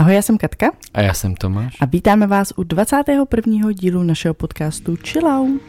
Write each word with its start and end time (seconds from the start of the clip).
Ahoj, 0.00 0.14
já 0.14 0.22
jsem 0.22 0.38
Katka. 0.38 0.72
A 0.94 1.00
já 1.00 1.14
jsem 1.14 1.34
Tomáš. 1.34 1.76
A 1.80 1.84
vítáme 1.84 2.26
vás 2.26 2.52
u 2.56 2.62
21. 2.62 3.72
dílu 3.72 4.02
našeho 4.02 4.34
podcastu 4.34 4.96
Chill 4.96 5.26
Out. 5.26 5.62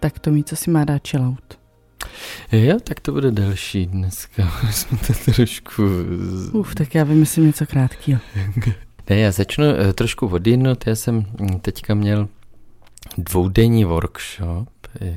Tak 0.00 0.18
to 0.18 0.30
mi, 0.30 0.44
co 0.44 0.56
si 0.56 0.70
má 0.70 0.84
dát 0.84 1.08
chill 1.08 1.22
out? 1.22 1.58
Jo, 2.52 2.80
tak 2.80 3.00
to 3.00 3.12
bude 3.12 3.30
delší 3.30 3.86
dneska. 3.86 4.52
Jsme 4.70 4.98
to 4.98 5.32
trošku... 5.32 5.82
Uf, 6.52 6.74
tak 6.74 6.94
já 6.94 7.04
vymyslím 7.04 7.46
něco 7.46 7.66
krátkého. 7.66 8.20
Ne, 9.10 9.18
já 9.18 9.32
začnu 9.32 9.64
uh, 9.64 9.92
trošku 9.92 10.26
odjednout. 10.26 10.86
Já 10.86 10.94
jsem 10.94 11.26
hm, 11.40 11.60
teďka 11.60 11.94
měl 11.94 12.28
dvoudenní 13.18 13.84
workshop. 13.84 14.68
Jo. 15.00 15.14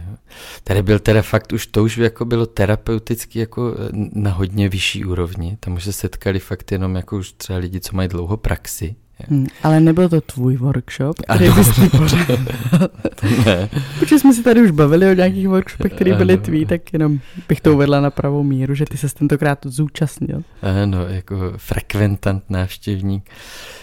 Tady 0.63 0.83
byl 0.83 0.99
teda 0.99 1.21
fakt 1.21 1.53
už, 1.53 1.67
to 1.67 1.83
už 1.83 1.97
jako 1.97 2.25
bylo 2.25 2.45
terapeuticky 2.45 3.39
jako 3.39 3.73
eh, 3.73 3.89
na 4.13 4.31
hodně 4.31 4.69
vyšší 4.69 5.05
úrovni. 5.05 5.57
Tam 5.59 5.73
už 5.73 5.83
se 5.83 5.93
setkali 5.93 6.39
fakt 6.39 6.71
jenom 6.71 6.95
jako 6.95 7.17
už 7.17 7.31
třeba 7.31 7.59
lidi, 7.59 7.79
co 7.79 7.95
mají 7.95 8.09
dlouho 8.09 8.37
praxi. 8.37 8.95
Hmm, 9.29 9.47
ale 9.63 9.79
nebyl 9.79 10.09
to 10.09 10.21
tvůj 10.21 10.55
workshop, 10.57 11.19
který 11.21 11.47
ano. 11.47 11.55
bys 11.55 11.69
ty 11.75 13.27
ne. 13.45 13.69
Protože 13.99 14.19
jsme 14.19 14.33
si 14.33 14.43
tady 14.43 14.61
už 14.61 14.71
bavili 14.71 15.11
o 15.11 15.13
nějakých 15.13 15.47
workshopech, 15.47 15.93
které 15.93 16.15
byly 16.15 16.37
tvý, 16.37 16.65
tak 16.65 16.93
jenom 16.93 17.19
bych 17.47 17.61
to 17.61 17.73
uvedla 17.73 18.01
na 18.01 18.09
pravou 18.09 18.43
míru, 18.43 18.75
že 18.75 18.85
ty 18.85 18.97
se 18.97 19.07
tentokrát 19.09 19.59
zúčastnil. 19.65 20.43
Ano, 20.83 21.07
jako 21.07 21.35
frekventant, 21.57 22.43
návštěvník, 22.49 23.29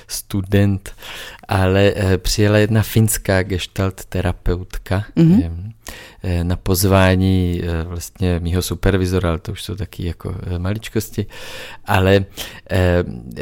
student, 0.08 0.94
ale 1.48 1.92
eh, 1.96 2.18
přijela 2.18 2.58
jedna 2.58 2.82
finská 2.82 3.42
gestalt 3.42 4.04
terapeutka, 4.04 5.04
mm-hmm. 5.16 5.72
Na 6.42 6.56
pozvání 6.56 7.62
vlastně 7.84 8.40
mýho 8.40 8.62
supervizora, 8.62 9.28
ale 9.28 9.38
to 9.38 9.52
už 9.52 9.62
jsou 9.62 9.74
taky 9.74 10.06
jako 10.06 10.34
maličkosti, 10.58 11.26
ale 11.84 12.24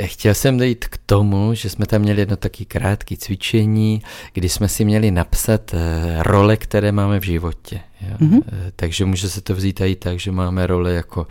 chtěl 0.04 0.34
jsem 0.34 0.58
dojít 0.58 0.84
k 0.84 0.98
tomu, 1.06 1.54
že 1.54 1.70
jsme 1.70 1.86
tam 1.86 2.02
měli 2.02 2.20
jedno 2.20 2.36
taky 2.36 2.64
krátké 2.64 3.16
cvičení, 3.16 4.02
kdy 4.32 4.48
jsme 4.48 4.68
si 4.68 4.84
měli 4.84 5.10
napsat 5.10 5.74
role, 6.18 6.56
které 6.56 6.92
máme 6.92 7.20
v 7.20 7.24
životě. 7.24 7.80
Jo. 8.00 8.16
Mm-hmm. 8.18 8.42
Takže 8.76 9.04
může 9.04 9.28
se 9.28 9.40
to 9.40 9.54
vzít 9.54 9.80
i 9.80 9.96
tak, 9.96 10.20
že 10.20 10.32
máme 10.32 10.66
role 10.66 10.92
jako, 10.92 11.26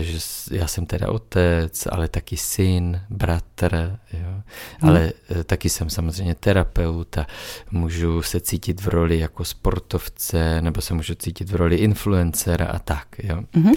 že 0.00 0.18
já 0.50 0.66
jsem 0.66 0.86
teda 0.86 1.08
otec, 1.08 1.86
ale 1.90 2.08
taky 2.08 2.36
syn, 2.36 3.00
bratr, 3.10 3.98
jo. 4.12 4.42
Mm. 4.82 4.88
ale 4.88 5.12
taky 5.44 5.68
jsem 5.68 5.90
samozřejmě 5.90 6.34
terapeut 6.34 7.18
a 7.18 7.26
můžu 7.70 8.22
se 8.22 8.40
cítit 8.40 8.80
v 8.80 8.88
roli 8.88 9.18
jako 9.18 9.44
sportovce, 9.44 10.62
nebo 10.62 10.80
se 10.80 10.94
můžu 10.94 11.14
cítit 11.14 11.50
v 11.50 11.56
roli 11.56 11.76
influencera 11.76 12.66
a 12.66 12.78
tak. 12.78 13.06
Jo. 13.18 13.36
Mm-hmm. 13.54 13.74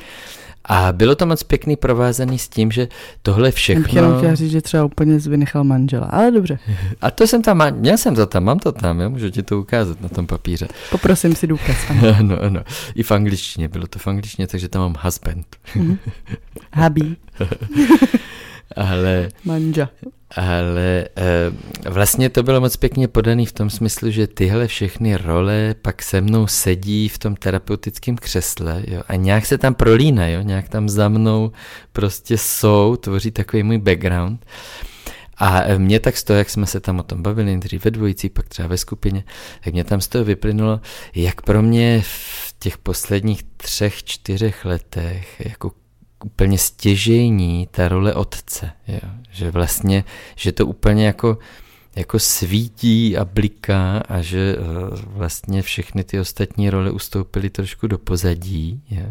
A 0.66 0.92
bylo 0.92 1.16
to 1.16 1.26
moc 1.26 1.44
pěkný 1.44 1.76
provázaný 1.76 2.40
s 2.40 2.50
tím, 2.50 2.72
že 2.72 2.88
tohle 3.22 3.52
všechno... 3.52 3.84
Bych 3.84 3.94
jenom 3.94 4.18
chtěl 4.18 4.36
říct, 4.36 4.52
že 4.52 4.62
třeba 4.62 4.86
úplně 4.86 5.18
vynechal 5.18 5.64
manžela, 5.64 6.06
ale 6.06 6.32
dobře. 6.32 6.60
A 7.02 7.12
to 7.12 7.28
jsem 7.28 7.42
tam, 7.42 7.64
měl 7.72 7.98
jsem 7.98 8.16
to 8.16 8.26
tam, 8.26 8.44
mám 8.44 8.60
to 8.60 8.72
tam, 8.72 9.00
jo? 9.00 9.10
můžu 9.10 9.30
ti 9.30 9.44
to 9.44 9.60
ukázat 9.60 10.02
na 10.02 10.10
tom 10.10 10.28
papíře. 10.28 10.68
Poprosím 10.92 11.36
si 11.36 11.48
důkaz. 11.48 11.78
Ano, 11.90 12.16
ano, 12.20 12.42
ano. 12.42 12.64
I 12.96 13.04
v 13.04 13.12
angličtině, 13.12 13.68
bylo 13.68 13.88
to 13.88 14.00
v 14.00 14.08
angličtině, 14.08 14.48
takže 14.48 14.70
tam 14.70 14.82
mám 14.82 14.96
husband. 15.02 15.46
Mm-hmm. 15.76 15.98
Hubby. 16.74 17.16
ale... 18.76 19.30
Manja. 19.46 19.90
Ale 20.36 21.06
e, 21.18 21.90
vlastně 21.90 22.30
to 22.30 22.44
bylo 22.44 22.62
moc 22.62 22.78
pěkně 22.78 23.08
podaný 23.08 23.46
v 23.46 23.52
tom 23.52 23.70
smyslu, 23.70 24.12
že 24.12 24.28
tyhle 24.28 24.68
všechny 24.68 25.18
role 25.18 25.76
pak 25.82 26.02
se 26.02 26.22
mnou 26.22 26.48
sedí 26.48 27.10
v 27.10 27.18
tom 27.18 27.36
terapeutickém 27.36 28.16
křesle 28.16 28.84
jo, 28.88 29.02
a 29.08 29.16
nějak 29.16 29.46
se 29.46 29.58
tam 29.58 29.76
prolíná, 29.76 30.28
jo, 30.28 30.42
nějak 30.42 30.70
tam 30.70 30.90
za 30.90 31.10
mnou 31.10 31.52
prostě 31.92 32.38
jsou, 32.38 32.96
tvoří 32.96 33.32
takový 33.32 33.64
můj 33.64 33.78
background. 33.78 34.46
A 35.38 35.64
mě 35.78 36.00
tak 36.00 36.18
z 36.18 36.24
toho, 36.24 36.38
jak 36.38 36.50
jsme 36.50 36.66
se 36.66 36.80
tam 36.80 37.00
o 37.00 37.04
tom 37.04 37.24
bavili, 37.24 37.46
nejdřív 37.46 37.86
ve 37.86 37.92
dvojici, 37.92 38.30
pak 38.30 38.50
třeba 38.50 38.68
ve 38.68 38.78
skupině, 38.78 39.24
tak 39.64 39.74
mě 39.74 39.84
tam 39.84 40.02
z 40.02 40.08
toho 40.08 40.26
vyplynulo, 40.26 40.82
jak 41.16 41.42
pro 41.42 41.62
mě 41.62 42.02
v 42.06 42.56
těch 42.60 42.78
posledních 42.78 43.44
třech, 43.58 44.04
čtyřech 44.04 44.66
letech 44.66 45.42
jako 45.46 45.72
úplně 46.24 46.58
stěžení 46.58 47.68
ta 47.72 47.88
role 47.88 48.14
otce, 48.14 48.72
jo. 48.88 49.10
že 49.32 49.52
vlastně, 49.52 50.04
že 50.36 50.52
to 50.52 50.66
úplně 50.66 51.06
jako, 51.06 51.38
jako 51.96 52.20
svítí 52.20 53.18
a 53.18 53.26
bliká 53.26 53.98
a 53.98 54.22
že 54.22 54.56
eh, 54.58 54.64
vlastně 55.06 55.62
všechny 55.62 56.04
ty 56.04 56.20
ostatní 56.20 56.70
role 56.70 56.92
ustoupily 56.92 57.50
trošku 57.50 57.88
do 57.88 57.98
pozadí. 57.98 58.82
Jo. 58.90 59.06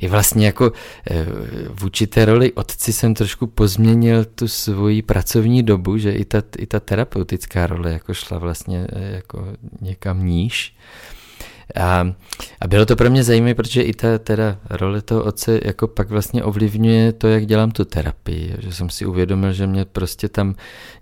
I 0.00 0.08
vlastně 0.08 0.46
jako 0.46 0.72
eh, 1.10 1.26
v 1.68 1.84
určité 1.84 2.24
roli 2.24 2.52
otci 2.52 2.92
jsem 2.92 3.14
trošku 3.14 3.46
pozměnil 3.46 4.24
tu 4.24 4.48
svoji 4.48 5.02
pracovní 5.02 5.62
dobu, 5.62 5.98
že 5.98 6.12
i 6.12 6.24
ta, 6.24 6.42
i 6.58 6.66
ta 6.66 6.80
terapeutická 6.80 7.66
role 7.66 7.92
jako 7.92 8.14
šla 8.14 8.38
vlastně 8.38 8.86
eh, 8.92 9.14
jako 9.14 9.46
někam 9.80 10.26
níž. 10.26 10.76
A, 11.76 12.12
a 12.60 12.66
bylo 12.68 12.86
to 12.86 12.96
pro 12.96 13.10
mě 13.10 13.24
zajímavé, 13.24 13.54
protože 13.54 13.82
i 13.82 13.92
ta 13.92 14.18
teda 14.18 14.58
role 14.70 15.02
toho 15.02 15.24
otce 15.24 15.60
jako 15.64 15.88
pak 15.88 16.08
vlastně 16.10 16.44
ovlivňuje 16.44 17.12
to, 17.12 17.28
jak 17.28 17.46
dělám 17.46 17.70
tu 17.70 17.84
terapii. 17.84 18.54
Že 18.58 18.72
jsem 18.72 18.90
si 18.90 19.06
uvědomil, 19.06 19.52
že 19.52 19.66
mě 19.66 19.84
prostě 19.84 20.28
tam 20.28 20.54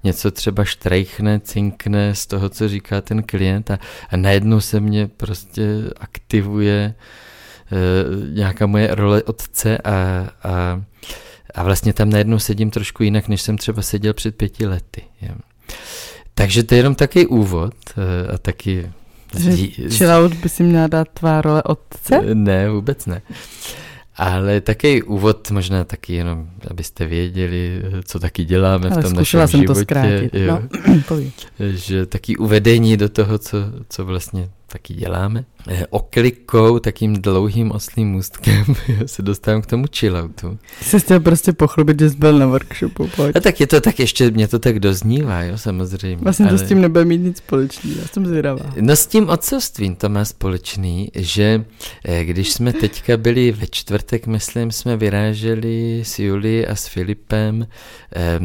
něco 0.05 0.31
třeba 0.31 0.65
štrejchne, 0.65 1.41
cinkne 1.41 2.15
z 2.15 2.27
toho, 2.27 2.49
co 2.49 2.69
říká 2.69 3.01
ten 3.01 3.23
klient 3.23 3.71
a, 3.71 3.79
a 4.11 4.17
najednou 4.17 4.61
se 4.61 4.81
mě 4.81 5.09
prostě 5.09 5.67
aktivuje 6.01 6.95
e, 7.73 8.35
nějaká 8.35 8.67
moje 8.67 8.95
role 8.95 9.23
otce 9.23 9.79
a, 9.79 9.93
a, 10.43 10.83
a 11.55 11.63
vlastně 11.63 11.93
tam 11.93 12.11
najednou 12.11 12.39
sedím 12.39 12.71
trošku 12.71 13.03
jinak, 13.03 13.29
než 13.29 13.43
jsem 13.43 13.59
třeba 13.59 13.83
seděl 13.83 14.15
před 14.15 14.37
pěti 14.37 14.67
lety. 14.67 15.03
Jo. 15.23 15.35
Takže 16.35 16.63
to 16.63 16.75
je 16.75 16.79
jenom 16.79 16.95
takový 16.95 17.27
úvod 17.27 17.75
e, 17.97 18.33
a 18.33 18.39
taky 18.39 18.93
Chillout 19.89 20.35
by 20.35 20.49
si 20.49 20.63
měla 20.63 20.87
dát 20.87 21.09
tvá 21.09 21.41
role 21.41 21.63
otce? 21.63 22.35
Ne, 22.35 22.71
vůbec 22.71 23.07
ne. 23.07 23.23
Ale 24.17 24.61
taky 24.61 25.03
úvod 25.03 25.51
možná 25.51 25.85
taky 25.85 26.15
jenom, 26.15 26.47
abyste 26.71 27.07
věděli, 27.07 27.83
co 28.05 28.19
taky 28.19 28.45
děláme 28.45 28.91
Ale 28.91 29.01
v 29.01 29.05
tom 29.05 29.13
našem 29.13 29.49
jsem 29.49 29.61
životě. 29.61 29.67
to 29.67 29.75
zkrátit. 29.75 30.35
Jo. 30.35 30.63
No, 31.11 31.21
že 31.75 32.07
taky 32.07 32.37
uvedení 32.37 32.97
do 32.97 33.09
toho, 33.09 33.39
co, 33.39 33.59
co 33.89 34.05
vlastně 34.05 34.49
taky 34.77 34.95
děláme. 34.95 35.45
Eh, 35.69 35.87
oklikou, 35.91 36.79
takým 36.79 37.23
dlouhým 37.23 37.71
oslým 37.71 38.09
můstkem 38.09 38.65
se 39.07 39.23
dostávám 39.23 39.63
k 39.63 39.67
tomu 39.67 39.85
chilloutu. 39.97 40.59
Jsi 40.83 41.01
chtěl 41.01 41.21
prostě 41.21 41.53
pochlubit, 41.53 42.01
že 42.01 42.11
jsi 42.11 42.17
byl 42.17 42.39
na 42.39 42.47
workshopu, 42.47 43.11
pojď. 43.17 43.37
A 43.37 43.41
tak 43.41 43.61
je 43.61 43.67
to 43.67 43.81
tak 43.81 43.99
ještě, 43.99 44.31
mě 44.31 44.49
to 44.49 44.59
tak 44.59 44.81
doznívá, 44.81 45.43
jo, 45.43 45.59
samozřejmě. 45.59 46.17
Vlastně 46.17 46.47
ale... 46.47 46.59
to 46.59 46.65
s 46.65 46.69
tím 46.69 46.81
nebude 46.81 47.05
mít 47.05 47.19
nic 47.19 47.39
společného, 47.39 48.01
já 48.01 48.07
jsem 48.07 48.27
zvědavá. 48.27 48.73
No 48.81 48.97
s 48.97 49.07
tím 49.07 49.29
otcovstvím 49.29 49.97
to 49.97 50.09
má 50.09 50.25
společný, 50.25 51.11
že 51.15 51.65
eh, 52.05 52.25
když 52.25 52.53
jsme 52.53 52.73
teďka 52.73 53.17
byli 53.17 53.53
ve 53.53 53.67
čtvrtek, 53.67 54.27
myslím, 54.27 54.73
jsme 54.73 54.97
vyráželi 54.97 56.03
s 56.05 56.19
Julí 56.19 56.67
a 56.67 56.77
s 56.77 56.87
Filipem 56.87 57.67
eh, 58.17 58.41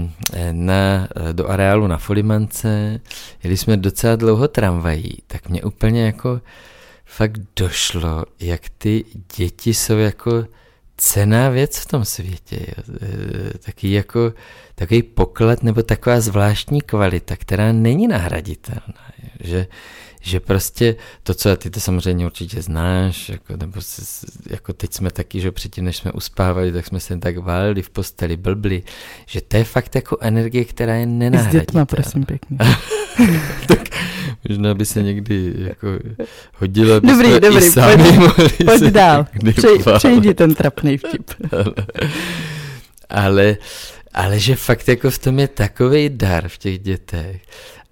na, 0.52 1.08
do 1.32 1.48
areálu 1.48 1.88
na 1.88 1.98
Folimance, 1.98 3.00
jeli 3.44 3.58
jsme 3.58 3.78
docela 3.78 4.16
dlouho 4.16 4.48
tramvají, 4.48 5.18
tak 5.28 5.50
mě 5.50 5.64
úplně 5.64 6.06
jako 6.06 6.21
fakt 7.06 7.38
došlo, 7.56 8.26
jak 8.40 8.62
ty 8.78 9.06
děti 9.38 9.74
jsou 9.74 9.98
jako 9.98 10.46
cená 10.98 11.50
věc 11.50 11.78
v 11.78 11.86
tom 11.86 12.06
světě. 12.06 12.58
Jo. 12.68 12.84
E, 13.56 13.58
taky 13.58 13.92
jako 13.92 14.34
takový 14.76 15.04
poklad 15.04 15.64
nebo 15.64 15.84
taková 15.84 16.22
zvláštní 16.22 16.82
kvalita, 16.82 17.36
která 17.36 17.72
není 17.72 18.08
nahraditelná. 18.08 19.12
Jo. 19.24 19.30
Že, 19.40 19.68
že 20.22 20.40
prostě 20.40 20.96
to, 21.24 21.34
co 21.34 21.58
ty 21.58 21.70
to 21.70 21.80
samozřejmě 21.80 22.26
určitě 22.26 22.62
znáš, 22.62 23.30
jako, 23.30 23.58
nebo 23.58 23.82
jako 24.50 24.74
teď 24.74 24.94
jsme 24.94 25.12
taky, 25.12 25.42
že 25.42 25.52
předtím, 25.52 25.86
než 25.86 25.98
jsme 25.98 26.12
uspávali, 26.12 26.72
tak 26.72 26.88
jsme 26.88 27.00
se 27.00 27.18
tak 27.18 27.38
válili 27.38 27.82
v 27.82 27.90
posteli, 27.90 28.38
blbli, 28.38 28.84
že 29.26 29.42
to 29.42 29.58
je 29.58 29.64
fakt 29.64 29.96
jako 29.96 30.18
energie, 30.22 30.66
která 30.66 30.96
je 30.96 31.06
nenahraditelná. 31.06 31.62
S 31.62 31.66
dětma, 31.66 31.86
prosím, 31.86 32.26
pěkně. 32.26 32.58
tak 33.68 33.82
Možná 34.50 34.74
by 34.74 34.86
se 34.86 35.04
někdy 35.04 35.54
jako 35.58 35.88
hodilo, 36.58 36.96
aby 36.96 37.08
dobrý, 37.08 37.40
dobrý, 37.40 37.66
i 37.66 37.72
sami 37.72 38.30
pojď, 38.36 38.66
pojď 38.66 38.82
dál. 38.82 39.28
Přej, 39.56 39.80
přejdi 39.98 40.34
ten 40.34 40.56
trapný 40.56 40.98
vtip. 40.98 41.32
ale, 43.10 43.58
ale 44.14 44.40
že 44.40 44.56
fakt 44.56 44.88
jako 44.88 45.12
v 45.12 45.18
tom 45.18 45.40
je 45.40 45.48
takový 45.48 46.10
dar 46.10 46.48
v 46.48 46.58
těch 46.58 46.80
dětech. 46.80 47.42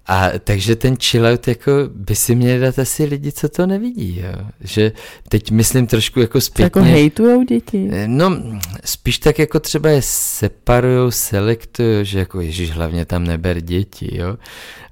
A 0.06 0.30
takže 0.44 0.76
ten 0.76 0.96
chillout 0.96 1.48
jako 1.48 1.72
by 1.94 2.14
si 2.14 2.34
měli 2.34 2.60
dát 2.60 2.78
asi 2.78 3.04
lidi, 3.04 3.32
co 3.32 3.48
to 3.48 3.66
nevidí, 3.66 4.20
jo. 4.20 4.46
Že 4.60 4.92
teď 5.28 5.50
myslím 5.50 5.86
trošku 5.86 6.20
jako 6.20 6.40
zpětně. 6.40 6.64
Jako 6.64 6.82
hejtujou 6.82 7.42
děti? 7.42 7.88
Eh, 7.92 8.08
no, 8.08 8.42
spíš 8.84 9.18
tak 9.18 9.38
jako 9.38 9.60
třeba 9.60 9.90
je 9.90 10.02
separujou, 10.04 11.10
selektují, 11.10 12.04
že 12.04 12.18
jako 12.18 12.40
Ježíš 12.40 12.70
hlavně 12.70 13.04
tam 13.04 13.24
neber 13.24 13.60
děti, 13.60 14.18
jo. 14.18 14.36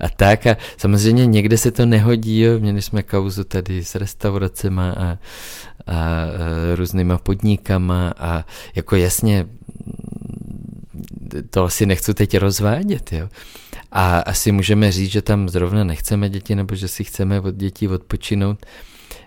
A 0.01 0.09
tak 0.09 0.47
a 0.47 0.57
samozřejmě 0.77 1.27
někde 1.27 1.59
se 1.59 1.71
to 1.71 1.87
nehodí, 1.87 2.41
jo. 2.41 2.59
Měli 2.59 2.83
jsme 2.83 3.03
kauzu 3.03 3.45
tady 3.45 3.85
s 3.85 3.95
restauracema 3.95 4.91
a, 4.91 5.05
a, 5.07 5.19
a 5.87 6.27
různýma 6.75 7.19
podnikama 7.19 8.15
a 8.19 8.45
jako 8.75 8.97
jasně 8.97 9.47
to 11.51 11.65
asi 11.65 11.87
nechci 11.87 12.15
teď 12.15 12.39
rozvádět, 12.39 13.13
jo. 13.13 13.29
A 13.93 14.19
asi 14.19 14.53
můžeme 14.53 14.93
říct, 14.93 15.11
že 15.11 15.23
tam 15.23 15.49
zrovna 15.49 15.85
nechceme 15.85 16.29
děti, 16.31 16.55
nebo 16.55 16.75
že 16.75 16.89
si 16.89 17.05
chceme 17.05 17.41
od 17.41 17.55
dětí 17.55 17.89
odpočinout, 17.89 18.67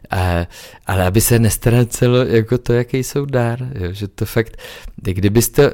a, 0.10 0.48
ale 0.88 1.06
aby 1.08 1.22
se 1.22 1.40
nestrácelo 1.40 2.18
jako 2.18 2.58
to, 2.58 2.74
jaký 2.74 2.98
jsou 2.98 3.26
dár, 3.26 3.60
jo, 3.76 3.94
že 3.94 4.08
to 4.08 4.26
fakt, 4.26 4.58
kdybyste, 4.96 5.72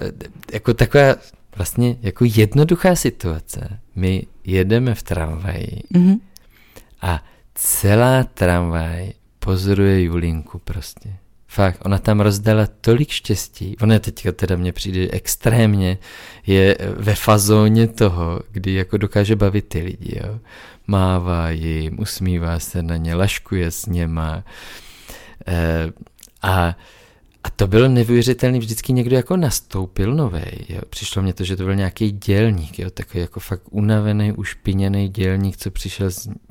jako 0.53 0.73
taková 0.73 1.15
vlastně 1.55 1.95
jako 2.01 2.25
jednoduchá 2.27 2.95
situace, 2.95 3.79
my 3.95 4.23
jedeme 4.43 4.95
v 4.95 5.03
tramvaji 5.03 5.81
mm-hmm. 5.93 6.19
a 7.01 7.23
celá 7.55 8.23
tramvaj 8.23 9.13
pozoruje 9.39 10.01
Julinku 10.01 10.59
prostě. 10.59 11.13
Fakt, 11.47 11.85
ona 11.85 11.97
tam 11.97 12.19
rozdala 12.19 12.67
tolik 12.81 13.09
štěstí. 13.09 13.75
Ona 13.81 13.99
teďka 13.99 14.31
teda 14.31 14.55
mně 14.55 14.71
přijde 14.71 15.07
extrémně, 15.11 15.97
je 16.47 16.77
ve 16.97 17.15
fazóně 17.15 17.87
toho, 17.87 18.41
kdy 18.51 18.73
jako 18.73 18.97
dokáže 18.97 19.35
bavit 19.35 19.67
ty 19.67 19.81
lidi, 19.81 20.19
jo. 20.25 20.39
Mává 20.87 21.49
jim, 21.49 21.99
usmívá 21.99 22.59
se 22.59 22.83
na 22.83 22.97
ně, 22.97 23.15
laškuje 23.15 23.71
s 23.71 23.85
něma. 23.85 24.43
E, 25.47 25.91
a, 26.41 26.75
a 27.43 27.49
to 27.49 27.67
bylo 27.67 27.87
neuvěřitelný, 27.87 28.59
vždycky 28.59 28.93
někdo 28.93 29.15
jako 29.15 29.37
nastoupil 29.37 30.15
novej. 30.15 30.65
Jo. 30.69 30.81
Přišlo 30.89 31.21
mně 31.21 31.33
to, 31.33 31.43
že 31.43 31.55
to 31.55 31.63
byl 31.63 31.75
nějaký 31.75 32.11
dělník, 32.11 32.79
jo, 32.79 32.89
takový 32.89 33.19
jako 33.19 33.39
fakt 33.39 33.63
unavený, 33.69 34.31
ušpiněný 34.31 35.09
dělník, 35.09 35.57
co 35.57 35.71
přišel, 35.71 36.09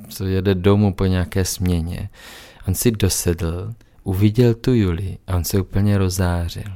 co 0.08 0.24
jede 0.24 0.54
domů 0.54 0.94
po 0.94 1.06
nějaké 1.06 1.44
směně. 1.44 2.08
On 2.68 2.74
si 2.74 2.90
dosedl, 2.90 3.74
uviděl 4.06 4.54
tu 4.54 4.74
Juli 4.74 5.18
a 5.26 5.36
on 5.36 5.44
se 5.44 5.60
úplně 5.60 5.98
rozářil. 5.98 6.72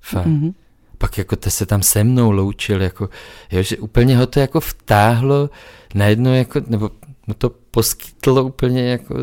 Fakt. 0.00 0.26
Mm-hmm. 0.26 0.54
Pak 0.98 1.18
jako 1.18 1.36
te 1.36 1.50
se 1.50 1.66
tam 1.66 1.82
se 1.82 2.04
mnou 2.04 2.30
loučil, 2.30 2.82
jako, 2.82 3.08
jo, 3.52 3.62
že 3.62 3.76
úplně 3.76 4.16
ho 4.16 4.26
to 4.26 4.40
jako 4.40 4.60
vtáhlo 4.60 5.50
najednou 5.94 6.32
jako, 6.32 6.60
nebo 6.66 6.90
mu 7.26 7.34
to 7.34 7.50
poskytlo 7.70 8.44
úplně 8.44 8.90
jako 8.90 9.14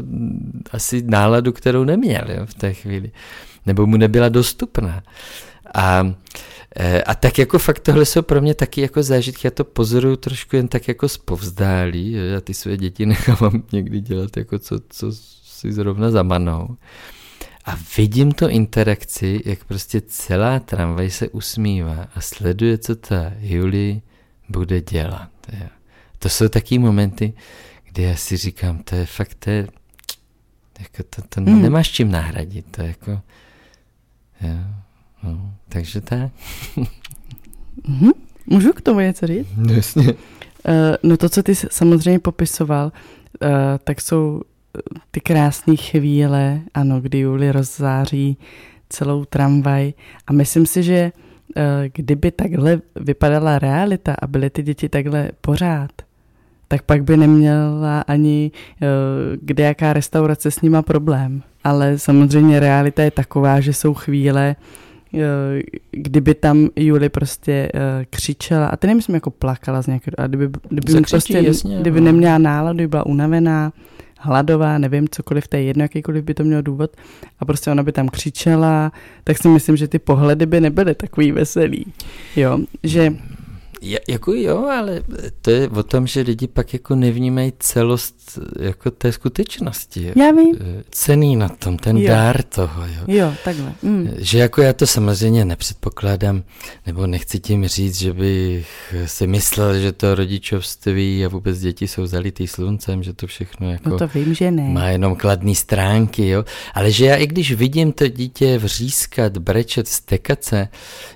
asi 0.71 1.01
náladu, 1.01 1.51
kterou 1.51 1.83
neměl 1.83 2.25
jo, 2.27 2.45
v 2.45 2.53
té 2.53 2.73
chvíli. 2.73 3.11
Nebo 3.65 3.85
mu 3.85 3.97
nebyla 3.97 4.29
dostupná. 4.29 5.03
A, 5.73 6.13
e, 6.75 7.03
a 7.03 7.15
tak 7.15 7.39
jako 7.39 7.59
fakt 7.59 7.79
tohle 7.79 8.05
jsou 8.05 8.21
pro 8.21 8.41
mě 8.41 8.53
taky 8.53 8.81
jako 8.81 9.03
zážitky, 9.03 9.47
já 9.47 9.51
to 9.51 9.63
pozoruju 9.63 10.15
trošku 10.15 10.55
jen 10.55 10.67
tak 10.67 10.87
jako 10.87 11.09
zpovzdálí, 11.09 12.11
já 12.11 12.41
ty 12.41 12.53
své 12.53 12.77
děti 12.77 13.05
nechávám 13.15 13.63
někdy 13.71 14.01
dělat 14.01 14.37
jako 14.37 14.59
co, 14.59 14.79
co 14.89 15.11
si 15.43 15.73
zrovna 15.73 16.11
zamanou. 16.11 16.77
A 17.69 17.77
vidím 17.97 18.31
to 18.31 18.49
interakci, 18.49 19.41
jak 19.45 19.63
prostě 19.63 20.01
celá 20.01 20.59
tramvaj 20.59 21.09
se 21.09 21.29
usmívá 21.29 22.07
a 22.15 22.21
sleduje, 22.21 22.77
co 22.77 22.95
ta 22.95 23.31
Julie 23.39 24.01
bude 24.49 24.81
dělat. 24.81 25.29
To 26.19 26.29
jsou 26.29 26.47
taky 26.47 26.79
momenty, 26.79 27.33
kdy 27.91 28.03
já 28.03 28.15
si 28.15 28.37
říkám, 28.37 28.77
to 28.77 28.95
je 28.95 29.05
fakt, 29.05 29.35
to 29.39 29.49
je, 29.49 29.67
jako 30.79 31.03
to, 31.09 31.21
to 31.29 31.41
hmm. 31.41 31.61
nemáš 31.61 31.91
čím 31.91 32.11
nahradit, 32.11 32.65
to 32.71 32.81
je 32.81 32.87
jako, 32.87 33.11
jo, 34.41 34.57
no, 35.23 35.53
takže 35.69 36.01
tak. 36.01 36.31
mm-hmm. 37.87 38.11
Můžu 38.45 38.73
k 38.73 38.81
tomu 38.81 38.99
něco 38.99 39.27
říct? 39.27 39.47
No, 39.57 39.73
jasně. 39.73 40.03
Uh, 40.03 40.13
no 41.03 41.17
to, 41.17 41.29
co 41.29 41.43
ty 41.43 41.55
samozřejmě 41.55 42.19
popisoval, 42.19 42.91
uh, 43.41 43.49
tak 43.83 44.01
jsou 44.01 44.41
ty 45.11 45.19
krásné 45.19 45.75
chvíle, 45.75 46.61
ano, 46.73 47.01
kdy 47.01 47.19
Juli 47.19 47.51
rozzáří 47.51 48.37
celou 48.89 49.25
tramvaj 49.25 49.93
a 50.27 50.33
myslím 50.33 50.65
si, 50.65 50.83
že 50.83 51.11
eh, 51.55 51.89
kdyby 51.93 52.31
takhle 52.31 52.81
vypadala 52.95 53.59
realita 53.59 54.15
a 54.21 54.27
byly 54.27 54.49
ty 54.49 54.63
děti 54.63 54.89
takhle 54.89 55.29
pořád, 55.41 55.91
tak 56.67 56.81
pak 56.81 57.03
by 57.03 57.17
neměla 57.17 58.01
ani 58.01 58.51
eh, 58.81 58.87
kde 59.41 59.63
jaká 59.63 59.93
restaurace 59.93 60.51
s 60.51 60.61
nima 60.61 60.81
problém. 60.81 61.41
Ale 61.63 61.97
samozřejmě 61.97 62.59
realita 62.59 63.03
je 63.03 63.11
taková, 63.11 63.59
že 63.59 63.73
jsou 63.73 63.93
chvíle, 63.93 64.55
eh, 65.13 65.19
kdyby 65.91 66.35
tam 66.35 66.69
Juli 66.75 67.09
prostě 67.09 67.71
křičela, 68.09 68.67
a 68.67 68.77
ty 68.77 68.87
nemyslím 68.87 69.15
jako 69.15 69.31
plakala 69.31 69.81
z 69.81 69.87
nějakého, 69.87 70.13
a 70.17 70.27
kdyby, 70.27 70.49
kdyby, 70.69 71.01
prostě, 71.09 71.39
jasně, 71.39 71.77
kdyby 71.81 72.01
no. 72.01 72.05
neměla 72.05 72.37
náladu, 72.37 72.75
kdyby 72.75 72.87
byla 72.87 73.05
unavená, 73.05 73.71
hladová, 74.19 74.77
nevím, 74.77 75.07
cokoliv, 75.09 75.47
to 75.47 75.55
je 75.57 75.63
jedno, 75.63 75.83
jakýkoliv 75.83 76.23
by 76.23 76.33
to 76.33 76.43
mělo 76.43 76.61
důvod. 76.61 76.91
A 77.39 77.45
prostě 77.45 77.71
ona 77.71 77.83
by 77.83 77.91
tam 77.91 78.09
křičela, 78.09 78.91
tak 79.23 79.37
si 79.37 79.47
myslím, 79.47 79.77
že 79.77 79.87
ty 79.87 79.99
pohledy 79.99 80.45
by 80.45 80.61
nebyly 80.61 80.95
takový 80.95 81.31
veselý, 81.31 81.85
jo, 82.35 82.59
že 82.83 83.13
jako 84.09 84.33
jo, 84.33 84.65
ale 84.65 85.03
to 85.41 85.51
je 85.51 85.69
o 85.69 85.83
tom, 85.83 86.07
že 86.07 86.21
lidi 86.21 86.47
pak 86.47 86.73
jako 86.73 86.95
nevnímají 86.95 87.53
celost 87.59 88.39
jako 88.59 88.91
té 88.91 89.11
skutečnosti. 89.11 90.13
Já 90.15 90.31
vím. 90.31 90.55
Cený 90.91 91.35
na 91.35 91.49
tom, 91.49 91.77
ten 91.77 91.97
jo. 91.97 92.07
dár 92.07 92.43
toho. 92.43 92.83
Jo, 92.85 93.03
jo 93.07 93.33
takhle. 93.43 93.73
Mm. 93.81 94.09
Že 94.17 94.39
jako 94.39 94.61
já 94.61 94.73
to 94.73 94.87
samozřejmě 94.87 95.45
nepředpokládám, 95.45 96.43
nebo 96.85 97.07
nechci 97.07 97.39
tím 97.39 97.67
říct, 97.67 97.99
že 97.99 98.13
bych 98.13 98.95
si 99.05 99.27
myslel, 99.27 99.79
že 99.79 99.91
to 99.91 100.15
rodičovství 100.15 101.25
a 101.25 101.29
vůbec 101.29 101.59
děti 101.59 101.87
jsou 101.87 102.05
zalitý 102.05 102.47
sluncem, 102.47 103.03
že 103.03 103.13
to 103.13 103.27
všechno 103.27 103.71
jako 103.71 103.89
no 103.89 103.97
to 103.97 104.07
vím, 104.07 104.33
že 104.33 104.51
ne. 104.51 104.69
má 104.69 104.87
jenom 104.87 105.15
kladné 105.15 105.55
stránky, 105.55 106.27
jo. 106.27 106.45
Ale 106.73 106.91
že 106.91 107.05
já 107.05 107.15
i 107.15 107.27
když 107.27 107.51
vidím 107.51 107.91
to 107.91 108.07
dítě 108.07 108.57
vřískat, 108.57 109.37
brečet, 109.37 109.87
stekat 109.87 110.43
se, 110.43 110.67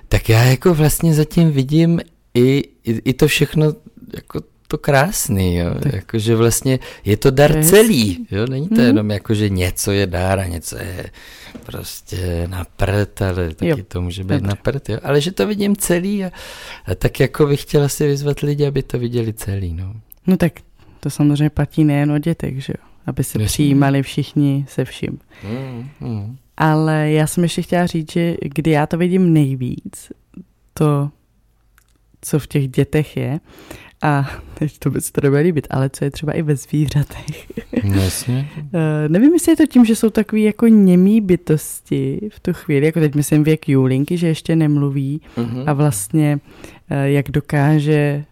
tak 0.08 0.28
já 0.28 0.44
jako 0.44 0.74
vlastně 0.74 1.14
zatím 1.14 1.50
vidím 1.50 2.00
i, 2.34 2.64
i, 2.84 2.92
i 3.04 3.12
to 3.12 3.28
všechno 3.28 3.74
jako 4.14 4.40
to 4.68 4.78
krásný, 4.78 5.56
jo. 5.56 5.74
Jako, 5.92 6.18
že 6.18 6.36
vlastně 6.36 6.78
je 7.04 7.16
to 7.16 7.30
dar 7.30 7.52
to 7.52 7.62
celý, 7.62 8.26
jo. 8.30 8.46
Není 8.46 8.68
to 8.68 8.74
hmm. 8.74 8.84
jenom 8.84 9.10
jako, 9.10 9.34
že 9.34 9.48
něco 9.48 9.92
je 9.92 10.06
dár 10.06 10.40
a 10.40 10.46
něco 10.46 10.76
je 10.76 11.10
prostě 11.66 12.48
na 12.50 12.66
prd, 12.76 13.22
ale 13.22 13.54
taky 13.54 13.68
jo. 13.68 13.76
to 13.88 14.00
může 14.02 14.24
být 14.24 14.28
Dobře. 14.28 14.46
na 14.46 14.54
prd, 14.54 14.88
jo. 14.88 14.98
Ale 15.02 15.20
že 15.20 15.32
to 15.32 15.46
vidím 15.46 15.76
celý 15.76 16.24
a, 16.24 16.30
a 16.86 16.94
tak 16.94 17.20
jako 17.20 17.46
bych 17.46 17.62
chtěla 17.62 17.88
si 17.88 18.06
vyzvat 18.06 18.40
lidi, 18.40 18.66
aby 18.66 18.82
to 18.82 18.98
viděli 18.98 19.32
celý, 19.32 19.74
no. 19.74 19.94
No 20.26 20.36
tak 20.36 20.52
to 21.00 21.10
samozřejmě 21.10 21.50
platí 21.50 21.84
nejen 21.84 22.12
o 22.12 22.18
dětech, 22.18 22.64
že 22.64 22.72
jo. 22.78 22.88
Aby 23.06 23.24
se 23.24 23.38
Jasně. 23.38 23.46
přijímali 23.46 24.02
všichni 24.02 24.66
se 24.68 24.84
vším. 24.84 25.18
Hmm, 25.42 25.88
hmm. 26.00 26.36
Ale 26.56 27.10
já 27.10 27.26
jsem 27.26 27.42
ještě 27.42 27.62
chtěla 27.62 27.86
říct, 27.86 28.12
že 28.12 28.36
kdy 28.40 28.70
já 28.70 28.86
to 28.86 28.98
vidím 28.98 29.32
nejvíc, 29.32 30.12
to 30.74 31.10
co 32.24 32.38
v 32.38 32.46
těch 32.46 32.68
dětech 32.68 33.16
je. 33.16 33.40
A 34.02 34.30
teď 34.54 34.78
to 34.78 34.90
by 34.90 35.00
se 35.00 35.12
to 35.12 35.20
nebude 35.20 35.40
líbit, 35.40 35.66
ale 35.70 35.90
co 35.90 36.04
je 36.04 36.10
třeba 36.10 36.32
i 36.32 36.42
ve 36.42 36.56
zvířatech. 36.56 37.46
Jasně. 37.84 38.48
uh, 38.56 38.62
nevím, 39.08 39.32
jestli 39.32 39.52
je 39.52 39.56
to 39.56 39.66
tím, 39.66 39.84
že 39.84 39.96
jsou 39.96 40.10
takový 40.10 40.42
jako 40.42 40.66
němý 40.66 41.20
bytosti 41.20 42.28
v 42.32 42.40
tu 42.40 42.52
chvíli, 42.52 42.86
jako 42.86 43.00
teď 43.00 43.14
myslím 43.14 43.44
věk 43.44 43.68
Julinky, 43.68 44.16
že 44.16 44.26
ještě 44.26 44.56
nemluví 44.56 45.20
uh-huh. 45.36 45.64
a 45.66 45.72
vlastně 45.72 46.38
uh, 46.90 46.96
jak 46.96 47.30
dokáže 47.30 48.24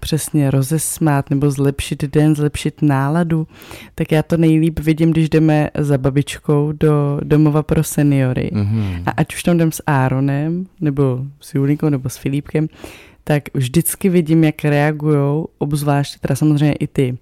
přesně 0.00 0.50
rozesmát 0.50 1.30
nebo 1.30 1.50
zlepšit 1.50 2.04
den, 2.04 2.36
zlepšit 2.36 2.82
náladu, 2.82 3.46
tak 3.94 4.12
já 4.12 4.22
to 4.22 4.36
nejlíp 4.36 4.80
vidím, 4.80 5.10
když 5.10 5.28
jdeme 5.28 5.70
za 5.78 5.98
babičkou 5.98 6.72
do 6.72 7.20
domova 7.24 7.62
pro 7.62 7.84
seniory. 7.84 8.50
Mm-hmm. 8.54 9.02
A 9.06 9.10
ať 9.10 9.34
už 9.34 9.42
tam 9.42 9.56
jdem 9.56 9.72
s 9.72 9.82
Áronem, 9.86 10.66
nebo 10.80 11.24
s 11.40 11.54
Julinkou, 11.54 11.88
nebo 11.88 12.08
s 12.08 12.16
Filipkem, 12.16 12.68
tak 13.24 13.42
vždycky 13.54 14.08
vidím, 14.08 14.44
jak 14.44 14.64
reagují, 14.64 15.44
obzvlášť 15.58 16.20
teda 16.20 16.36
samozřejmě 16.36 16.72
i 16.72 16.86
ty, 16.86 17.18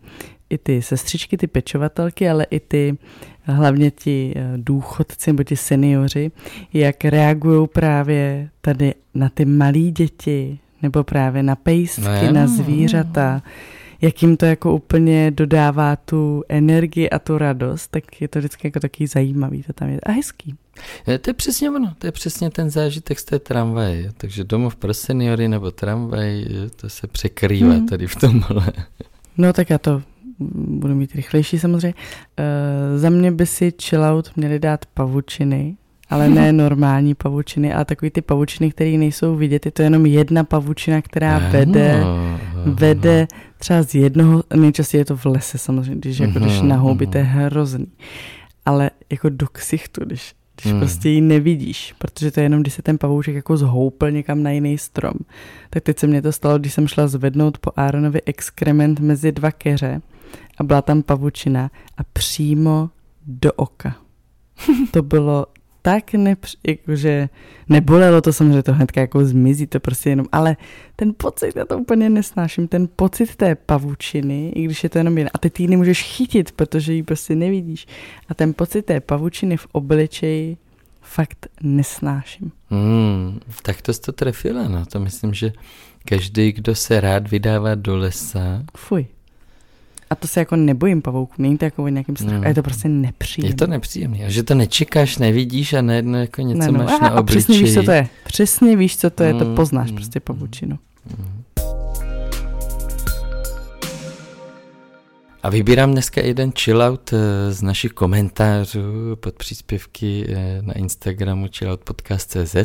i 0.51 0.59
ty 0.59 0.83
sestřičky, 0.83 1.37
ty 1.37 1.47
pečovatelky, 1.47 2.29
ale 2.29 2.47
i 2.51 2.61
ty 2.61 2.99
hlavně 3.43 3.91
ti 3.91 4.33
eh, 4.37 4.53
důchodci 4.57 5.31
nebo 5.31 5.43
ti 5.43 5.57
seniori, 5.57 6.31
jak 6.73 7.05
reagují 7.05 7.69
právě 7.69 8.49
tady 8.61 8.95
na 9.15 9.29
ty 9.29 9.45
malé 9.45 9.79
děti, 9.79 10.59
nebo 10.87 11.05
právě 11.05 11.43
na 11.43 11.57
pejstky, 11.57 12.27
no, 12.27 12.33
na 12.33 12.47
zvířata, 12.47 13.43
jak 14.01 14.23
jim 14.23 14.37
to 14.37 14.47
jako 14.47 14.75
úplně 14.75 15.31
dodává 15.31 15.97
tu 15.97 16.45
energii 16.49 17.11
a 17.11 17.19
tu 17.19 17.39
radost, 17.39 17.89
tak 17.89 18.21
je 18.21 18.29
to 18.29 18.39
vždycky 18.39 18.67
jako 18.67 18.81
taky 18.81 19.07
zajímavý, 19.07 19.63
to 19.63 19.73
tam 19.73 19.89
je 19.89 20.01
a 20.01 20.13
hezký. 20.13 20.55
To 21.05 21.31
je 21.31 21.35
přesně 21.35 21.71
ono, 21.71 21.95
to 21.99 22.07
je 22.07 22.13
přesně 22.13 22.51
ten 22.51 22.71
zážitek 22.71 23.19
z 23.19 23.25
té 23.25 23.39
tramvaje, 23.39 24.13
takže 24.17 24.45
domov 24.45 24.77
pro 24.77 24.95
seniory 24.95 25.49
nebo 25.49 25.71
tramvaj, 25.71 26.45
to 26.77 26.89
se 26.89 27.07
překrývá 27.07 27.75
hmm. 27.75 27.87
tady 27.87 28.07
v 28.07 28.17
tomhle. 28.17 28.73
No 29.39 29.53
tak 29.53 29.71
já 29.71 29.79
to 29.79 30.03
budu 30.69 30.95
mít 30.95 31.15
rychlejší 31.15 31.59
samozřejmě. 31.59 31.95
Uh, 31.95 32.99
za 32.99 33.11
mě 33.11 33.33
by 33.33 33.47
si 33.47 33.73
chillout 33.83 34.31
měli 34.37 34.59
dát 34.59 34.87
pavučiny, 34.87 35.77
ale 36.11 36.29
ne 36.29 36.53
normální 36.53 37.15
pavučiny, 37.15 37.75
ale 37.75 37.85
takový 37.85 38.11
ty 38.11 38.23
pavučiny, 38.23 38.71
které 38.71 38.91
nejsou 38.91 39.37
vidět. 39.37 39.67
Je 39.67 39.73
to 39.73 39.83
jenom 39.83 40.07
jedna 40.07 40.45
pavučina, 40.45 41.03
která 41.03 41.39
vede, 41.39 42.05
vede 42.65 43.27
třeba 43.59 43.83
z 43.83 43.95
jednoho, 43.95 44.43
nejčastěji 44.57 45.01
je 45.01 45.05
to 45.05 45.17
v 45.17 45.25
lese 45.25 45.59
samozřejmě, 45.59 46.01
když, 46.01 46.19
jako, 46.19 46.39
když 46.39 46.61
na 46.61 46.77
houby, 46.77 47.07
to 47.07 47.19
je 47.19 47.25
hrozný. 47.25 47.87
Ale 48.65 48.91
jako 49.11 49.29
do 49.29 49.47
ksichtu, 49.47 50.05
když, 50.05 50.35
když 50.57 50.73
hmm. 50.73 50.81
prostě 50.81 51.09
ji 51.09 51.21
nevidíš, 51.21 51.95
protože 51.99 52.31
to 52.31 52.41
je 52.41 52.45
jenom, 52.45 52.61
když 52.61 52.75
se 52.75 52.83
ten 52.83 52.99
pavouček 52.99 53.35
jako 53.35 53.57
zhoupl 53.57 54.11
někam 54.11 54.43
na 54.43 54.51
jiný 54.51 54.79
strom. 54.79 55.15
Tak 55.71 55.83
teď 55.83 55.99
se 55.99 56.07
mně 56.07 56.23
to 56.23 56.33
stalo, 56.33 56.59
když 56.59 56.73
jsem 56.73 56.89
šla 56.89 57.07
zvednout 57.07 57.59
po 57.59 57.71
Aaronovi 57.77 58.23
exkrement 58.27 59.01
mezi 59.01 59.33
dva 59.33 59.51
keře 59.51 60.01
a 60.59 60.65
byla 60.65 60.83
tam 60.83 61.03
pavučina 61.03 61.71
a 61.97 62.01
přímo 62.13 62.91
do 63.27 63.53
oka. 63.53 63.97
to 64.91 65.03
bylo 65.03 65.47
tak 65.87 66.13
nepř... 66.13 66.57
jakože 66.67 67.29
nebolelo 67.69 68.21
to 68.21 68.33
samozřejmě, 68.33 68.63
to 68.63 68.73
hnedka 68.73 69.01
jako 69.01 69.25
zmizí, 69.25 69.67
to 69.67 69.81
prostě 69.81 70.11
jenom, 70.11 70.27
ale 70.33 70.57
ten 70.97 71.15
pocit, 71.17 71.57
já 71.57 71.65
to 71.65 71.79
úplně 71.79 72.11
nesnáším, 72.11 72.69
ten 72.69 72.89
pocit 72.97 73.37
té 73.37 73.55
pavučiny, 73.55 74.49
i 74.49 74.63
když 74.63 74.83
je 74.83 74.89
to 74.91 74.99
jenom 74.99 75.19
jeden, 75.19 75.31
a 75.35 75.39
ty 75.39 75.51
ty 75.51 75.67
nemůžeš 75.67 76.03
chytit, 76.03 76.53
protože 76.53 76.93
ji 76.93 77.03
prostě 77.03 77.35
nevidíš, 77.35 77.87
a 78.29 78.35
ten 78.35 78.55
pocit 78.55 78.83
té 78.83 79.01
pavučiny 79.01 79.57
v 79.57 79.67
obličeji 79.73 80.57
fakt 81.03 81.47
nesnáším. 81.63 82.53
Hmm, 82.71 83.41
tak 83.63 83.83
to 83.83 83.93
jsi 83.93 84.01
to 84.01 84.13
trefila, 84.13 84.69
no, 84.69 84.87
to 84.87 85.01
myslím, 85.01 85.35
že 85.35 85.53
každý, 86.05 86.53
kdo 86.53 86.75
se 86.75 87.01
rád 87.01 87.31
vydává 87.31 87.75
do 87.75 87.97
lesa, 87.97 88.63
Fuj. 88.77 89.07
A 90.11 90.15
to 90.15 90.29
se 90.29 90.41
jako 90.41 90.57
nebojím 90.57 91.03
pavouků, 91.03 91.35
není 91.39 91.59
to 91.59 91.65
jako 91.65 91.85
o 91.85 91.89
nějakým 91.89 92.17
strachu, 92.17 92.43
no. 92.43 92.49
je 92.49 92.55
to 92.55 92.63
prostě 92.63 92.89
nepříjemné. 92.89 93.51
Je 93.51 93.55
to 93.57 93.67
nepříjemné, 93.67 94.31
že 94.31 94.43
to 94.43 94.55
nečekáš, 94.55 95.19
nevidíš 95.19 95.73
a 95.73 95.83
najednou 95.83 96.19
jako 96.19 96.43
něco 96.43 96.59
ne, 96.59 96.79
no. 96.79 96.85
máš 96.85 97.01
a, 97.01 97.05
na 97.05 97.11
obličeji. 97.11 97.19
A 97.19 97.23
přesně 97.23 97.59
víš, 97.59 97.75
co 97.75 97.83
to 97.83 97.91
je. 97.91 98.09
Přesně 98.25 98.77
víš, 98.77 98.97
co 98.97 99.11
to 99.11 99.23
je, 99.23 99.35
to 99.35 99.55
poznáš 99.55 99.91
mm, 99.91 99.97
prostě 99.97 100.21
pavučinu. 100.21 100.79
Mm. 101.19 101.36
A 105.47 105.51
vybírám 105.51 105.93
dneska 105.93 106.21
jeden 106.21 106.53
chillout 106.59 107.13
eh, 107.13 107.53
z 107.53 107.63
našich 107.63 107.93
komentářů 107.93 109.17
pod 109.17 109.35
příspěvky 109.35 110.27
eh, 110.29 110.63
na 110.63 110.75
Instagramu 110.75 111.49
chilloutpodcast.cz. 111.57 112.57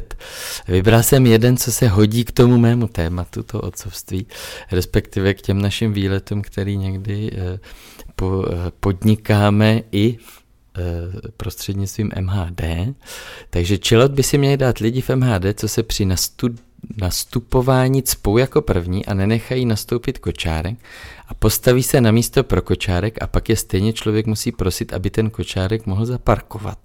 Vybral 0.68 1.04
jsem 1.04 1.26
jeden, 1.26 1.58
co 1.58 1.72
se 1.72 1.88
hodí 1.88 2.26
k 2.26 2.32
tomu 2.32 2.58
mému 2.58 2.88
tématu, 2.88 3.44
to 3.44 3.62
otcovství, 3.62 4.28
respektive 4.72 5.34
k 5.34 5.42
těm 5.42 5.62
našim 5.62 5.94
výletům, 5.94 6.42
který 6.42 6.78
někdy 6.78 7.32
eh, 7.34 7.60
podnikáme 8.80 9.82
i 9.92 10.18
prostřednictvím 11.38 12.12
MHD. 12.22 12.62
Takže 13.50 13.78
chillout 13.88 14.12
by 14.12 14.24
si 14.24 14.38
měli 14.38 14.58
dát 14.58 14.78
lidi 14.78 15.02
v 15.02 15.10
MHD, 15.10 15.46
co 15.56 15.68
se 15.68 15.84
při 15.84 16.06
nastupování 16.98 18.04
cpou 18.04 18.38
jako 18.38 18.62
první 18.62 19.06
a 19.06 19.14
nenechají 19.14 19.66
nastoupit 19.66 20.18
kočárek 20.18 20.78
a 21.28 21.34
postaví 21.34 21.84
se 21.84 22.02
na 22.02 22.12
místo 22.12 22.44
pro 22.44 22.62
kočárek 22.62 23.22
a 23.22 23.28
pak 23.28 23.50
je 23.50 23.56
stejně 23.56 23.94
člověk 23.94 24.28
musí 24.28 24.52
prosit, 24.52 24.94
aby 24.94 25.10
ten 25.10 25.30
kočárek 25.30 25.86
mohl 25.86 26.06
zaparkovat. 26.06 26.80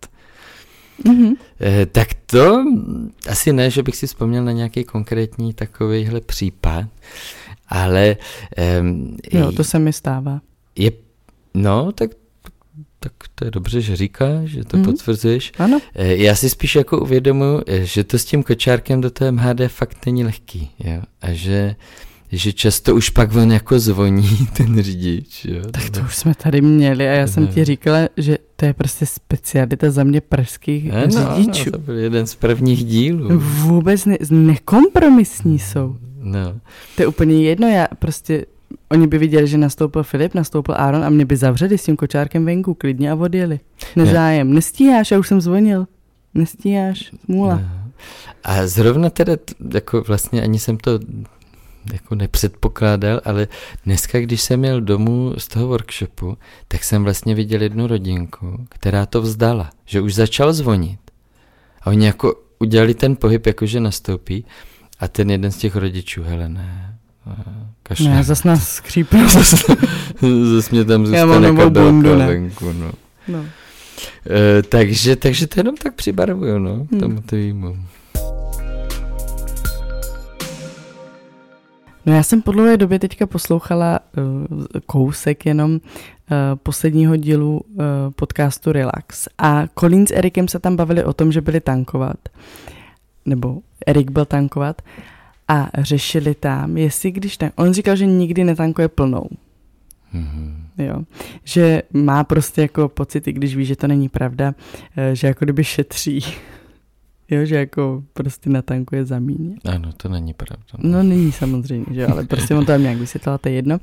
Mm-hmm. 1.05 1.37
E, 1.61 1.87
tak 1.87 2.09
to 2.27 2.65
asi 3.29 3.53
ne, 3.53 3.71
že 3.71 3.83
bych 3.83 3.97
si 3.97 4.07
vzpomněl 4.07 4.45
na 4.45 4.53
nějaký 4.53 4.85
konkrétní 4.85 5.55
takovýhle 5.55 6.21
případ, 6.21 6.85
ale... 7.69 8.17
E, 8.57 8.83
jo, 9.33 9.53
to 9.53 9.65
se 9.65 9.79
mi 9.79 9.93
stává. 9.93 10.41
Je, 10.77 10.93
no, 11.55 11.93
tak 11.93 12.11
tak 13.07 13.29
to 13.35 13.45
je 13.45 13.51
dobře, 13.51 13.81
že 13.81 13.97
říkáš, 13.97 14.51
že 14.51 14.65
to 14.65 14.77
mm. 14.77 14.85
potvrzuješ. 14.85 15.53
Ano. 15.59 15.79
Eh, 15.95 16.17
já 16.17 16.35
si 16.35 16.51
spíš 16.51 16.77
jako 16.77 17.01
uvědomuji, 17.01 17.63
že 17.69 18.05
to 18.05 18.19
s 18.19 18.25
tím 18.25 18.43
kočárkem 18.43 19.01
do 19.01 19.11
toho 19.11 19.33
MHD 19.33 19.61
fakt 19.69 20.07
není 20.07 20.25
lehký. 20.25 20.71
Jo? 20.79 21.03
A 21.23 21.33
že 21.33 21.77
že 22.33 22.53
často 22.53 22.95
už 22.95 23.11
pak 23.11 23.35
on 23.35 23.53
jako 23.53 23.79
zvoní 23.79 24.47
ten 24.57 24.83
řidič. 24.83 25.45
Jo? 25.45 25.63
Tak 25.71 25.91
to 25.91 26.01
už 26.01 26.17
jsme 26.17 26.35
tady 26.35 26.61
měli 26.61 27.09
a 27.09 27.13
já 27.13 27.27
jsem 27.27 27.47
ti 27.47 27.65
říkala, 27.65 27.99
že 28.17 28.39
to 28.57 28.65
je 28.65 28.75
prostě 28.75 29.07
specialita 29.07 29.91
za 29.91 30.05
mě 30.05 30.21
pražských 30.21 30.93
no, 30.93 31.37
řidičů. 31.37 31.65
No, 31.67 31.73
to 31.73 31.79
byl 31.79 31.99
jeden 31.99 32.27
z 32.27 32.35
prvních 32.35 32.85
dílů. 32.85 33.39
Vůbec 33.39 34.05
ne, 34.05 34.17
nekompromisní 34.31 35.59
jsou. 35.59 35.97
No. 36.21 36.61
To 36.97 37.03
je 37.03 37.07
úplně 37.07 37.43
jedno, 37.43 37.69
já 37.69 37.87
prostě, 37.99 38.45
oni 38.89 39.07
by 39.07 39.19
viděli, 39.19 39.47
že 39.47 39.59
nastoupil 39.59 40.03
Filip, 40.03 40.35
nastoupil 40.35 40.75
Aaron 40.79 41.05
a 41.05 41.11
mě 41.11 41.25
by 41.25 41.37
zavřeli 41.37 41.79
s 41.79 41.85
tím 41.85 41.97
kočárkem 41.97 42.45
venku 42.45 42.75
klidně 42.75 43.11
a 43.11 43.15
odjeli. 43.15 43.61
Nezájem, 43.97 44.49
ne. 44.49 44.55
nestíháš, 44.55 45.11
já 45.11 45.19
už 45.19 45.29
jsem 45.29 45.41
zvonil. 45.41 45.87
Nestíháš, 46.35 47.13
smůla. 47.25 47.55
No. 47.55 47.69
A 48.45 48.67
zrovna 48.67 49.11
teda, 49.11 49.33
jako 49.75 50.03
vlastně 50.03 50.43
ani 50.43 50.59
jsem 50.59 50.77
to 50.79 50.99
jako 51.93 52.15
nepředpokládal, 52.15 53.21
ale 53.25 53.49
dneska, 53.85 54.21
když 54.21 54.43
jsem 54.43 54.61
měl 54.61 54.81
domů 54.81 55.35
z 55.39 55.49
toho 55.49 55.67
workshopu, 55.67 56.39
tak 56.69 56.85
jsem 56.85 57.05
vlastně 57.05 57.35
viděl 57.35 57.63
jednu 57.63 57.87
rodinku, 57.87 58.67
která 58.69 59.07
to 59.07 59.23
vzdala, 59.23 59.71
že 59.85 60.01
už 60.01 60.15
začal 60.15 60.53
zvonit. 60.53 61.01
A 61.83 61.87
oni 61.87 62.07
jako 62.07 62.35
udělali 62.59 62.95
ten 62.95 63.17
pohyb, 63.17 63.47
jakože 63.47 63.81
nastoupí 63.81 64.45
a 65.01 65.09
ten 65.09 65.31
jeden 65.31 65.53
z 65.53 65.57
těch 65.57 65.77
rodičů, 65.77 66.23
hele 66.23 66.49
ne, 66.49 66.99
kašle. 67.89 68.11
Ne, 68.11 68.25
zas 68.25 68.45
nás 68.45 68.69
skřípne. 68.69 69.29
zas 70.55 70.71
mě 70.71 70.85
tam 70.85 71.07
zůstane 71.07 71.53
kabelka 71.53 72.15
venku, 72.15 72.73
no. 72.73 72.93
no. 73.29 73.45
E, 74.31 74.63
takže, 74.63 75.17
takže 75.17 75.47
to 75.47 75.61
jenom 75.61 75.77
tak 75.77 75.95
přibarvuju, 75.95 76.59
no, 76.59 76.75
hmm. 76.75 77.01
tomu 77.01 77.21
to 77.21 77.37
výjmu. 77.37 77.77
No 82.07 82.15
já 82.15 82.23
jsem 82.23 82.43
po 82.43 82.53
dlouhé 82.53 82.77
době 82.77 82.99
teďka 82.99 83.27
poslouchala 83.27 84.01
uh, 84.17 84.67
kousek 84.87 85.47
jenom 85.47 85.73
uh, 85.73 85.79
posledního 86.63 87.17
dílu 87.17 87.61
uh, 87.61 87.85
podcastu 88.17 88.73
Relax 88.73 89.29
a 89.39 89.67
Colin 89.81 90.07
s 90.07 90.11
Erikem 90.11 90.49
se 90.49 90.59
tam 90.59 90.77
bavili 90.77 91.05
o 91.05 91.13
tom, 91.13 91.33
že 91.33 91.41
byli 91.41 91.61
tankovat, 91.61 92.17
nebo 93.25 93.59
Erik 93.87 94.11
byl 94.11 94.25
tankovat 94.25 94.83
a 95.49 95.71
řešili 95.79 96.35
tam, 96.35 96.77
jestli 96.77 97.11
když 97.11 97.37
tak, 97.37 97.53
on 97.57 97.73
říkal, 97.73 97.97
že 97.97 98.07
nikdy 98.07 98.45
netankuje 98.45 98.89
plnou. 98.89 99.29
Mm-hmm. 100.15 100.55
Jo, 100.79 101.03
že 101.45 101.83
má 101.93 102.25
prostě 102.25 102.63
jako 102.63 102.89
pocit, 102.89 103.29
i 103.29 103.33
když 103.33 103.57
ví, 103.57 103.65
že 103.65 103.77
to 103.77 103.87
není 103.87 104.09
pravda, 104.09 104.55
že 105.13 105.27
jako 105.27 105.45
kdyby 105.45 105.65
šetří 105.65 106.21
Jo, 107.31 107.45
že 107.45 107.57
jako 107.57 108.03
prostě 108.13 108.51
natankuje 108.51 109.05
za 109.05 109.19
míň. 109.19 109.57
Ano, 109.65 109.93
to 109.93 110.09
není 110.09 110.35
pravda. 110.35 110.65
No, 110.79 110.91
no 110.91 111.03
není 111.03 111.33
samozřejmě, 111.33 111.87
že 111.95 112.07
ale 112.07 112.25
prostě 112.25 112.55
on 112.55 112.61
to 112.61 112.73
tam 112.73 112.83
nějak 112.83 112.99
vysvětlil, 112.99 113.39
to 113.39 113.49
je 113.49 113.55
jedno. 113.55 113.79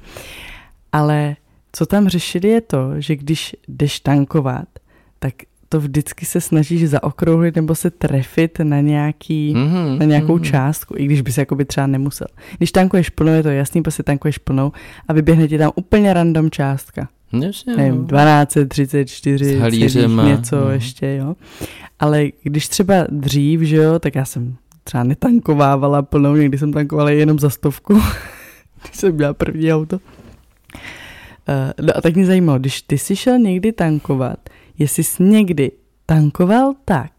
Ale 0.91 1.35
co 1.71 1.85
tam 1.85 2.09
řešili 2.09 2.47
je 2.47 2.61
to, 2.61 3.01
že 3.01 3.15
když 3.15 3.55
jdeš 3.67 3.99
tankovat, 3.99 4.67
tak 5.19 5.33
to 5.73 5.79
vždycky 5.79 6.25
se 6.25 6.41
snažíš 6.41 6.89
zaokrouhlit 6.89 7.55
nebo 7.55 7.75
se 7.75 7.89
trefit 7.89 8.59
na, 8.59 8.81
nějaký, 8.81 9.53
mm-hmm, 9.55 9.97
na 9.97 10.05
nějakou 10.05 10.37
mm-hmm. 10.37 10.51
částku, 10.51 10.93
i 10.97 11.05
když 11.05 11.21
bys 11.21 11.37
jakoby 11.37 11.65
třeba 11.65 11.87
nemusel. 11.87 12.27
Když 12.57 12.71
tankuješ 12.71 13.09
plnou, 13.09 13.31
je 13.31 13.43
to 13.43 13.49
jasný, 13.49 13.81
prostě 13.81 14.03
tankuješ 14.03 14.37
plnou 14.37 14.71
a 15.07 15.13
vyběhne 15.13 15.47
ti 15.47 15.57
tam 15.57 15.71
úplně 15.75 16.13
random 16.13 16.51
částka. 16.51 17.07
Jasně, 17.43 17.75
Nevím, 17.75 18.05
12, 18.05 18.57
34, 18.67 19.61
něco 20.23 20.55
no. 20.55 20.69
ještě, 20.69 21.15
jo. 21.15 21.35
Ale 21.99 22.25
když 22.43 22.67
třeba 22.67 23.07
dřív, 23.09 23.61
že 23.61 23.75
jo, 23.75 23.99
tak 23.99 24.15
já 24.15 24.25
jsem 24.25 24.55
třeba 24.83 25.03
netankovávala 25.03 26.01
plnou, 26.01 26.35
někdy 26.35 26.57
jsem 26.57 26.73
tankovala 26.73 27.09
jenom 27.09 27.39
za 27.39 27.49
stovku, 27.49 27.93
když 28.83 28.95
jsem 28.95 29.15
měla 29.15 29.33
první 29.33 29.73
auto. 29.73 29.95
Uh, 29.95 31.85
no 31.85 31.97
a 31.97 32.01
tak 32.01 32.15
mě 32.15 32.25
zajímalo, 32.25 32.59
když 32.59 32.81
ty 32.81 32.97
jsi 32.97 33.15
šel 33.15 33.39
někdy 33.39 33.71
tankovat, 33.71 34.39
jestli 34.77 35.03
jsi 35.03 35.23
někdy 35.23 35.71
tankoval 36.05 36.73
tak, 36.85 37.11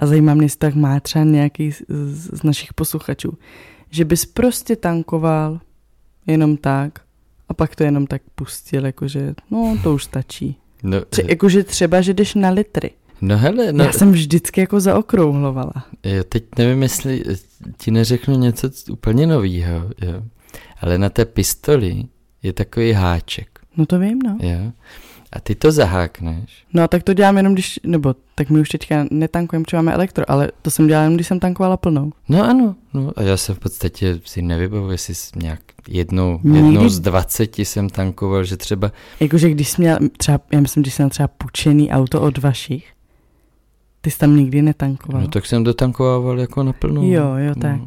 a 0.00 0.06
zajímá 0.06 0.34
mě, 0.34 0.44
jestli 0.44 0.58
tak 0.58 0.74
má 0.74 1.00
třeba 1.00 1.24
nějaký 1.24 1.72
z, 1.72 1.82
z 2.38 2.42
našich 2.42 2.74
posluchačů, 2.74 3.38
že 3.90 4.04
bys 4.04 4.26
prostě 4.26 4.76
tankoval 4.76 5.60
jenom 6.26 6.56
tak 6.56 7.00
a 7.48 7.54
pak 7.54 7.76
to 7.76 7.84
jenom 7.84 8.06
tak 8.06 8.22
pustil, 8.34 8.86
jakože 8.86 9.34
no 9.50 9.78
to 9.82 9.94
už 9.94 10.04
stačí. 10.04 10.56
No, 10.82 11.00
Tře- 11.00 11.24
jakože 11.28 11.64
třeba, 11.64 12.00
že 12.00 12.14
jdeš 12.14 12.34
na 12.34 12.50
litry. 12.50 12.90
No 13.20 13.38
hele, 13.38 13.72
no, 13.72 13.84
Já 13.84 13.92
jsem 13.92 14.12
vždycky 14.12 14.60
jako 14.60 14.80
zaokrouhlovala. 14.80 15.72
Jo, 16.04 16.24
teď 16.24 16.44
nevím, 16.58 16.82
jestli 16.82 17.24
ti 17.76 17.90
neřeknu 17.90 18.38
něco 18.38 18.70
úplně 18.90 19.26
novýho, 19.26 19.74
jo. 20.02 20.22
Ale 20.80 20.98
na 20.98 21.08
té 21.08 21.24
pistoli 21.24 22.04
je 22.42 22.52
takový 22.52 22.92
háček. 22.92 23.60
No 23.76 23.86
to 23.86 23.98
vím, 23.98 24.18
no. 24.18 24.38
Jo. 24.42 24.72
A 25.34 25.40
ty 25.40 25.54
to 25.54 25.72
zahákneš. 25.72 26.64
No 26.74 26.88
tak 26.88 27.02
to 27.02 27.14
dělám 27.14 27.36
jenom 27.36 27.52
když, 27.52 27.80
nebo 27.82 28.14
tak 28.34 28.50
my 28.50 28.60
už 28.60 28.68
teďka 28.68 29.04
netankujeme, 29.10 29.64
čo 29.64 29.76
máme 29.76 29.92
elektro, 29.92 30.30
ale 30.30 30.50
to 30.62 30.70
jsem 30.70 30.86
dělala 30.86 31.04
jenom, 31.04 31.14
když 31.14 31.26
jsem 31.26 31.40
tankovala 31.40 31.76
plnou. 31.76 32.12
No 32.28 32.44
ano, 32.44 32.74
no 32.94 33.12
a 33.16 33.22
já 33.22 33.36
se 33.36 33.54
v 33.54 33.58
podstatě 33.58 34.20
si 34.24 34.42
nevybavuji, 34.42 34.90
jestli 34.90 35.14
nějak 35.42 35.60
jednou, 35.88 36.40
jednou 36.44 36.88
z 36.88 37.00
20 37.00 37.58
jsem 37.58 37.88
tankoval, 37.88 38.44
že 38.44 38.56
třeba... 38.56 38.92
Jakože 39.20 39.50
když 39.50 39.68
jsi 39.68 39.82
měl 39.82 39.98
třeba, 40.16 40.40
já 40.52 40.60
myslím, 40.60 40.82
když 40.82 40.94
jsem 40.94 41.10
třeba 41.10 41.28
pučený 41.28 41.90
auto 41.90 42.20
od 42.20 42.38
vašich, 42.38 42.92
ty 44.00 44.10
jsi 44.10 44.18
tam 44.18 44.36
nikdy 44.36 44.62
netankoval. 44.62 45.22
No 45.22 45.28
tak 45.28 45.46
jsem 45.46 45.64
dotankoval 45.64 46.40
jako 46.40 46.62
naplno. 46.62 47.02
Jo, 47.02 47.34
jo, 47.36 47.54
tak. 47.60 47.80
No. 47.80 47.86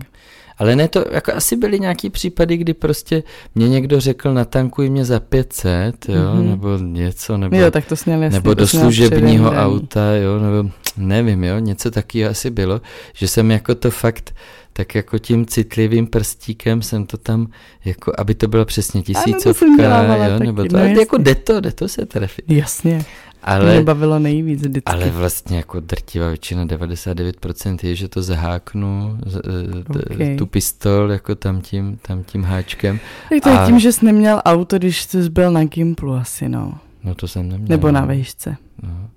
Ale 0.58 0.76
ne 0.76 0.88
to, 0.88 1.06
jako 1.12 1.34
asi 1.34 1.56
byly 1.56 1.80
nějaký 1.80 2.10
případy, 2.10 2.58
kdy 2.58 2.74
prostě 2.74 3.24
mě 3.56 3.70
někdo 3.70 4.00
řekl, 4.00 4.34
natankuj 4.34 4.90
mě 4.90 5.06
za 5.06 5.20
500, 5.20 6.10
jo, 6.10 6.16
mm-hmm. 6.16 6.50
nebo 6.50 6.78
něco, 6.78 7.38
nebo, 7.38 7.56
jo, 7.56 7.72
tak 7.72 7.86
to 7.86 7.96
sněl 7.96 8.24
jasný, 8.24 8.38
nebo 8.38 8.54
do 8.54 8.68
služebního 8.68 9.52
auta, 9.52 10.16
jo, 10.16 10.40
nebo 10.40 10.70
nevím, 10.98 11.44
jo, 11.44 11.60
něco 11.60 11.92
takového 11.92 12.32
asi 12.32 12.50
bylo, 12.50 12.82
že 13.14 13.28
jsem 13.28 13.52
jako 13.52 13.76
to 13.76 13.92
fakt 13.92 14.34
tak 14.78 14.96
jako 14.96 15.20
tím 15.20 15.46
citlivým 15.46 16.08
prstíkem 16.08 16.82
jsem 16.82 17.06
to 17.06 17.18
tam, 17.18 17.48
jako 17.86 18.14
aby 18.18 18.36
to 18.36 18.48
bylo 18.48 18.66
přesně 18.66 19.02
tisícovka, 19.02 20.00
ano, 20.00 20.16
to 20.16 20.24
jo, 20.24 20.40
nebo 20.40 20.66
to, 20.66 20.78
no, 20.78 20.86
jako 20.86 21.18
jde 21.18 21.36
to, 21.36 21.60
jde 21.62 21.72
to 21.72 21.88
se 21.88 22.06
trefit. 22.06 22.46
Jasně. 22.48 23.06
Ale, 23.48 23.72
mě 23.72 23.82
bavilo 23.82 24.20
nejvíc 24.20 24.62
vždycky. 24.62 24.86
Ale 24.86 25.10
vlastně 25.10 25.58
jako 25.58 25.80
drtivá 25.80 26.28
většina, 26.28 26.66
99% 26.66 27.78
je, 27.84 27.96
že 27.96 28.08
to 28.08 28.24
zaháknu, 28.24 29.20
e, 29.26 30.14
okay. 30.14 30.36
tu 30.36 30.46
pistol 30.46 31.12
jako 31.12 31.36
tam 31.36 31.62
tím, 31.62 31.98
tam 32.02 32.24
tím 32.24 32.44
háčkem. 32.44 33.00
Tak 33.30 33.44
to 33.44 33.50
a... 33.50 33.62
je 33.62 33.68
tím, 33.68 33.80
že 33.80 33.92
jsi 33.92 34.06
neměl 34.06 34.42
auto, 34.46 34.78
když 34.78 35.04
jsi 35.04 35.30
byl 35.30 35.52
na 35.52 35.64
Gimplu 35.64 36.14
asi, 36.14 36.50
no. 36.50 36.80
No 37.04 37.16
to 37.16 37.28
jsem 37.28 37.50
neměl. 37.50 37.68
Nebo 37.70 37.92
na 37.92 38.06
výšce. 38.06 38.56
No, 38.84 39.10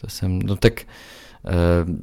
to 0.00 0.10
jsem, 0.10 0.38
no 0.38 0.56
tak 0.56 0.82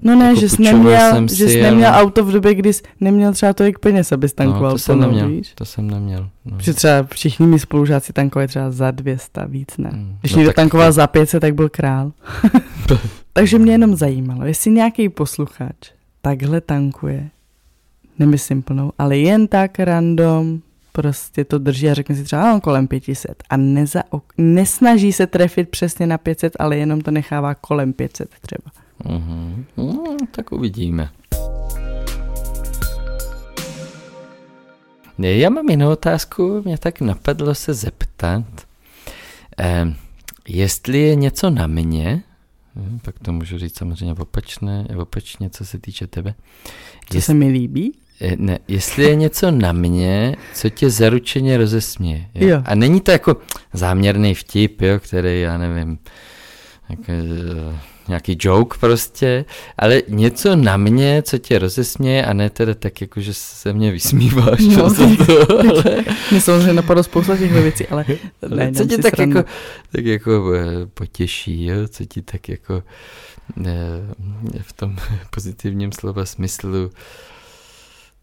no 0.01 0.15
ne, 0.15 0.25
jako 0.25 0.39
že 0.39 0.49
jsi 0.49 0.61
neměl, 0.61 1.27
že 1.27 1.49
jsi 1.49 1.61
neměl 1.61 1.93
ale... 1.93 2.03
auto 2.03 2.25
v 2.25 2.31
době, 2.31 2.55
kdy 2.55 2.73
jsi 2.73 2.83
neměl 2.99 3.33
třeba 3.33 3.53
tolik 3.53 3.79
peněz, 3.79 4.11
abys 4.11 4.33
tankoval 4.33 4.71
no, 4.71 4.71
to 4.71 4.77
jsem 4.77 4.99
neměl, 4.99 5.29
víš? 5.29 5.51
To 5.55 5.65
jsem 5.65 5.91
neměl. 5.91 6.29
No. 6.45 6.57
Že 6.59 6.73
třeba 6.73 7.03
všichni 7.03 7.47
mi 7.47 7.59
spolužáci 7.59 8.13
tankovali 8.13 8.47
třeba 8.47 8.71
za 8.71 8.91
200, 8.91 9.41
víc 9.47 9.77
ne. 9.77 9.89
Hmm. 9.93 10.17
Když 10.21 10.33
no, 10.33 10.37
někdo 10.37 10.53
tankoval 10.53 10.87
to... 10.87 10.91
za 10.91 11.07
500, 11.07 11.41
tak 11.41 11.55
byl 11.55 11.69
král. 11.69 12.11
Takže 13.33 13.59
mě 13.59 13.71
jenom 13.71 13.95
zajímalo, 13.95 14.45
jestli 14.45 14.71
nějaký 14.71 15.09
posluchač 15.09 15.75
takhle 16.21 16.61
tankuje, 16.61 17.29
nemyslím 18.19 18.61
plnou, 18.61 18.91
ale 18.97 19.17
jen 19.17 19.47
tak 19.47 19.79
random, 19.79 20.59
prostě 20.91 21.45
to 21.45 21.57
drží 21.57 21.89
a 21.89 21.93
řekne 21.93 22.15
si 22.15 22.23
třeba 22.23 22.53
on 22.53 22.61
kolem 22.61 22.87
500 22.87 23.43
a 23.49 23.57
neza, 23.57 24.03
nesnaží 24.37 25.13
se 25.13 25.27
trefit 25.27 25.69
přesně 25.69 26.07
na 26.07 26.17
500, 26.17 26.53
ale 26.59 26.77
jenom 26.77 27.01
to 27.01 27.11
nechává 27.11 27.55
kolem 27.55 27.93
500 27.93 28.29
třeba. 28.41 28.84
Uh-huh. 29.03 29.65
No, 29.77 30.17
tak 30.31 30.51
uvidíme. 30.51 31.09
Já 35.17 35.49
mám 35.49 35.69
jinou 35.69 35.91
otázku, 35.91 36.61
mě 36.65 36.77
tak 36.77 37.01
napadlo 37.01 37.55
se 37.55 37.73
zeptat, 37.73 38.43
eh, 39.59 39.93
jestli 40.47 40.99
je 40.99 41.15
něco 41.15 41.49
na 41.49 41.67
mě, 41.67 42.23
hm, 42.75 42.99
pak 43.01 43.19
to 43.19 43.33
můžu 43.33 43.57
říct 43.57 43.77
samozřejmě 43.77 44.13
opačné, 44.13 44.87
opačně, 44.97 45.49
co 45.49 45.65
se 45.65 45.79
týče 45.79 46.07
tebe. 46.07 46.35
Co 47.09 47.17
Jest, 47.17 47.25
se 47.25 47.33
mi 47.33 47.47
líbí? 47.47 47.93
Eh, 48.21 48.35
ne, 48.35 48.59
jestli 48.67 49.03
je 49.03 49.15
něco 49.15 49.51
na 49.51 49.71
mě, 49.71 50.35
co 50.53 50.69
tě 50.69 50.89
zaručeně 50.89 51.57
rozesměje. 51.57 52.29
Jo? 52.35 52.47
Jo. 52.47 52.61
A 52.65 52.75
není 52.75 53.01
to 53.01 53.11
jako 53.11 53.37
záměrný 53.73 54.33
vtip, 54.33 54.81
jo, 54.81 54.99
který, 54.99 55.41
já 55.41 55.57
nevím, 55.57 55.99
jako, 56.89 57.03
nějaký 58.07 58.37
joke 58.39 58.77
prostě, 58.79 59.45
ale 59.77 60.01
něco 60.07 60.55
na 60.55 60.77
mě, 60.77 61.21
co 61.21 61.37
tě 61.37 61.59
rozesměje 61.59 62.25
a 62.25 62.33
ne 62.33 62.49
teda 62.49 62.73
tak 62.73 63.01
jako, 63.01 63.21
že 63.21 63.33
se 63.33 63.73
mě 63.73 63.91
vysmíváš. 63.91 64.59
No, 64.59 64.93
to, 65.25 65.59
ale... 65.59 65.83
Mě 66.31 66.41
samozřejmě 66.41 66.73
napadlo 66.73 67.03
spousta 67.03 67.37
těch 67.37 67.51
věcí, 67.51 67.87
ale 67.87 68.05
ne, 68.47 68.71
co 68.71 68.85
tě 68.85 68.97
tak 68.97 69.19
jako, 69.19 69.43
tak 69.91 70.05
jako 70.05 70.53
eh, 70.53 70.85
potěší, 70.85 71.65
jo? 71.65 71.87
co 71.87 72.05
ti 72.05 72.21
tak 72.21 72.49
jako 72.49 72.83
eh, 73.65 73.71
v 74.61 74.73
tom 74.73 74.95
pozitivním 75.29 75.91
slova 75.91 76.25
smyslu, 76.25 76.89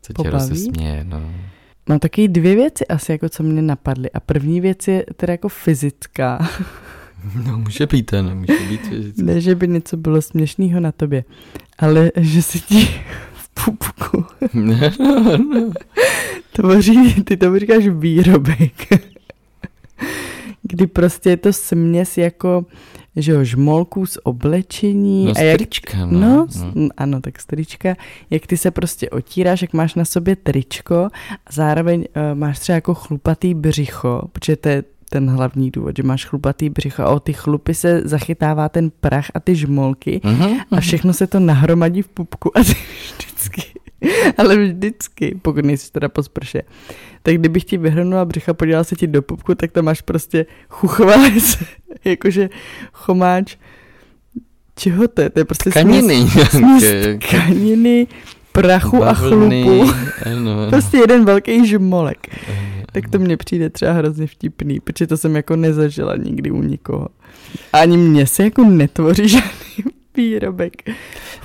co 0.02 0.12
Pobaví? 0.12 0.30
tě 0.30 0.38
rozesměje. 0.38 1.04
No. 1.04 1.32
Mám 1.88 1.98
taky 1.98 2.28
dvě 2.28 2.54
věci 2.54 2.86
asi, 2.86 3.12
jako 3.12 3.28
co 3.28 3.42
mě 3.42 3.62
napadly. 3.62 4.10
A 4.10 4.20
první 4.20 4.60
věc 4.60 4.88
je 4.88 5.06
teda 5.16 5.32
jako 5.32 5.48
fyzická. 5.48 6.48
No 7.46 7.58
může 7.58 7.86
být, 7.86 8.14
ano, 8.14 8.34
může 8.34 8.58
být 8.68 8.86
fyzicky. 8.86 9.22
Ne, 9.22 9.40
že 9.40 9.54
by 9.54 9.68
něco 9.68 9.96
bylo 9.96 10.22
směšného 10.22 10.80
na 10.80 10.92
tobě, 10.92 11.24
ale 11.78 12.10
že 12.16 12.42
si 12.42 12.60
ti 12.60 12.88
v 13.34 13.64
pupku 13.64 14.24
ne, 14.54 14.92
no, 15.00 15.36
no. 15.36 15.72
tvoří, 16.52 17.22
ty 17.24 17.36
to 17.36 17.58
říkáš 17.58 17.88
výrobek, 17.88 18.72
kdy 20.62 20.86
prostě 20.86 21.30
je 21.30 21.36
to 21.36 21.52
směs 21.52 22.18
jako 22.18 22.66
že 23.16 23.32
jo, 23.32 23.44
žmolků 23.44 24.06
z 24.06 24.18
oblečení. 24.22 25.24
No, 25.24 25.32
a 25.36 25.40
jak, 25.40 25.56
trička, 25.56 26.06
no, 26.06 26.20
no, 26.20 26.46
no. 26.74 26.88
Ano, 26.96 27.20
tak 27.20 27.40
strička. 27.40 27.96
Jak 28.30 28.46
ty 28.46 28.56
se 28.56 28.70
prostě 28.70 29.10
otíráš, 29.10 29.62
jak 29.62 29.72
máš 29.72 29.94
na 29.94 30.04
sobě 30.04 30.36
tričko 30.36 30.94
a 31.46 31.52
zároveň 31.52 32.04
uh, 32.16 32.38
máš 32.38 32.58
třeba 32.58 32.74
jako 32.74 32.94
chlupatý 32.94 33.54
břicho, 33.54 34.22
protože 34.32 34.56
to 34.56 34.68
je 34.68 34.84
ten 35.12 35.30
hlavní 35.30 35.70
důvod, 35.70 35.96
že 35.96 36.02
máš 36.02 36.24
chlupatý 36.24 36.70
břicho 36.70 37.02
a 37.02 37.08
o 37.08 37.20
ty 37.20 37.32
chlupy 37.32 37.74
se 37.74 38.02
zachytává 38.04 38.68
ten 38.68 38.90
prach 38.90 39.26
a 39.34 39.40
ty 39.40 39.54
žmolky 39.54 40.20
uh-huh, 40.24 40.60
a 40.70 40.80
všechno 40.80 41.12
se 41.12 41.26
to 41.26 41.40
nahromadí 41.40 42.02
v 42.02 42.08
pupku 42.08 42.58
a 42.58 42.64
ty 42.64 42.74
vždycky, 43.16 43.62
ale 44.38 44.56
vždycky, 44.56 45.38
pokud 45.42 45.64
nejsi 45.64 45.92
teda 45.92 46.08
po 46.08 46.22
sprše, 46.22 46.62
tak 47.22 47.34
kdybych 47.34 47.64
ti 47.64 47.78
vyhrnula 47.78 48.24
břicha, 48.24 48.54
podívala 48.54 48.84
se 48.84 48.96
ti 48.96 49.06
do 49.06 49.22
pupku, 49.22 49.54
tak 49.54 49.72
tam 49.72 49.84
máš 49.84 50.00
prostě 50.00 50.46
chuchvalec, 50.68 51.58
jakože 52.04 52.50
chomáč, 52.92 53.56
čeho 54.76 55.08
to 55.08 55.20
je? 55.20 55.30
To 55.30 55.38
je 55.38 55.44
prostě 55.44 55.70
tkaniny. 55.70 56.26
Směs 56.50 56.84
tkaniny, 57.28 58.06
prachu 58.52 58.98
Bavlny, 58.98 59.62
a 59.62 59.66
chlupu. 59.66 59.92
Ano, 60.26 60.52
ano. 60.52 60.70
Prostě 60.70 60.96
jeden 60.96 61.24
velký 61.24 61.66
žmolek. 61.66 62.28
Ano, 62.48 62.81
tak 62.92 63.10
to 63.10 63.18
mně 63.18 63.36
přijde 63.36 63.70
třeba 63.70 63.92
hrozně 63.92 64.26
vtipný, 64.26 64.80
protože 64.80 65.06
to 65.06 65.16
jsem 65.16 65.36
jako 65.36 65.56
nezažila 65.56 66.16
nikdy 66.16 66.50
u 66.50 66.62
nikoho. 66.62 67.08
Ani 67.72 67.96
mě 67.96 68.26
se 68.26 68.44
jako 68.44 68.64
netvoří 68.64 69.28
žádný 69.28 69.92
výrobek. 70.16 70.72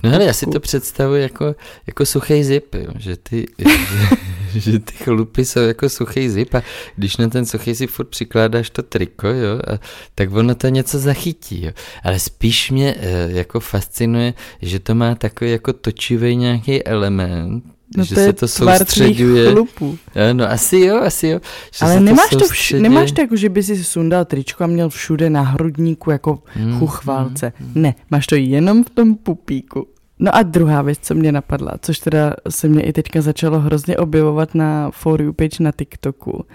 No 0.03 0.15
ale 0.15 0.25
já 0.25 0.33
si 0.33 0.45
to 0.45 0.59
představuji 0.59 1.21
jako, 1.21 1.55
jako 1.87 2.05
suchý 2.05 2.43
zip, 2.43 2.75
jo, 2.75 2.91
že, 2.97 3.17
ty, 3.17 3.45
že, 3.57 4.59
že 4.71 4.79
ty 4.79 4.93
chlupy 4.93 5.45
jsou 5.45 5.59
jako 5.59 5.89
suchý 5.89 6.29
zip 6.29 6.55
a 6.55 6.63
když 6.95 7.17
na 7.17 7.27
ten 7.27 7.45
suchý 7.45 7.73
zip 7.73 7.89
furt 7.89 8.07
přikládáš 8.07 8.69
to 8.69 8.83
triko, 8.83 9.27
jo, 9.27 9.59
a, 9.67 9.79
tak 10.15 10.31
ono 10.31 10.55
to 10.55 10.67
něco 10.67 10.99
zachytí, 10.99 11.65
jo. 11.65 11.71
Ale 12.03 12.19
spíš 12.19 12.71
mě 12.71 12.95
e, 12.99 13.31
jako 13.31 13.59
fascinuje, 13.59 14.33
že 14.61 14.79
to 14.79 14.95
má 14.95 15.15
takový 15.15 15.51
jako 15.51 15.73
točivý 15.73 16.35
nějaký 16.35 16.83
element, 16.83 17.76
No 17.97 18.03
že 18.03 18.15
to 18.15 18.21
se 18.21 18.33
to 18.33 18.47
soustředuje. 18.47 19.51
Chlupů. 19.51 19.97
No 20.33 20.51
asi 20.51 20.79
jo, 20.79 20.97
asi 20.97 21.27
jo. 21.27 21.39
Že 21.73 21.85
Ale 21.85 21.99
nemáš 21.99 22.29
to, 22.29 22.37
vš- 22.37 22.81
nemáš 22.81 23.11
to 23.11 23.21
jako, 23.21 23.35
že 23.35 23.49
by 23.49 23.63
si 23.63 23.83
sundal 23.83 24.25
tričko 24.25 24.63
a 24.63 24.67
měl 24.67 24.89
všude 24.89 25.29
na 25.29 25.41
hrudníku 25.41 26.11
jako 26.11 26.43
hmm, 26.45 26.79
chuchvalce. 26.79 27.53
Hmm, 27.57 27.71
hmm. 27.73 27.81
Ne, 27.83 27.95
máš 28.11 28.27
to 28.27 28.35
jenom 28.35 28.83
v 28.83 28.89
tom 28.89 29.15
pupíku. 29.15 29.87
No 30.19 30.35
a 30.35 30.43
druhá 30.43 30.81
věc, 30.81 30.99
co 31.01 31.15
mě 31.15 31.31
napadla, 31.31 31.71
což 31.81 31.99
teda 31.99 32.33
se 32.49 32.67
mě 32.67 32.83
i 32.83 32.93
teďka 32.93 33.21
začalo 33.21 33.59
hrozně 33.59 33.97
objevovat 33.97 34.55
na 34.55 34.91
For 34.91 35.21
You 35.21 35.33
page 35.33 35.63
na 35.63 35.71
TikToku. 35.71 36.45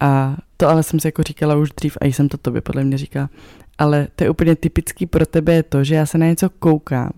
A 0.00 0.36
to 0.56 0.68
ale 0.68 0.82
jsem 0.82 1.00
si 1.00 1.08
jako 1.08 1.22
říkala 1.22 1.54
už 1.56 1.70
dřív 1.70 1.96
a 2.00 2.06
jsem 2.06 2.28
to 2.28 2.36
tobě 2.36 2.60
podle 2.60 2.84
mě 2.84 2.98
říkala. 2.98 3.30
Ale 3.78 4.08
to 4.16 4.24
je 4.24 4.30
úplně 4.30 4.56
typický 4.56 5.06
pro 5.06 5.26
tebe 5.26 5.54
je 5.54 5.62
to, 5.62 5.84
že 5.84 5.94
já 5.94 6.06
se 6.06 6.18
na 6.18 6.26
něco 6.26 6.50
koukám 6.50 7.10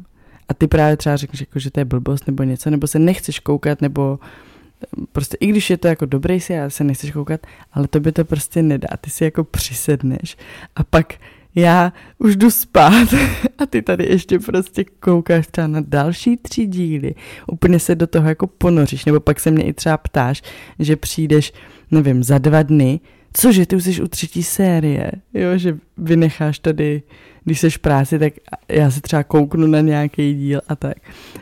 a 0.48 0.54
ty 0.54 0.66
právě 0.66 0.96
třeba 0.96 1.16
řekneš, 1.16 1.40
jako, 1.40 1.58
že 1.58 1.70
to 1.70 1.80
je 1.80 1.84
blbost 1.84 2.26
nebo 2.26 2.42
něco, 2.42 2.70
nebo 2.70 2.86
se 2.86 2.98
nechceš 2.98 3.38
koukat, 3.38 3.82
nebo 3.82 4.18
prostě 5.12 5.36
i 5.40 5.46
když 5.46 5.70
je 5.70 5.76
to 5.76 5.88
jako 5.88 6.06
dobrý 6.06 6.40
si 6.40 6.60
a 6.60 6.70
se 6.70 6.84
nechceš 6.84 7.10
koukat, 7.10 7.46
ale 7.72 7.88
to 7.88 8.00
by 8.00 8.12
to 8.12 8.24
prostě 8.24 8.62
nedá. 8.62 8.88
Ty 9.00 9.10
si 9.10 9.24
jako 9.24 9.44
přisedneš 9.44 10.36
a 10.76 10.84
pak 10.84 11.14
já 11.54 11.92
už 12.18 12.36
jdu 12.36 12.50
spát 12.50 13.08
a 13.58 13.66
ty 13.66 13.82
tady 13.82 14.04
ještě 14.04 14.38
prostě 14.38 14.84
koukáš 14.84 15.46
třeba 15.46 15.66
na 15.66 15.80
další 15.80 16.36
tři 16.36 16.66
díly. 16.66 17.14
Úplně 17.46 17.78
se 17.78 17.94
do 17.94 18.06
toho 18.06 18.28
jako 18.28 18.46
ponoříš, 18.46 19.04
nebo 19.04 19.20
pak 19.20 19.40
se 19.40 19.50
mě 19.50 19.64
i 19.64 19.72
třeba 19.72 19.96
ptáš, 19.96 20.42
že 20.78 20.96
přijdeš, 20.96 21.52
nevím, 21.90 22.22
za 22.22 22.38
dva 22.38 22.62
dny, 22.62 23.00
cože, 23.32 23.66
ty 23.66 23.76
už 23.76 23.84
jsi 23.84 24.02
u 24.02 24.08
třetí 24.08 24.42
série, 24.42 25.10
jo, 25.34 25.58
že 25.58 25.78
vynecháš 25.96 26.58
tady 26.58 27.02
když 27.44 27.60
seš 27.60 27.76
v 27.76 27.80
práci, 27.80 28.18
tak 28.18 28.32
já 28.68 28.90
se 28.90 29.00
třeba 29.00 29.22
kouknu 29.22 29.66
na 29.66 29.80
nějaký 29.80 30.34
díl 30.34 30.60
a 30.68 30.76
tak. 30.76 30.96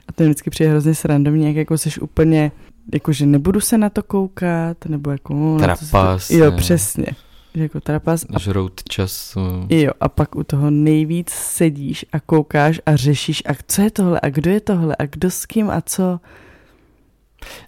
A 0.08 0.12
to 0.12 0.24
vždycky 0.24 0.50
přijde 0.50 0.70
hrozně 0.70 0.94
srandovně, 0.94 1.46
jak 1.46 1.56
jako 1.56 1.78
seš 1.78 1.98
úplně, 1.98 2.52
jakože 2.92 3.26
nebudu 3.26 3.60
se 3.60 3.78
na 3.78 3.90
to 3.90 4.02
koukat, 4.02 4.86
nebo 4.86 5.10
jako... 5.10 5.34
No, 5.34 5.58
Trapas. 5.58 6.26
Se, 6.26 6.34
jo, 6.34 6.52
přesně. 6.52 7.06
jako 7.54 7.80
trapas. 7.80 8.26
A... 8.34 8.38
Žrout 8.38 8.82
času. 8.88 9.40
Jo, 9.68 9.92
a 10.00 10.08
pak 10.08 10.36
u 10.36 10.44
toho 10.44 10.70
nejvíc 10.70 11.30
sedíš 11.30 12.06
a 12.12 12.20
koukáš 12.20 12.80
a 12.86 12.96
řešíš, 12.96 13.42
a 13.46 13.52
co 13.66 13.82
je 13.82 13.90
tohle, 13.90 14.20
a 14.22 14.28
kdo 14.28 14.50
je 14.50 14.60
tohle, 14.60 14.96
a 14.98 15.06
kdo 15.06 15.30
s 15.30 15.46
kým, 15.46 15.70
a 15.70 15.80
co. 15.80 16.20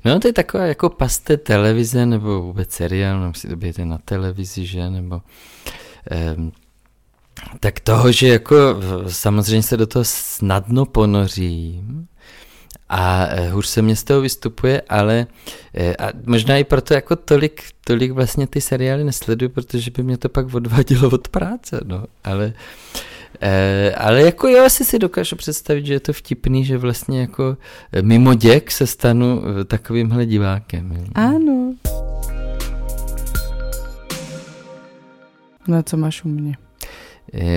No 0.04 0.20
to 0.20 0.28
je 0.28 0.32
taková 0.32 0.64
jako 0.64 0.90
paste 0.90 1.36
televize, 1.36 2.06
nebo 2.06 2.42
vůbec 2.42 2.70
seriál, 2.70 3.20
nebo 3.20 3.34
si 3.34 3.48
to 3.48 3.56
bijete 3.56 3.84
na 3.84 3.98
televizi, 4.04 4.66
že, 4.66 4.90
nebo... 4.90 5.22
Um, 6.36 6.52
tak 7.60 7.80
toho, 7.80 8.12
že 8.12 8.28
jako 8.28 8.56
samozřejmě 9.08 9.62
se 9.62 9.76
do 9.76 9.86
toho 9.86 10.04
snadno 10.04 10.84
ponořím, 10.84 12.06
a 12.88 13.26
eh, 13.26 13.50
hůř 13.50 13.66
se 13.66 13.82
mě 13.82 13.96
z 13.96 14.04
toho 14.04 14.20
vystupuje, 14.20 14.82
ale 14.88 15.26
eh, 15.74 15.96
a 15.96 16.08
možná 16.26 16.56
i 16.56 16.64
proto 16.64 16.94
jako 16.94 17.16
tolik, 17.16 17.62
tolik 17.84 18.12
vlastně 18.12 18.46
ty 18.46 18.60
seriály 18.60 19.04
nesleduju, 19.04 19.50
protože 19.50 19.90
by 19.90 20.02
mě 20.02 20.16
to 20.16 20.28
pak 20.28 20.54
odvadilo 20.54 21.10
od 21.10 21.28
práce, 21.28 21.80
no, 21.84 22.04
ale 22.24 22.52
eh, 23.40 23.94
ale 23.94 24.22
jako 24.22 24.48
já 24.48 24.64
asi 24.64 24.84
si 24.84 24.98
dokážu 24.98 25.36
představit, 25.36 25.86
že 25.86 25.92
je 25.92 26.00
to 26.00 26.12
vtipný, 26.12 26.64
že 26.64 26.78
vlastně 26.78 27.20
jako 27.20 27.56
mimo 28.02 28.34
děk 28.34 28.70
se 28.70 28.86
stanu 28.86 29.42
takovýmhle 29.64 30.26
divákem. 30.26 31.04
Ano. 31.14 31.74
No 35.68 35.82
co 35.82 35.96
máš 35.96 36.24
u 36.24 36.28
mě? 36.28 36.56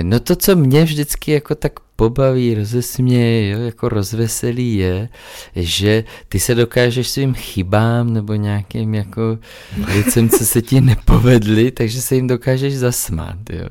No 0.02 0.20
to, 0.20 0.36
co 0.36 0.56
mě 0.56 0.84
vždycky 0.84 1.30
jako 1.30 1.54
tak 1.54 1.72
pobaví, 1.96 2.54
rozesměje, 2.54 3.50
jo, 3.50 3.60
jako 3.60 3.88
rozveselí 3.88 4.76
je, 4.76 5.08
že 5.56 6.04
ty 6.28 6.40
se 6.40 6.54
dokážeš 6.54 7.08
svým 7.08 7.34
chybám 7.34 8.12
nebo 8.12 8.34
nějakým 8.34 8.94
jako 8.94 9.38
věcem, 9.94 10.28
co 10.28 10.46
se 10.46 10.62
ti 10.62 10.80
nepovedly, 10.80 11.70
takže 11.70 12.02
se 12.02 12.14
jim 12.14 12.26
dokážeš 12.26 12.76
zasmát, 12.76 13.36
jo. 13.52 13.68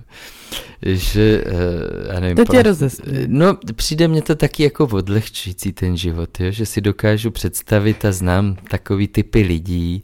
Že, 0.82 1.44
uh, 1.46 2.14
já 2.14 2.20
nevím, 2.20 2.38
to 2.38 2.46
tě 2.46 2.64
rozesměje. 2.64 3.26
No, 3.28 3.58
přijde 3.76 4.08
mně 4.08 4.22
to 4.22 4.36
taky 4.36 4.64
jako 4.64 4.88
odlehčující 4.88 5.74
ten 5.74 5.98
život, 5.98 6.40
jo, 6.40 6.52
že 6.52 6.66
si 6.66 6.82
dokážu 6.82 7.32
představit 7.32 8.06
a 8.06 8.12
znám 8.12 8.58
takový 8.70 9.08
typy 9.08 9.42
lidí, 9.42 10.04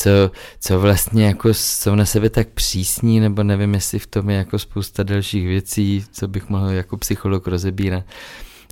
co, 0.00 0.30
co 0.60 0.80
vlastně 0.80 1.26
jako 1.26 1.54
jsou 1.54 1.94
na 1.94 2.04
sebe 2.04 2.30
tak 2.30 2.48
přísní, 2.48 3.20
nebo 3.20 3.42
nevím, 3.42 3.74
jestli 3.74 3.98
v 3.98 4.06
tom 4.06 4.30
je 4.30 4.36
jako 4.36 4.58
spousta 4.58 5.02
dalších 5.02 5.46
věcí, 5.46 6.04
co 6.12 6.28
bych 6.28 6.48
mohl 6.48 6.70
jako 6.70 6.96
psycholog 6.96 7.46
rozebírat. 7.46 8.04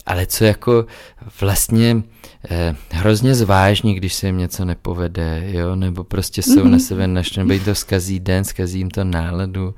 Ale 0.07 0.27
co 0.27 0.45
jako 0.45 0.87
vlastně 1.41 2.03
eh, 2.51 2.77
hrozně 2.91 3.35
zvážní, 3.35 3.95
když 3.95 4.15
se 4.15 4.27
jim 4.27 4.39
něco 4.39 4.65
nepovede, 4.65 5.43
jo, 5.47 5.77
nebo 5.77 6.05
prostě 6.05 6.43
jsou 6.43 6.55
mm-hmm. 6.55 6.71
na 6.71 6.79
sebe 6.79 7.07
naštvaní, 7.07 7.49
nebo 7.49 7.55
jim 7.55 7.65
to 7.65 7.75
zkazí 7.75 8.21
den, 8.21 8.45
zkazí 8.45 8.79
jim 8.79 8.91
to 8.91 9.05
náladu. 9.05 9.75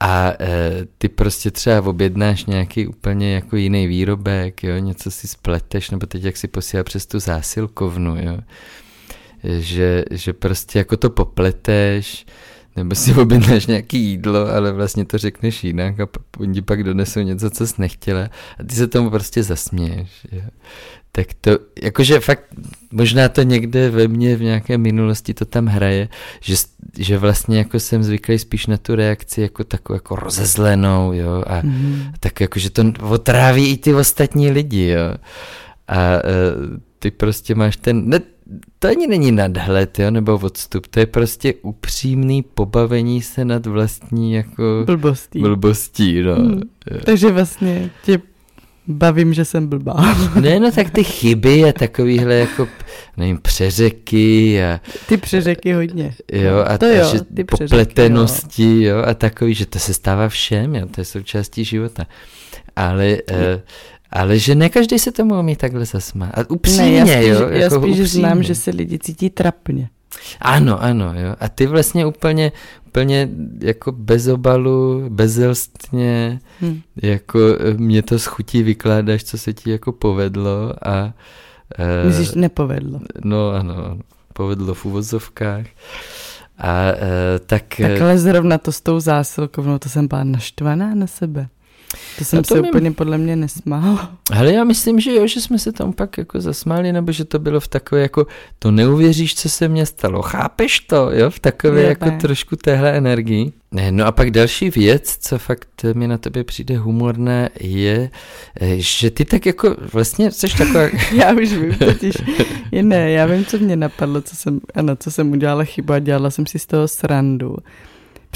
A 0.00 0.32
e, 0.40 0.70
ty 0.98 1.08
prostě 1.08 1.50
třeba 1.50 1.82
objednáš 1.88 2.44
nějaký 2.44 2.86
úplně 2.86 3.34
jako 3.34 3.56
jiný 3.56 3.86
výrobek, 3.86 4.64
jo, 4.64 4.78
něco 4.78 5.10
si 5.10 5.28
spleteš, 5.28 5.90
nebo 5.90 6.06
teď 6.06 6.24
jak 6.24 6.36
si 6.36 6.48
posílá 6.48 6.84
přes 6.84 7.06
tu 7.06 7.18
zásilkovnu, 7.18 8.16
jo 8.16 8.38
že, 9.46 10.04
že 10.10 10.32
prostě 10.32 10.78
jako 10.78 10.96
to 10.96 11.10
popleteš, 11.10 12.26
nebo 12.76 12.94
si 12.94 13.14
objednáš 13.14 13.66
nějaký 13.66 13.98
jídlo, 13.98 14.48
ale 14.54 14.72
vlastně 14.72 15.04
to 15.04 15.18
řekneš 15.18 15.64
jinak 15.64 16.00
a 16.00 16.08
oni 16.38 16.62
pak 16.62 16.84
donesou 16.84 17.20
něco, 17.20 17.50
co 17.50 17.66
jsi 17.66 17.74
nechtěla 17.78 18.30
a 18.58 18.64
ty 18.66 18.74
se 18.74 18.86
tomu 18.86 19.10
prostě 19.10 19.42
zasměješ. 19.42 20.26
Jo. 20.32 20.42
Tak 21.12 21.26
to, 21.40 21.50
jakože 21.82 22.20
fakt, 22.20 22.44
možná 22.92 23.28
to 23.28 23.42
někde 23.42 23.90
ve 23.90 24.08
mně 24.08 24.36
v 24.36 24.42
nějaké 24.42 24.78
minulosti 24.78 25.34
to 25.34 25.44
tam 25.44 25.66
hraje, 25.66 26.08
že, 26.40 26.54
že 26.98 27.18
vlastně 27.18 27.58
jako 27.58 27.80
jsem 27.80 28.02
zvyklý 28.02 28.38
spíš 28.38 28.66
na 28.66 28.76
tu 28.76 28.94
reakci 28.94 29.40
jako 29.40 29.64
takovou 29.64 29.96
jako 29.96 30.16
rozezlenou, 30.16 31.12
jo, 31.12 31.44
a 31.46 31.60
mm. 31.62 32.02
tak 32.20 32.40
jako, 32.40 32.58
že 32.58 32.70
to 32.70 32.92
otráví 33.02 33.70
i 33.70 33.76
ty 33.76 33.94
ostatní 33.94 34.50
lidi, 34.50 34.86
jo. 34.88 35.14
A 35.88 35.98
e, 35.98 36.20
ty 36.98 37.10
prostě 37.10 37.54
máš 37.54 37.76
ten, 37.76 38.08
ne, 38.08 38.20
to 38.78 38.88
ani 38.88 39.06
není 39.06 39.32
nadhled, 39.32 39.98
jo, 39.98 40.10
nebo 40.10 40.34
odstup, 40.42 40.86
to 40.86 41.00
je 41.00 41.06
prostě 41.06 41.54
upřímný 41.62 42.42
pobavení 42.42 43.22
se 43.22 43.44
nad 43.44 43.66
vlastní 43.66 44.32
jako 44.32 44.82
blbostí, 44.86 45.40
blbostí 45.40 46.22
no. 46.22 46.34
Hmm. 46.34 46.62
Takže 47.04 47.32
vlastně 47.32 47.90
tě 48.04 48.18
bavím, 48.86 49.34
že 49.34 49.44
jsem 49.44 49.66
blbá. 49.66 50.16
ne, 50.40 50.60
no 50.60 50.72
tak 50.72 50.90
ty 50.90 51.04
chyby 51.04 51.64
a 51.64 51.72
takovýhle 51.72 52.34
jako, 52.34 52.68
nevím, 53.16 53.38
přeřeky 53.38 54.62
a... 54.64 54.80
Ty 55.08 55.16
přeřeky 55.16 55.72
hodně. 55.72 56.14
Jo, 56.32 56.64
a, 56.66 56.78
to 56.78 56.86
jo, 56.86 57.04
a 57.04 57.12
že 57.12 57.20
ty 57.20 57.44
popletenosti, 57.44 58.82
jo. 58.82 58.96
jo, 58.96 59.04
a 59.06 59.14
takový, 59.14 59.54
že 59.54 59.66
to 59.66 59.78
se 59.78 59.94
stává 59.94 60.28
všem, 60.28 60.74
jo, 60.74 60.86
to 60.90 61.00
je 61.00 61.04
součástí 61.04 61.64
života. 61.64 62.06
Ale... 62.76 63.16
Uh, 63.30 63.60
ale 64.10 64.38
že 64.38 64.54
ne 64.54 64.68
každý 64.68 64.98
se 64.98 65.12
tomu 65.12 65.40
umí 65.40 65.56
takhle 65.56 65.84
zasmát. 65.84 66.38
A 66.38 66.50
upřímně, 66.50 67.04
ne, 67.04 67.12
já 67.12 67.20
spíš, 67.20 67.28
jo? 67.28 67.48
Já 67.48 67.56
jako 67.56 67.80
spíš 67.80 68.00
upřímně. 68.00 68.06
znám, 68.06 68.42
že 68.42 68.54
se 68.54 68.70
lidi 68.70 68.98
cítí 68.98 69.30
trapně. 69.30 69.88
Ano, 70.40 70.82
ano, 70.82 71.14
jo. 71.16 71.36
A 71.40 71.48
ty 71.48 71.66
vlastně 71.66 72.06
úplně, 72.06 72.52
úplně 72.86 73.28
jako 73.60 73.92
bez 73.92 74.26
obalu, 74.26 75.04
bezelstně, 75.08 76.40
hmm. 76.60 76.80
jako 77.02 77.38
eh, 77.60 77.74
mě 77.74 78.02
to 78.02 78.18
schutí 78.18 78.62
vykládáš, 78.62 79.24
co 79.24 79.38
se 79.38 79.52
ti 79.52 79.70
jako 79.70 79.92
povedlo 79.92 80.72
a... 80.82 81.12
Uh, 81.78 82.08
Myslíš, 82.08 82.34
nepovedlo? 82.34 83.00
No 83.24 83.50
ano, 83.50 83.98
povedlo 84.32 84.74
v 84.74 84.84
uvozovkách. 84.84 85.66
A 86.58 86.92
uh, 86.92 86.98
tak... 87.46 87.62
Takhle 87.80 88.18
zrovna 88.18 88.58
to 88.58 88.72
s 88.72 88.80
tou 88.80 89.00
zásilkou, 89.00 89.78
to 89.78 89.88
jsem 89.88 90.08
byla 90.08 90.24
naštvaná 90.24 90.94
na 90.94 91.06
sebe. 91.06 91.48
To 92.18 92.24
jsem 92.24 92.42
to 92.42 92.54
se 92.54 92.62
mým... 92.62 92.68
úplně 92.68 92.92
podle 92.92 93.18
mě 93.18 93.36
nesmál. 93.36 93.98
Ale 94.32 94.52
já 94.52 94.64
myslím, 94.64 95.00
že 95.00 95.14
jo, 95.14 95.26
že 95.26 95.40
jsme 95.40 95.58
se 95.58 95.72
tam 95.72 95.92
pak 95.92 96.18
jako 96.18 96.40
zasmáli, 96.40 96.92
nebo 96.92 97.12
že 97.12 97.24
to 97.24 97.38
bylo 97.38 97.60
v 97.60 97.68
takové 97.68 98.00
jako, 98.00 98.26
to 98.58 98.70
neuvěříš, 98.70 99.34
co 99.34 99.48
se 99.48 99.68
mně 99.68 99.86
stalo, 99.86 100.22
chápeš 100.22 100.80
to, 100.80 101.10
jo, 101.12 101.30
v 101.30 101.38
takové 101.38 101.80
je, 101.80 101.88
jako 101.88 102.10
trošku 102.10 102.56
téhle 102.56 102.96
energii. 102.96 103.52
Ne, 103.72 103.92
no 103.92 104.06
a 104.06 104.12
pak 104.12 104.30
další 104.30 104.70
věc, 104.70 105.18
co 105.20 105.38
fakt 105.38 105.84
mi 105.94 106.08
na 106.08 106.18
tebe 106.18 106.44
přijde 106.44 106.78
humorné, 106.78 107.50
je, 107.60 108.10
eh, 108.60 108.76
že 108.76 109.10
ty 109.10 109.24
tak 109.24 109.46
jako 109.46 109.76
vlastně 109.92 110.30
jsi 110.30 110.46
taková... 110.58 110.88
já 111.12 111.32
už 111.32 111.52
vím 111.52 111.74
totiž, 111.74 112.14
je 112.72 112.82
ne, 112.82 113.10
já 113.10 113.26
vím, 113.26 113.44
co 113.44 113.58
mě 113.58 113.76
napadlo, 113.76 114.20
co 114.20 114.36
jsem, 114.36 114.60
ano, 114.74 114.96
co 114.96 115.10
jsem 115.10 115.32
udělala 115.32 115.64
chybu 115.64 115.92
a 115.92 115.98
dělala 115.98 116.30
jsem 116.30 116.46
si 116.46 116.58
z 116.58 116.66
toho 116.66 116.88
srandu. 116.88 117.56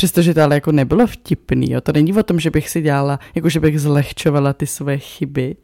Přestože 0.01 0.35
to 0.35 0.43
ale 0.43 0.55
jako 0.55 0.73
nebylo 0.73 1.07
vtipný, 1.07 1.71
jo. 1.71 1.81
to 1.81 1.93
není 1.93 2.13
o 2.13 2.23
tom, 2.23 2.41
že 2.41 2.51
bych 2.51 2.69
si 2.69 2.83
dělala, 2.83 3.21
jako 3.35 3.49
že 3.49 3.61
bych 3.61 3.81
zlehčovala 3.81 4.53
ty 4.53 4.67
své 4.67 4.99
chyby, 4.99 5.57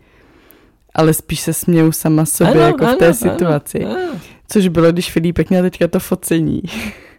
ale 0.94 1.14
spíš 1.14 1.40
se 1.40 1.52
směju 1.52 1.92
sama 1.92 2.24
sobě 2.26 2.52
ano, 2.52 2.60
jako 2.60 2.84
ano, 2.84 2.94
v 2.94 2.98
té 2.98 3.04
ano, 3.04 3.14
situaci. 3.14 3.84
Ano. 3.84 4.20
Což 4.48 4.68
bylo, 4.68 4.92
když 4.92 5.12
Filipek 5.12 5.50
měl 5.50 5.62
teďka 5.62 5.88
to 5.88 6.00
focení 6.00 6.62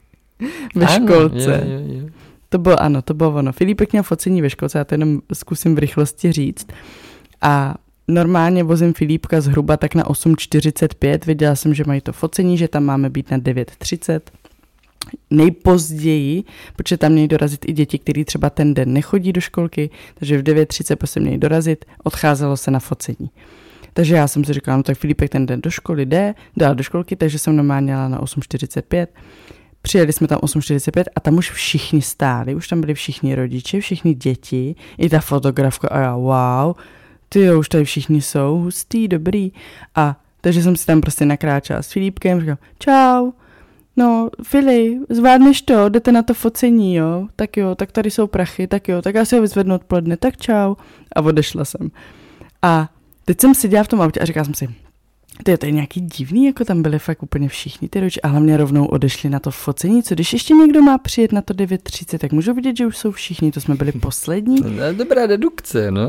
ve 0.76 0.86
ano, 0.86 1.08
školce. 1.08 1.64
Je, 1.66 1.72
je, 1.72 1.96
je. 1.96 2.10
To 2.50 2.58
bylo, 2.58 2.82
ano, 2.82 3.02
to 3.02 3.14
bylo 3.14 3.34
ono. 3.36 3.52
Filipek 3.52 3.92
měl 3.92 4.04
focení 4.04 4.42
ve 4.42 4.50
školce, 4.50 4.78
já 4.78 4.84
to 4.84 4.94
jenom 4.94 5.22
zkusím 5.34 5.76
v 5.76 5.80
rychlosti 5.80 6.32
říct. 6.32 6.68
A 7.42 7.76
normálně 8.08 8.64
vozím 8.64 8.94
Filipka 8.94 9.42
zhruba 9.42 9.78
tak 9.78 9.96
na 9.96 10.04
8.45, 10.04 11.20
viděla 11.26 11.56
jsem, 11.56 11.74
že 11.74 11.84
mají 11.88 12.02
to 12.02 12.14
focení, 12.14 12.58
že 12.58 12.68
tam 12.68 12.84
máme 12.84 13.10
být 13.10 13.32
na 13.32 13.38
9.30 13.38 14.20
nejpozději, 15.30 16.44
protože 16.76 16.98
tam 16.98 17.12
mějí 17.12 17.28
dorazit 17.28 17.66
i 17.70 17.74
děti, 17.74 18.00
kteří 18.00 18.26
třeba 18.26 18.50
ten 18.50 18.74
den 18.74 18.94
nechodí 18.94 19.34
do 19.34 19.42
školky, 19.42 19.90
takže 20.16 20.38
v 20.38 20.44
9.30 20.44 20.96
prostě 20.96 21.20
mějí 21.20 21.38
dorazit, 21.38 21.86
odcházelo 22.04 22.58
se 22.58 22.72
na 22.72 22.80
focení. 22.80 23.30
Takže 23.94 24.16
já 24.16 24.28
jsem 24.28 24.46
si 24.46 24.54
říkala, 24.54 24.78
no 24.78 24.84
tak 24.84 24.98
Filipek 24.98 25.32
ten 25.32 25.46
den 25.46 25.62
do 25.62 25.70
školy 25.70 26.06
jde, 26.06 26.36
dál 26.58 26.76
do 26.76 26.84
školky, 26.84 27.16
takže 27.16 27.40
jsem 27.40 27.56
normálně 27.56 27.92
jela 27.92 28.08
na 28.08 28.22
8.45. 28.22 29.08
Přijeli 29.82 30.14
jsme 30.14 30.28
tam 30.28 30.40
8.45 30.40 31.04
a 31.16 31.20
tam 31.20 31.38
už 31.38 31.52
všichni 31.52 32.02
stáli, 32.02 32.56
už 32.56 32.68
tam 32.68 32.82
byli 32.82 32.94
všichni 32.94 33.36
rodiče, 33.36 33.80
všichni 33.80 34.14
děti, 34.14 34.76
i 34.98 35.10
ta 35.10 35.20
fotografka 35.20 35.88
a 35.88 36.00
já, 36.00 36.16
wow, 36.16 36.76
ty 37.30 37.42
jo, 37.42 37.60
už 37.60 37.70
tady 37.70 37.86
všichni 37.86 38.22
jsou, 38.22 38.58
hustý, 38.58 39.08
dobrý. 39.08 39.52
A 39.96 40.22
takže 40.42 40.64
jsem 40.64 40.76
si 40.76 40.86
tam 40.86 41.02
prostě 41.02 41.26
nakráčela 41.26 41.82
s 41.82 41.92
Filipkem, 41.92 42.40
říkal, 42.40 42.58
čau, 42.80 43.32
No, 43.98 44.30
Fili, 44.44 45.00
zvládneš 45.10 45.62
to, 45.62 45.90
jdete 45.90 46.12
na 46.12 46.24
to 46.24 46.34
focení, 46.34 46.96
jo? 46.96 47.28
Tak 47.36 47.58
jo, 47.58 47.76
tak 47.76 47.92
tady 47.92 48.12
jsou 48.12 48.28
prachy, 48.28 48.68
tak 48.68 48.88
jo, 48.88 49.02
tak 49.02 49.16
já 49.16 49.26
si 49.26 49.36
ho 49.36 49.42
vyzvednu 49.42 49.76
odpoledne, 49.76 50.18
tak 50.18 50.38
čau. 50.38 50.76
A 51.16 51.22
odešla 51.22 51.66
jsem. 51.66 51.92
A 52.62 52.90
teď 53.26 53.42
jsem 53.42 53.56
seděla 53.56 53.84
v 53.84 53.88
tom 53.88 54.02
autě 54.02 54.20
a 54.20 54.26
říkala 54.26 54.46
jsem 54.46 54.54
si, 54.54 54.68
to 55.44 55.66
je 55.66 55.72
nějaký 55.72 56.02
divný, 56.02 56.46
jako 56.46 56.66
tam 56.66 56.82
byli 56.82 57.00
fakt 57.00 57.24
úplně 57.24 57.50
všichni 57.50 57.90
ty 57.90 58.00
rodiče 58.00 58.22
a 58.22 58.28
hlavně 58.28 58.58
rovnou 58.58 58.86
odešli 58.86 59.30
na 59.30 59.40
to 59.40 59.52
focení. 59.52 60.04
Co 60.04 60.16
když 60.16 60.34
ještě 60.34 60.54
někdo 60.54 60.82
má 60.82 60.98
přijet 60.98 61.32
na 61.32 61.42
to 61.42 61.54
9.30, 61.54 62.18
tak 62.18 62.32
můžu 62.32 62.54
vidět, 62.54 62.78
že 62.78 62.86
už 62.86 62.98
jsou 62.98 63.12
všichni, 63.12 63.52
to 63.52 63.62
jsme 63.62 63.76
byli 63.76 63.92
poslední. 64.02 64.62
No, 64.62 64.94
dobrá 64.94 65.28
dedukce, 65.28 65.92
no, 65.92 66.08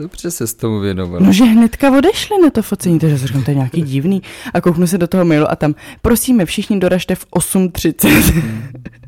dobře 0.00 0.30
se 0.30 0.46
s 0.46 0.54
tomu 0.54 0.80
věnoval. 0.80 1.20
No, 1.20 1.32
že 1.32 1.44
hnedka 1.44 1.98
odešli 1.98 2.36
na 2.42 2.50
to 2.50 2.62
focení, 2.62 2.98
takže 2.98 3.26
říkám, 3.26 3.44
to 3.44 3.50
je 3.50 3.54
nějaký 3.54 3.82
divný. 3.82 4.22
A 4.54 4.60
kouknu 4.60 4.86
se 4.86 4.98
do 4.98 5.06
toho 5.06 5.24
mailu 5.24 5.50
a 5.50 5.56
tam, 5.56 5.74
prosíme, 6.02 6.46
všichni 6.46 6.80
doražte 6.80 7.14
v 7.14 7.26
8.30. 7.26 8.42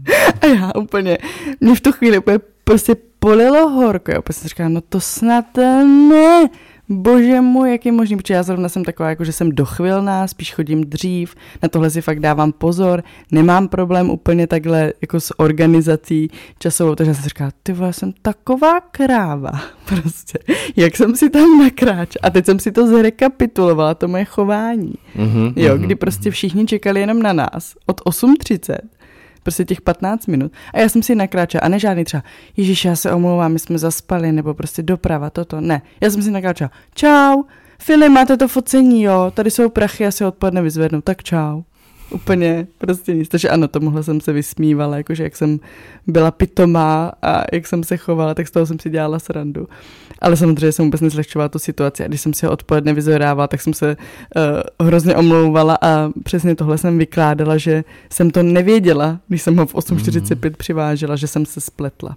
A 0.40 0.46
já 0.46 0.72
úplně, 0.74 1.18
mě 1.60 1.74
v 1.74 1.80
tu 1.80 1.92
chvíli 1.92 2.18
úplně 2.18 2.38
prostě 2.64 2.96
polilo 3.18 3.68
horko. 3.68 4.10
Já 4.10 4.22
prostě 4.22 4.48
říkám, 4.48 4.74
no 4.74 4.80
to 4.80 5.00
snad 5.00 5.44
ne. 6.08 6.48
Bože 6.88 7.40
můj, 7.40 7.70
jak 7.70 7.86
je 7.86 7.92
možný, 7.92 8.16
protože 8.16 8.34
já 8.34 8.42
zrovna 8.42 8.68
jsem 8.68 8.84
taková, 8.84 9.08
jako 9.08 9.24
že 9.24 9.32
jsem 9.32 9.52
dochvilná, 9.52 10.26
spíš 10.26 10.54
chodím 10.54 10.84
dřív, 10.84 11.34
na 11.62 11.68
tohle 11.68 11.90
si 11.90 12.00
fakt 12.00 12.20
dávám 12.20 12.52
pozor, 12.52 13.02
nemám 13.32 13.68
problém 13.68 14.10
úplně 14.10 14.46
takhle 14.46 14.92
jako 15.00 15.20
s 15.20 15.40
organizací 15.40 16.30
časovou, 16.58 16.94
takže 16.94 17.14
jsem 17.14 17.22
si 17.22 17.28
říkala, 17.28 17.50
ty 17.62 17.72
vole, 17.72 17.92
jsem 17.92 18.12
taková 18.22 18.80
kráva, 18.80 19.50
prostě, 19.84 20.38
jak 20.76 20.96
jsem 20.96 21.16
si 21.16 21.30
tam 21.30 21.58
nakráč 21.58 22.16
a 22.22 22.30
teď 22.30 22.46
jsem 22.46 22.58
si 22.58 22.72
to 22.72 22.86
zrekapitulovala, 22.86 23.94
to 23.94 24.08
moje 24.08 24.24
chování, 24.24 24.94
mm-hmm, 25.16 25.52
jo, 25.56 25.74
mm-hmm. 25.74 25.80
kdy 25.80 25.94
prostě 25.94 26.30
všichni 26.30 26.66
čekali 26.66 27.00
jenom 27.00 27.22
na 27.22 27.32
nás 27.32 27.74
od 27.86 28.00
8.30 28.00 28.76
prostě 29.42 29.64
těch 29.64 29.80
15 29.80 30.26
minut. 30.26 30.52
A 30.74 30.78
já 30.78 30.88
jsem 30.88 31.02
si 31.02 31.14
nakráčela, 31.14 31.60
a 31.60 31.68
ne 31.68 31.78
žádný 31.78 32.04
třeba, 32.04 32.22
Ježíš, 32.56 32.84
já 32.84 32.96
se 32.96 33.12
omlouvám, 33.12 33.52
my 33.52 33.58
jsme 33.58 33.78
zaspali, 33.78 34.32
nebo 34.32 34.54
prostě 34.54 34.82
doprava, 34.82 35.30
toto, 35.30 35.60
ne. 35.60 35.82
Já 36.00 36.10
jsem 36.10 36.22
si 36.22 36.30
nakráčela, 36.30 36.70
čau, 36.94 37.42
Filip, 37.80 38.12
máte 38.12 38.36
to 38.36 38.48
focení, 38.48 39.02
jo, 39.02 39.32
tady 39.34 39.50
jsou 39.50 39.68
prachy, 39.68 40.04
já 40.04 40.10
se 40.10 40.26
odpadne 40.26 40.62
vyzvednu, 40.62 41.00
tak 41.00 41.22
čau. 41.22 41.62
Úplně 42.10 42.66
prostě 42.78 43.14
nic. 43.14 43.28
Takže 43.28 43.48
ano, 43.48 43.68
tomuhle 43.68 44.02
jsem 44.02 44.20
se 44.20 44.32
vysmívala, 44.32 44.96
jakože 44.96 45.22
jak 45.22 45.36
jsem 45.36 45.60
byla 46.06 46.30
pitomá 46.30 47.12
a 47.22 47.42
jak 47.52 47.66
jsem 47.66 47.84
se 47.84 47.96
chovala, 47.96 48.34
tak 48.34 48.48
z 48.48 48.50
toho 48.50 48.66
jsem 48.66 48.78
si 48.78 48.90
dělala 48.90 49.18
srandu. 49.18 49.68
Ale 50.18 50.36
samozřejmě 50.36 50.72
jsem 50.72 50.84
vůbec 50.84 51.00
nezlehčovala 51.00 51.48
tu 51.48 51.58
situaci. 51.58 52.04
A 52.04 52.08
když 52.08 52.20
jsem 52.20 52.34
si 52.34 52.46
ho 52.46 52.52
odpoledne 52.52 52.94
vyzorávala, 52.94 53.46
tak 53.46 53.60
jsem 53.60 53.74
se 53.74 53.96
uh, 54.78 54.86
hrozně 54.86 55.16
omlouvala 55.16 55.78
a 55.82 56.10
přesně 56.24 56.54
tohle 56.54 56.78
jsem 56.78 56.98
vykládala, 56.98 57.58
že 57.58 57.84
jsem 58.12 58.30
to 58.30 58.42
nevěděla, 58.42 59.20
když 59.28 59.42
jsem 59.42 59.56
ho 59.56 59.66
v 59.66 59.74
8.45 59.74 60.48
mm. 60.48 60.54
přivážela, 60.58 61.16
že 61.16 61.26
jsem 61.26 61.46
se 61.46 61.60
spletla. 61.60 62.16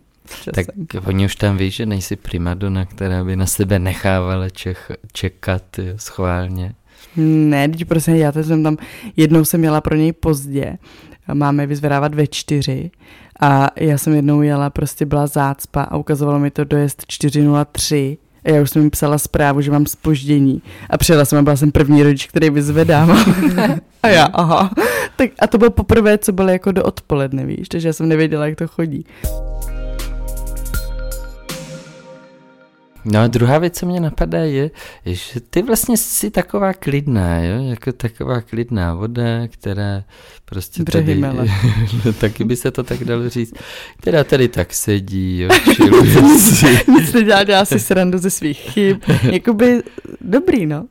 Tak 0.54 0.65
oni 1.06 1.25
už 1.25 1.36
tam 1.36 1.58
ví, 1.58 1.71
že 1.71 1.86
nejsi 1.86 2.15
primadona, 2.15 2.86
která 2.86 3.23
by 3.23 3.36
na 3.36 3.45
sebe 3.45 3.80
nechávala 3.80 4.49
čech, 4.49 4.91
čekat 5.13 5.63
jo, 5.77 5.93
schválně. 5.97 6.73
Ne, 7.15 7.69
teď 7.69 7.86
prostě 7.86 8.12
já 8.12 8.32
teď 8.32 8.45
jsem 8.45 8.63
tam, 8.63 8.78
jednou 9.17 9.45
jsem 9.45 9.63
jela 9.63 9.82
pro 9.82 9.95
něj 9.95 10.13
pozdě, 10.13 10.78
máme 11.34 11.67
vyzvedávat 11.67 12.15
ve 12.15 12.28
čtyři 12.28 12.91
a 13.41 13.67
já 13.76 13.97
jsem 13.97 14.13
jednou 14.13 14.41
jela, 14.41 14.69
prostě 14.69 15.06
byla 15.06 15.28
zácpa 15.28 15.82
a 15.82 15.97
ukazovalo 15.97 16.39
mi 16.39 16.52
to 16.52 16.63
dojezd 16.63 17.04
403 17.08 18.17
a 18.45 18.50
já 18.50 18.62
už 18.62 18.69
jsem 18.69 18.84
mi 18.84 18.89
psala 18.89 19.17
zprávu, 19.17 19.62
že 19.62 19.71
mám 19.71 19.86
spoždění 19.86 20.62
a 20.89 20.97
přijela 20.97 21.26
jsem 21.26 21.39
a 21.39 21.41
byla 21.41 21.56
jsem 21.56 21.71
první 21.71 22.04
rodič, 22.04 22.28
který 22.28 22.50
vyzvedával. 22.50 23.17
a 24.04 24.08
já, 24.08 24.24
aha. 24.26 24.71
Tak 25.15 25.30
a 25.39 25.47
to 25.47 25.58
bylo 25.58 25.69
poprvé, 25.69 26.17
co 26.17 26.32
bylo 26.32 26.50
jako 26.50 26.71
do 26.71 26.84
odpoledne, 26.84 27.45
víš, 27.45 27.69
takže 27.69 27.88
já 27.88 27.93
jsem 27.93 28.10
nevěděla, 28.10 28.45
jak 28.45 28.58
to 28.58 28.67
chodí. 28.67 29.06
No 33.06 33.20
a 33.20 33.28
druhá 33.28 33.58
věc, 33.58 33.80
co 33.80 33.86
mě 33.86 34.00
napadá, 34.00 34.40
je, 34.40 34.72
že 35.06 35.40
ty 35.50 35.62
vlastně 35.62 35.98
jsi 35.98 36.30
taková 36.30 36.74
klidná, 36.74 37.40
jo? 37.40 37.70
jako 37.70 37.92
taková 37.92 38.42
klidná 38.42 38.94
voda, 38.94 39.48
která 39.48 40.04
prostě 40.46 40.84
Břehy 40.84 41.22
tady, 41.22 41.22
no, 41.22 42.14
taky 42.20 42.44
by 42.44 42.56
se 42.56 42.72
to 42.72 42.84
tak 42.84 43.04
dalo 43.04 43.30
říct, 43.30 43.54
která 43.98 44.24
tady 44.24 44.48
tak 44.48 44.74
sedí, 44.74 45.40
jo, 45.40 45.50
Nic 46.88 47.14
nedělá, 47.14 47.44
dělá 47.44 47.66
si 47.66 47.80
srandu 47.80 48.18
ze 48.18 48.30
svých 48.30 48.58
chyb, 48.60 48.98
jakoby 49.32 49.84
dobrý, 50.22 50.66
no. 50.66 50.86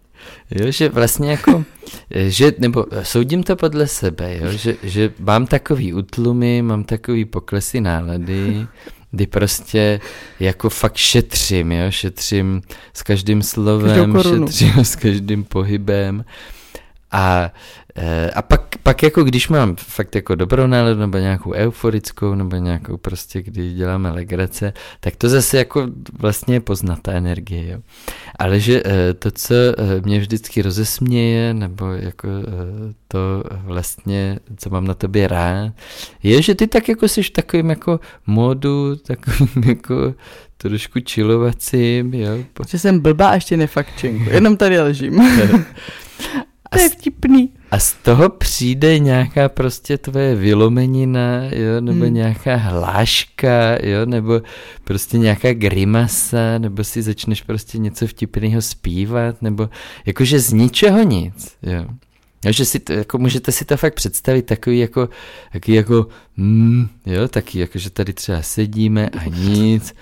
Jo, 0.51 0.71
že 0.71 0.89
vlastně 0.89 1.31
jako, 1.31 1.65
že, 2.11 2.53
nebo 2.59 2.87
soudím 3.03 3.43
to 3.43 3.57
podle 3.57 3.87
sebe, 3.87 4.37
jo, 4.37 4.53
že, 4.53 4.77
že 4.83 5.13
mám 5.19 5.47
takový 5.47 5.93
utlumy, 5.93 6.63
mám 6.63 6.85
takový 6.85 7.25
poklesy 7.25 7.81
nálady, 7.81 8.67
kdy 9.11 9.27
prostě 9.27 10.01
jako 10.41 10.71
fakt 10.71 10.97
šetřím, 10.97 11.73
jo, 11.73 11.91
šetřím 11.91 12.63
s 12.95 13.03
každým 13.03 13.43
slovem, 13.43 14.23
šetřím 14.23 14.85
s 14.85 14.97
každým 14.97 15.45
pohybem. 15.45 16.25
A, 17.13 17.51
a 18.35 18.43
pak, 18.43 18.63
pak 18.83 19.03
jako 19.03 19.25
když 19.25 19.49
mám 19.49 19.77
fakt 19.77 20.15
jako 20.15 20.35
dobrou 20.35 20.67
náladu 20.67 21.01
nebo 21.01 21.19
nějakou 21.19 21.53
euforickou 21.53 22.35
nebo 22.35 22.57
nějakou 22.57 22.97
prostě, 22.97 23.43
kdy 23.43 23.73
děláme 23.73 24.11
legrace, 24.11 24.73
tak 25.01 25.17
to 25.17 25.29
zase 25.29 25.59
jako 25.59 25.89
vlastně 26.19 26.61
poznat 26.61 26.99
ta 27.03 27.13
energie, 27.13 27.71
jo. 27.71 27.81
Ale 28.39 28.61
že 28.61 28.83
eh, 28.85 29.15
to, 29.15 29.31
co 29.31 29.55
eh, 29.55 30.01
mě 30.05 30.21
vždycky 30.21 30.63
rozesměje, 30.63 31.55
nebo 31.55 31.87
jako 31.87 32.29
to 33.09 33.45
vlastně, 33.65 34.39
co 34.57 34.71
mám 34.71 34.87
na 34.87 34.95
tobě 34.95 35.29
rád, 35.29 35.73
je, 36.23 36.43
že 36.43 36.55
ty 36.55 36.67
tak 36.67 36.89
jako 36.89 37.09
jsi 37.09 37.23
v 37.23 37.31
takovým 37.31 37.71
jako 37.71 38.01
modu, 38.27 38.97
takovým 38.97 39.69
jako 39.69 40.15
trošku 40.57 41.01
čilovacím, 41.01 42.15
jo. 42.15 42.45
Že 42.69 42.79
jsem 42.79 43.01
blbá 43.01 43.29
a 43.29 43.35
ještě 43.35 43.57
nefakčenku, 43.57 44.31
jenom 44.31 44.57
tady 44.57 44.81
ležím. 44.81 45.23
To 46.73 46.79
je 46.79 46.89
vtipný. 46.89 47.50
A 47.71 47.79
z 47.79 47.93
toho 47.93 48.29
přijde 48.29 48.99
nějaká 48.99 49.49
prostě 49.49 49.99
tvoje 49.99 50.35
vylomenina, 50.35 51.45
jo, 51.45 51.81
nebo 51.81 52.05
hmm. 52.05 52.15
nějaká 52.15 52.57
hláška, 52.57 53.79
jo, 53.83 54.07
nebo 54.07 54.41
prostě 54.85 55.19
nějaká 55.19 55.53
grimasa, 55.53 56.59
nebo 56.59 56.85
si 56.85 57.03
začneš 57.03 57.43
prostě 57.43 57.79
něco 57.79 58.07
vtipného 58.07 58.63
zpívat, 58.63 59.43
nebo 59.43 59.69
jakože 60.07 60.39
z 60.39 60.53
ničeho 60.53 61.03
nic, 61.03 61.57
jo. 61.63 61.85
Jo, 62.45 62.53
že 62.53 62.65
si 62.65 62.79
to, 62.79 62.93
jako 62.93 63.19
můžete 63.19 63.53
si 63.53 63.65
to 63.65 63.77
fakt 63.77 63.95
představit 63.95 64.43
takový 64.43 64.79
jako, 64.79 65.09
takový 65.53 65.77
jako, 65.77 66.07
mm, 66.37 66.89
jo, 67.07 67.29
taky 67.29 67.59
jako, 67.59 67.79
že 67.79 67.91
tady 67.91 68.13
třeba 68.13 68.43
sedíme 68.43 69.09
a 69.09 69.25
nic, 69.25 69.95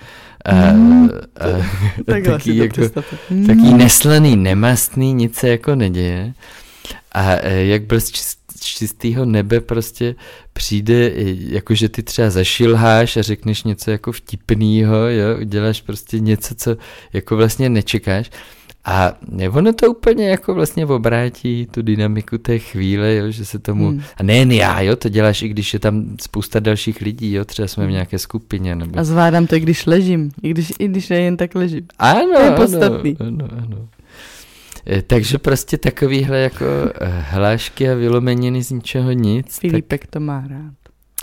a, 0.45 0.53
mm, 0.71 1.09
a, 1.39 1.45
a 2.15 2.21
taky, 2.25 2.57
jako, 2.57 2.89
taký 3.47 3.73
neslaný, 3.73 4.35
nemastný, 4.35 5.13
nic 5.13 5.35
se 5.35 5.49
jako 5.49 5.75
neděje. 5.75 6.33
A 7.11 7.35
e, 7.35 7.65
jak 7.65 7.83
byl 7.83 8.01
z 8.01 8.11
čistého 8.59 9.25
nebe 9.25 9.61
prostě 9.61 10.15
přijde, 10.53 11.11
jako 11.49 11.75
že 11.75 11.89
ty 11.89 12.03
třeba 12.03 12.29
zašilháš 12.29 13.17
a 13.17 13.21
řekneš 13.21 13.63
něco 13.63 13.91
jako 13.91 14.11
vtipnýho, 14.11 15.09
jo, 15.09 15.37
uděláš 15.41 15.81
prostě 15.81 16.19
něco, 16.19 16.55
co 16.55 16.77
jako 17.13 17.35
vlastně 17.35 17.69
nečekáš. 17.69 18.31
A 18.85 19.13
ono 19.51 19.73
to 19.73 19.91
úplně 19.91 20.29
jako 20.29 20.53
vlastně 20.53 20.85
obrátí 20.85 21.67
tu 21.71 21.81
dynamiku 21.81 22.37
té 22.37 22.59
chvíle, 22.59 23.15
jo, 23.15 23.31
že 23.31 23.45
se 23.45 23.59
tomu, 23.59 23.89
hmm. 23.89 24.01
a 24.17 24.23
nejen 24.23 24.51
já, 24.51 24.81
jo, 24.81 24.95
to 24.95 25.09
děláš 25.09 25.41
i 25.41 25.47
když 25.47 25.73
je 25.73 25.79
tam 25.79 26.15
spousta 26.21 26.59
dalších 26.59 27.01
lidí, 27.01 27.33
jo, 27.33 27.45
třeba 27.45 27.67
jsme 27.67 27.83
v 27.83 27.85
hmm. 27.85 27.93
nějaké 27.93 28.19
skupině. 28.19 28.75
Nebo... 28.75 28.99
A 28.99 29.03
zvládám 29.03 29.47
to, 29.47 29.55
i 29.55 29.59
když 29.59 29.85
ležím, 29.85 30.31
i 30.43 30.49
když, 30.49 30.73
i 30.79 30.87
když 30.87 31.09
nejen 31.09 31.37
tak 31.37 31.55
ležím. 31.55 31.87
Ano, 31.99 32.31
to 32.35 32.41
je 32.41 32.51
podstatný. 32.51 33.17
Ano, 33.19 33.47
ano, 33.51 33.63
ano. 33.63 33.87
Eh, 34.91 35.01
takže 35.01 35.37
prostě 35.37 35.77
takovýhle 35.77 36.39
jako 36.39 36.65
eh, 36.65 37.23
hlášky 37.29 37.89
a 37.89 37.93
vylomeniny 37.93 38.63
z 38.63 38.71
ničeho 38.71 39.11
nic. 39.11 39.59
Filipek 39.59 40.01
tak... 40.01 40.09
to 40.09 40.19
má 40.19 40.43
rád. 40.47 40.73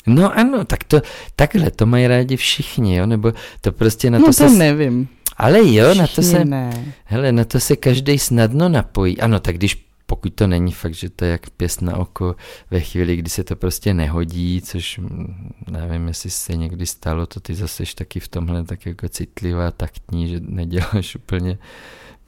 No 0.07 0.39
ano, 0.39 0.65
tak 0.65 0.85
to, 0.85 1.03
takhle, 1.37 1.71
to 1.71 1.87
mají 1.87 2.07
rádi 2.07 2.37
všichni, 2.37 2.97
jo, 2.97 3.07
nebo 3.07 3.33
to 3.61 3.73
prostě 3.73 4.11
na 4.11 4.19
no 4.19 4.25
to, 4.25 4.31
to 4.31 4.33
se... 4.33 4.51
nevím. 4.51 5.09
Ale 5.37 5.59
jo, 5.59 5.85
všichni 5.85 6.01
na 6.01 6.07
to 6.07 6.23
se, 6.23 6.45
ne. 6.45 6.95
hele, 7.05 7.33
na 7.33 7.45
to 7.45 7.61
se 7.61 7.77
každý 7.77 8.19
snadno 8.19 8.69
napojí. 8.69 9.21
Ano, 9.21 9.41
tak 9.41 9.57
když 9.57 9.87
pokud 10.07 10.35
to 10.35 10.47
není 10.47 10.73
fakt, 10.73 10.95
že 10.95 11.11
to 11.11 11.25
je 11.25 11.31
jak 11.31 11.51
pěst 11.51 11.83
na 11.83 11.97
oko 11.97 12.37
ve 12.71 12.81
chvíli, 12.81 13.17
kdy 13.17 13.31
se 13.31 13.45
to 13.45 13.57
prostě 13.57 13.95
nehodí, 13.95 14.61
což 14.61 14.99
mm, 14.99 15.53
nevím, 15.71 16.09
jestli 16.09 16.31
se 16.31 16.57
někdy 16.57 16.87
stalo, 16.87 17.27
to 17.27 17.41
ty 17.41 17.55
zase 17.55 17.85
taky 17.95 18.21
v 18.21 18.29
tomhle 18.29 18.65
tak 18.65 18.87
jako 18.87 19.09
citlivá, 19.09 19.71
taktní, 19.71 20.29
že 20.29 20.41
neděláš 20.41 21.17
úplně 21.17 21.59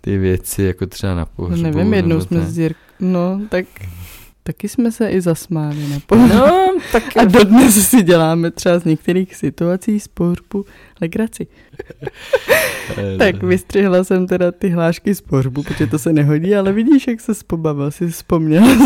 ty 0.01 0.19
věci, 0.19 0.63
jako 0.63 0.87
třeba 0.87 1.15
na 1.15 1.27
pohřbu. 1.27 1.63
No 1.63 1.71
nevím, 1.71 1.95
jednou 1.95 2.21
jsme 2.21 2.47
s 2.47 2.59
Jirk... 2.59 2.77
No, 3.01 3.41
tak 3.49 3.67
taky 4.43 4.69
jsme 4.69 4.93
se 4.93 5.11
i 5.11 5.21
zasmáli 5.21 5.89
na 5.89 6.01
pohřbu. 6.07 6.29
No, 6.29 6.77
tak... 6.93 7.17
A 7.17 7.25
dodnes 7.25 7.89
si 7.89 8.03
děláme 8.03 8.51
třeba 8.51 8.79
z 8.79 8.85
některých 8.85 9.35
situací 9.35 10.01
z 10.01 10.09
pohřbu 10.09 10.65
legraci. 11.01 11.47
tak 13.19 13.43
vystřihla 13.43 14.05
jsem 14.05 14.27
teda 14.27 14.53
ty 14.53 14.69
hlášky 14.69 15.15
z 15.15 15.21
pohřbu, 15.21 15.63
protože 15.63 15.87
to 15.87 15.99
se 15.99 16.13
nehodí, 16.13 16.55
ale 16.55 16.73
vidíš, 16.73 17.07
jak 17.07 17.21
se 17.21 17.33
pobavil, 17.47 17.91
si 17.91 18.09
vzpomněla 18.09 18.67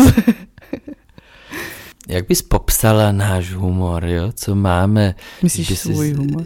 Jak 2.07 2.27
bys 2.27 2.41
popsala 2.41 3.11
náš 3.11 3.53
humor, 3.53 4.05
jo? 4.05 4.31
Co 4.33 4.55
máme? 4.55 5.15
Myslíš 5.43 5.79
svůj 5.79 6.07
jsi... 6.07 6.13
humor? 6.13 6.45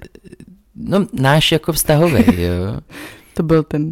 No, 0.75 1.08
náš 1.13 1.51
jako 1.51 1.73
vztahový, 1.73 2.41
jo? 2.41 2.80
to 3.34 3.43
byl 3.43 3.63
ten 3.63 3.89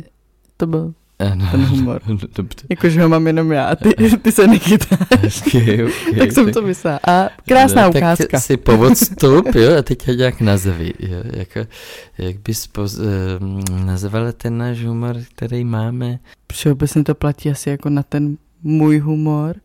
to 0.58 0.68
byl 0.68 0.94
ano, 1.20 1.48
ten 1.52 1.66
humor. 1.66 2.02
Dobře. 2.36 2.68
Jakože 2.70 3.02
ho 3.02 3.10
mám 3.10 3.28
jenom 3.28 3.52
já 3.52 3.66
a 3.66 3.76
ty, 3.76 4.18
ty 4.18 4.32
se 4.32 4.48
nechytáš. 4.48 5.48
Okay, 5.48 5.84
okay, 6.10 6.20
tak 6.20 6.32
jsem 6.32 6.46
tak... 6.46 6.54
to 6.54 6.62
myslela. 6.62 7.00
A 7.08 7.30
krásná 7.48 7.84
no, 7.84 7.90
ukázka. 7.90 8.26
Tak 8.32 8.42
si 8.42 8.58
povod 8.58 8.98
stup, 8.98 9.56
jo, 9.56 9.78
a 9.80 9.82
teď 9.82 10.08
je 10.08 10.16
nějak 10.16 10.42
nazvi. 10.42 10.94
Jo, 11.00 11.24
jako, 11.34 11.60
jak 12.18 12.40
bys 12.40 12.68
poz, 12.68 12.98
uh, 12.98 13.06
nazvala 13.86 14.32
ten 14.32 14.58
náš 14.58 14.84
humor, 14.84 15.18
který 15.36 15.64
máme? 15.64 16.20
Všeobecně 16.52 17.04
to 17.04 17.16
platí 17.16 17.50
asi 17.50 17.70
jako 17.70 17.90
na 17.90 18.04
ten 18.04 18.38
můj 18.64 19.00
humor 19.00 19.56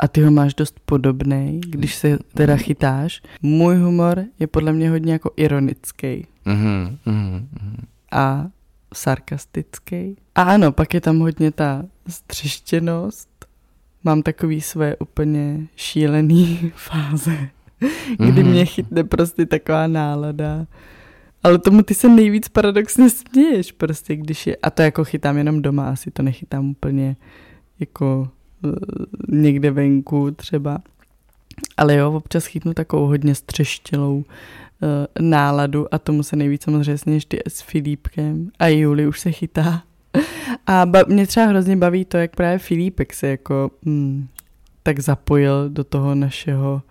a 0.00 0.08
ty 0.08 0.22
ho 0.22 0.30
máš 0.30 0.54
dost 0.54 0.80
podobný, 0.84 1.60
když 1.66 1.94
se 1.94 2.18
teda 2.34 2.56
chytáš. 2.56 3.22
Můj 3.42 3.76
humor 3.76 4.24
je 4.38 4.46
podle 4.46 4.72
mě 4.72 4.90
hodně 4.90 5.12
jako 5.12 5.30
ironický. 5.36 6.26
Mm-hmm, 6.46 6.96
mm-hmm. 7.06 7.44
A 8.12 8.46
sarkastický. 8.94 10.16
A 10.34 10.42
ano, 10.42 10.72
pak 10.72 10.94
je 10.94 11.00
tam 11.00 11.18
hodně 11.18 11.50
ta 11.50 11.82
střeštěnost. 12.08 13.28
Mám 14.04 14.22
takový 14.22 14.60
své 14.60 14.96
úplně 14.96 15.66
šílený 15.76 16.72
fáze, 16.76 17.48
kdy 18.18 18.42
Mhm. 18.42 18.50
mě 18.50 18.64
chytne 18.66 19.04
prostě 19.04 19.46
taková 19.46 19.86
nálada. 19.86 20.66
Ale 21.42 21.58
tomu 21.58 21.82
ty 21.82 21.94
se 21.94 22.08
nejvíc 22.08 22.48
paradoxně 22.48 23.10
směješ 23.10 23.72
prostě, 23.72 24.16
když 24.16 24.46
je, 24.46 24.56
a 24.56 24.70
to 24.70 24.82
jako 24.82 25.04
chytám 25.04 25.36
jenom 25.38 25.62
doma, 25.62 25.88
asi 25.90 26.10
to 26.10 26.22
nechytám 26.22 26.70
úplně 26.70 27.16
jako 27.80 28.28
eh, 28.64 28.68
někde 29.28 29.70
venku 29.70 30.30
třeba. 30.30 30.78
Ale 31.76 31.94
jo, 31.96 32.12
občas 32.12 32.46
chytnu 32.46 32.74
takovou 32.74 33.06
hodně 33.06 33.34
střeštělou 33.34 34.24
náladu 35.20 35.94
a 35.94 35.98
tomu 35.98 36.22
se 36.22 36.36
nejvíc 36.36 36.62
samozřejmě 36.62 36.98
směješ 36.98 37.24
ty 37.24 37.38
s 37.48 37.60
Filipkem 37.60 38.50
a 38.58 38.66
Juli 38.68 39.06
už 39.06 39.20
se 39.20 39.32
chytá. 39.32 39.82
A 40.66 40.86
ba- 40.86 41.04
mě 41.08 41.26
třeba 41.26 41.46
hrozně 41.46 41.76
baví 41.76 42.04
to, 42.04 42.16
jak 42.16 42.36
právě 42.36 42.58
Filipek 42.58 43.12
se 43.12 43.28
jako 43.28 43.70
hmm, 43.86 44.28
tak 44.82 45.00
zapojil 45.00 45.68
do 45.68 45.84
toho 45.84 46.14
našeho 46.14 46.82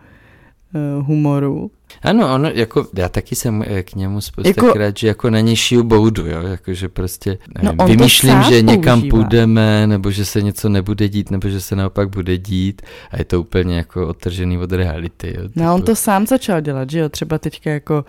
uh, 0.74 1.06
humoru. 1.06 1.72
Ano, 2.04 2.34
ono, 2.36 2.50
jako, 2.54 2.88
já 2.94 3.10
taky 3.10 3.36
jsem 3.36 3.64
eh, 3.68 3.84
k 3.84 3.96
němu 3.96 4.22
spoustakrát, 4.22 4.76
jako, 4.76 5.00
že 5.00 5.08
jako 5.08 5.30
na 5.30 5.40
něj 5.40 5.56
šiju 5.56 5.84
boudu, 5.84 6.26
jo, 6.28 6.42
jako, 6.48 6.74
že 6.74 6.90
prostě 6.90 7.38
No, 7.64 7.72
nevím, 7.72 7.98
vymýšlím, 7.98 8.44
že 8.50 8.62
někam 8.62 9.00
používá. 9.02 9.18
půjdeme, 9.18 9.88
nebo 9.88 10.12
že 10.12 10.26
se 10.26 10.42
něco 10.42 10.70
nebude 10.70 11.10
dít, 11.10 11.32
nebo 11.32 11.50
že 11.50 11.62
se 11.62 11.76
naopak 11.76 12.10
bude 12.10 12.38
dít 12.38 12.82
a 13.12 13.18
je 13.18 13.26
to 13.26 13.42
úplně 13.42 13.78
jako 13.78 14.08
odtržený 14.08 14.58
od 14.58 14.72
reality, 14.72 15.34
jo. 15.38 15.50
No 15.56 15.76
on 15.76 15.82
to 15.82 15.96
sám 15.96 16.28
začal 16.28 16.62
dělat, 16.62 16.90
že 16.90 17.00
jo, 17.00 17.10
třeba 17.10 17.38
teďka 17.38 17.70
jako 17.70 18.06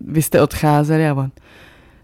vy 0.00 0.22
jste 0.22 0.42
odcházeli 0.42 1.08
a 1.08 1.14
on, 1.14 1.30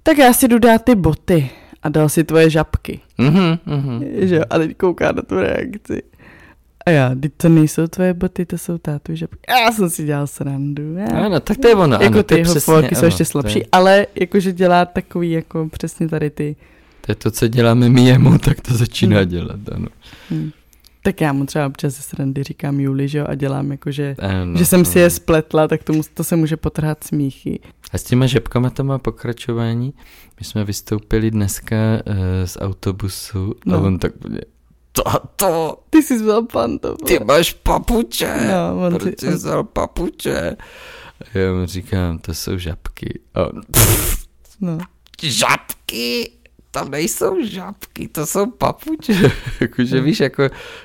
tak 0.03 0.19
já 0.19 0.33
si 0.33 0.49
jdu 0.49 0.59
dát 0.59 0.85
ty 0.85 0.95
boty 0.95 1.51
a 1.83 1.89
dal 1.89 2.09
si 2.09 2.25
tvoje 2.25 2.51
žabky, 2.51 3.01
Mhm, 3.19 3.59
mhm. 3.67 4.05
že 4.21 4.37
jo, 4.37 4.43
a 4.51 4.59
teď 4.59 4.77
kouká 4.77 5.13
na 5.13 5.23
tu 5.23 5.35
reakci. 5.41 6.03
A 6.87 6.91
já, 6.91 7.15
teď 7.15 7.33
to 7.37 7.49
nejsou 7.49 7.87
tvoje 7.87 8.15
boty, 8.15 8.47
to 8.47 8.59
jsou 8.59 8.79
tátu 8.79 9.15
žabky. 9.15 9.39
Já 9.49 9.73
jsem 9.73 9.91
si 9.91 10.05
dělal 10.05 10.27
srandu. 10.27 10.95
Já. 10.97 11.07
Ano, 11.07 11.41
tak 11.41 11.57
to 11.59 11.69
je 11.69 11.75
ono, 11.75 11.93
jako 12.01 12.15
ano, 12.15 12.23
ty 12.23 12.35
je 12.35 12.39
jeho 12.39 12.51
přesně, 12.55 12.73
folky 12.73 12.95
jsou 12.95 12.99
ano, 12.99 13.07
ještě 13.07 13.17
to 13.19 13.23
je- 13.23 13.27
slabší, 13.27 13.67
ale 13.73 14.07
jakože 14.21 14.53
dělá 14.53 14.85
takový 14.85 15.31
jako 15.31 15.69
přesně 15.73 16.09
tady 16.09 16.31
ty. 16.31 16.57
To 17.01 17.13
je 17.13 17.17
to, 17.17 17.31
co 17.31 17.49
děláme 17.49 17.89
my 17.89 18.05
jemu, 18.05 18.39
tak 18.45 18.61
to 18.61 18.75
začíná 18.75 19.19
Hmm. 19.21 19.29
dělat, 19.29 19.61
ano. 19.73 19.87
Hm. 20.31 20.51
Tak 21.05 21.21
já 21.21 21.33
mu 21.33 21.47
třeba 21.47 21.67
občas 21.67 21.95
ze 21.95 22.03
srandy 22.03 22.43
říkám 22.43 22.81
Juli, 22.81 23.09
že 23.09 23.19
jo, 23.19 23.25
a 23.29 23.35
dělám 23.35 23.71
jako, 23.71 23.91
že, 23.91 24.17
ano 24.19 24.57
že 24.59 24.67
jsem 24.67 24.85
si 24.85 24.99
je 24.99 25.05
ano. 25.05 25.11
spletla, 25.11 25.69
tak 25.69 25.83
tomu, 25.85 26.03
to 26.15 26.25
se 26.25 26.37
může 26.37 26.57
potrhat 26.57 27.05
smíchy. 27.05 27.61
A 27.93 27.99
s 27.99 28.03
těma 28.03 28.27
žebkama 28.27 28.71
to 28.71 28.85
má 28.85 28.99
pokračování. 28.99 29.95
My 30.41 30.45
jsme 30.47 30.65
vystoupili 30.65 31.31
dneska 31.31 31.77
uh, 32.07 32.15
z 32.45 32.59
autobusu 32.61 33.55
no. 33.67 33.77
a 33.77 33.81
on 33.81 33.99
tak 33.99 34.13
bude, 34.21 34.41
to, 35.37 35.79
Ty 35.91 36.03
jsi 36.03 36.17
vzal 36.17 36.43
pantofle. 36.43 37.07
ty 37.19 37.25
máš 37.25 37.53
papuče, 37.53 38.35
No, 38.51 38.87
on 38.87 38.99
proč 38.99 39.21
si- 39.21 39.27
jsi 39.27 39.33
vzal 39.33 39.65
papuče? 39.65 40.57
A 41.21 41.39
já 41.39 41.53
mu 41.53 41.67
říkám, 41.67 42.19
to 42.19 42.35
jsou 42.35 42.59
žabky. 42.59 43.21
A 43.35 43.47
on, 43.47 43.61
pff, 43.71 44.27
No. 44.61 44.79
žabky? 45.23 46.31
Tam 46.71 46.91
nejsou 46.91 47.45
žabky, 47.45 48.09
to 48.09 48.27
jsou 48.27 48.47
papuče. 48.51 49.13
Jakože 49.61 50.01
víš, 50.01 50.21
jako... 50.21 50.43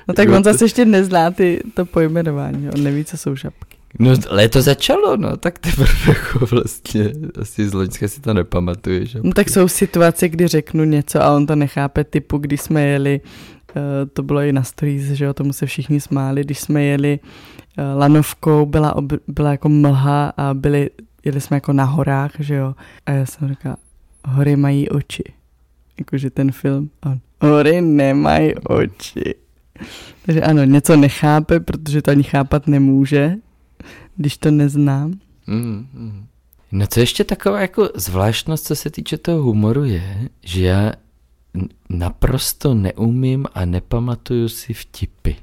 No 0.08 0.14
tak 0.14 0.24
jako 0.26 0.36
on 0.36 0.42
to- 0.42 0.52
zase 0.52 0.64
ještě 0.64 0.84
nezná 0.84 1.30
ty, 1.30 1.62
to 1.74 1.84
pojmenování, 1.84 2.68
on 2.70 2.82
neví, 2.82 3.04
co 3.04 3.16
jsou 3.16 3.36
žabky. 3.36 3.76
No 3.98 4.14
léto 4.30 4.62
začalo, 4.62 5.16
no, 5.16 5.36
tak 5.36 5.58
teprve 5.58 5.88
jako 6.08 6.46
vlastně, 6.46 7.12
asi 7.40 7.68
z 7.68 7.72
Loňska 7.74 8.08
si 8.08 8.20
to 8.20 8.34
nepamatuje, 8.34 9.06
že? 9.06 9.18
No 9.22 9.32
tak 9.32 9.48
jsou 9.48 9.68
situace, 9.68 10.28
kdy 10.28 10.46
řeknu 10.48 10.84
něco 10.84 11.22
a 11.22 11.30
on 11.36 11.46
to 11.46 11.56
nechápe, 11.56 12.04
typu, 12.04 12.38
když 12.38 12.60
jsme 12.60 12.82
jeli, 12.86 13.20
to 14.12 14.22
bylo 14.22 14.40
i 14.40 14.52
na 14.52 14.62
stories, 14.62 15.04
že 15.04 15.24
jo, 15.24 15.34
tomu 15.34 15.52
se 15.52 15.66
všichni 15.66 16.00
smáli, 16.00 16.44
když 16.44 16.60
jsme 16.60 16.84
jeli 16.84 17.18
eh, 17.78 17.82
lanovkou, 17.94 18.66
byla, 18.66 18.96
ob, 18.96 19.04
byla 19.28 19.50
jako 19.50 19.68
mlha 19.68 20.32
a 20.36 20.54
byli, 20.54 20.90
jeli 21.24 21.40
jsme 21.40 21.56
jako 21.56 21.72
na 21.72 21.84
horách, 21.84 22.32
že 22.38 22.54
jo, 22.54 22.74
a 23.06 23.10
já 23.10 23.26
jsem 23.26 23.48
říkala, 23.48 23.76
hory 24.24 24.56
mají 24.56 24.88
oči, 24.88 25.24
jakože 25.98 26.30
ten 26.30 26.52
film, 26.52 26.90
on, 27.06 27.20
hory 27.40 27.80
nemají 27.80 28.54
oči. 28.54 29.34
Takže 30.26 30.42
ano, 30.42 30.64
něco 30.64 30.96
nechápe, 30.96 31.60
protože 31.60 32.02
to 32.02 32.10
ani 32.10 32.22
chápat 32.22 32.66
nemůže, 32.66 33.34
když 34.16 34.36
to 34.36 34.50
neznám. 34.50 35.14
Mm, 35.46 35.86
mm. 35.92 36.26
No 36.72 36.86
co 36.86 37.00
ještě 37.00 37.24
taková 37.24 37.60
jako 37.60 37.88
zvláštnost, 37.94 38.66
co 38.66 38.76
se 38.76 38.90
týče 38.90 39.18
toho 39.18 39.42
humoru 39.42 39.84
je, 39.84 40.28
že 40.44 40.64
já 40.64 40.92
naprosto 41.88 42.74
neumím 42.74 43.46
a 43.54 43.64
nepamatuju 43.64 44.48
si 44.48 44.74
vtipy. 44.74 45.36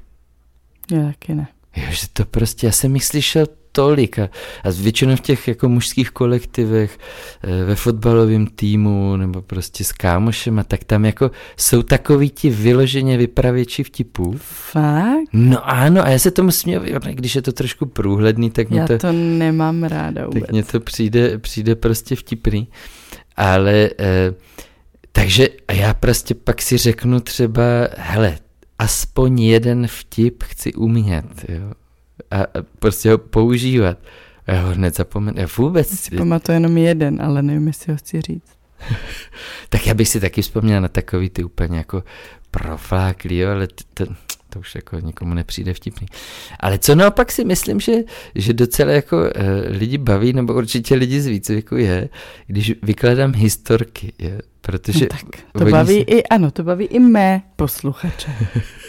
Já 0.92 1.06
taky 1.06 1.34
ne. 1.34 1.48
Jo, 1.76 1.86
že 1.90 2.06
to 2.12 2.24
prostě, 2.24 2.66
já 2.66 2.72
jsem 2.72 2.94
jich 2.94 3.04
slyšel 3.04 3.46
tolik 3.72 4.18
a, 4.18 4.28
a 4.64 4.70
většinou 4.70 5.16
v 5.16 5.20
těch 5.20 5.48
jako 5.48 5.68
mužských 5.68 6.10
kolektivech, 6.10 6.98
eh, 7.42 7.64
ve 7.64 7.74
fotbalovém 7.74 8.46
týmu 8.46 9.16
nebo 9.16 9.42
prostě 9.42 9.84
s 9.84 9.92
kámošema, 9.92 10.64
tak 10.64 10.84
tam 10.84 11.04
jako 11.04 11.30
jsou 11.56 11.82
takový 11.82 12.30
ti 12.30 12.50
vyloženě 12.50 13.16
vypravěči 13.18 13.84
vtipů. 13.84 14.34
Fakt? 14.40 15.28
No 15.32 15.68
ano, 15.68 16.04
a 16.04 16.08
já 16.08 16.18
se 16.18 16.30
tomu 16.30 16.50
směju, 16.50 16.80
když 17.12 17.34
je 17.34 17.42
to 17.42 17.52
trošku 17.52 17.86
průhledný, 17.86 18.50
tak 18.50 18.70
mě 18.70 18.80
Já 18.80 18.86
to, 18.86 18.98
to 18.98 19.12
nemám 19.12 19.84
ráda 19.84 20.26
vůbec. 20.26 20.40
tak 20.40 20.52
mně 20.52 20.62
to 20.62 20.80
přijde, 20.80 21.38
přijde 21.38 21.74
prostě 21.74 22.16
vtipný. 22.16 22.68
Ale, 23.36 23.90
eh, 23.98 24.34
takže 25.16 25.48
a 25.68 25.72
já 25.72 25.94
prostě 25.94 26.34
pak 26.34 26.62
si 26.62 26.76
řeknu 26.76 27.20
třeba, 27.20 27.62
hele, 27.96 28.38
aspoň 28.78 29.40
jeden 29.40 29.86
vtip 29.86 30.42
chci 30.42 30.72
umět, 30.72 31.24
jo. 31.48 31.72
A, 32.30 32.46
prostě 32.78 33.10
ho 33.10 33.18
používat. 33.18 33.98
A 34.46 34.52
já 34.52 34.62
ho 34.62 34.74
hned 34.74 34.96
zapomenu. 34.96 35.40
Já 35.40 35.46
vůbec, 35.56 35.88
Si 35.88 36.16
pamatuju 36.16 36.54
jenom 36.54 36.78
jeden, 36.78 37.22
ale 37.22 37.42
nevím, 37.42 37.66
jestli 37.66 37.92
ho 37.92 37.98
chci 37.98 38.20
říct. 38.20 38.56
tak 39.68 39.86
já 39.86 39.94
bych 39.94 40.08
si 40.08 40.20
taky 40.20 40.42
vzpomněl 40.42 40.80
na 40.80 40.88
takový 40.88 41.30
ty 41.30 41.44
úplně 41.44 41.78
jako 41.78 42.02
profláklý, 42.50 43.38
jo, 43.38 43.50
ale 43.50 43.66
to, 43.66 43.84
to, 43.94 44.14
to 44.50 44.58
už 44.58 44.74
jako 44.74 45.00
nikomu 45.00 45.34
nepřijde 45.34 45.74
vtipný. 45.74 46.06
Ale 46.60 46.78
co 46.78 46.94
naopak 46.94 47.32
si 47.32 47.44
myslím, 47.44 47.80
že, 47.80 47.92
že 48.34 48.52
docela 48.52 48.92
jako 48.92 49.16
uh, 49.16 49.30
lidi 49.68 49.98
baví, 49.98 50.32
nebo 50.32 50.54
určitě 50.54 50.94
lidi 50.94 51.20
z 51.20 51.26
výcviku 51.26 51.76
je, 51.76 52.08
když 52.46 52.74
vykladám 52.82 53.32
historky, 53.34 54.12
je, 54.18 54.42
protože... 54.66 55.00
No 55.00 55.06
tak 55.08 55.42
to 55.52 55.64
baví 55.70 55.94
se- 55.94 56.00
i, 56.00 56.24
ano, 56.24 56.50
to 56.50 56.64
baví 56.64 56.84
i 56.84 56.98
mé 56.98 57.42
posluchače 57.56 58.30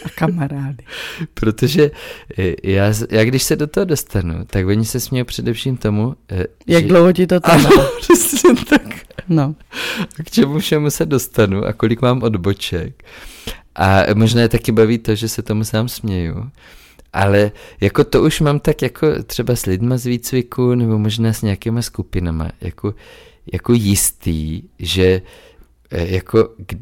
a 0.04 0.08
kamarády. 0.14 0.84
Protože 1.34 1.90
eh, 2.38 2.54
já, 2.64 2.92
já 3.10 3.24
když 3.24 3.42
se 3.42 3.56
do 3.56 3.66
toho 3.66 3.84
dostanu, 3.84 4.44
tak 4.46 4.66
oni 4.66 4.84
se 4.84 5.00
smějí 5.00 5.24
především 5.24 5.76
tomu, 5.76 6.16
eh, 6.30 6.44
Jak 6.66 6.82
že... 6.82 6.88
dlouho 6.88 7.12
ti 7.12 7.26
to 7.26 7.40
trvá? 7.40 7.54
Ano, 7.54 7.88
přesně 8.00 8.54
tak. 8.68 8.82
No, 9.28 9.54
K 10.24 10.30
čemu 10.30 10.58
všemu 10.58 10.90
se 10.90 11.06
dostanu 11.06 11.64
a 11.64 11.72
kolik 11.72 12.02
mám 12.02 12.22
odboček. 12.22 13.02
A 13.74 14.02
možná 14.14 14.42
je 14.42 14.48
taky 14.48 14.72
baví 14.72 14.98
to, 14.98 15.14
že 15.14 15.28
se 15.28 15.42
tomu 15.42 15.64
sám 15.64 15.88
směju. 15.88 16.50
Ale 17.12 17.52
jako 17.80 18.04
to 18.04 18.22
už 18.22 18.40
mám 18.40 18.60
tak 18.60 18.82
jako 18.82 19.22
třeba 19.22 19.56
s 19.56 19.66
lidma 19.66 19.96
z 19.96 20.06
výcviku 20.06 20.74
nebo 20.74 20.98
možná 20.98 21.32
s 21.32 21.42
nějakýma 21.42 21.82
skupinama, 21.82 22.50
jako, 22.60 22.94
jako 23.52 23.72
jistý, 23.72 24.62
že 24.78 25.22
jako 25.90 26.44
k- 26.66 26.76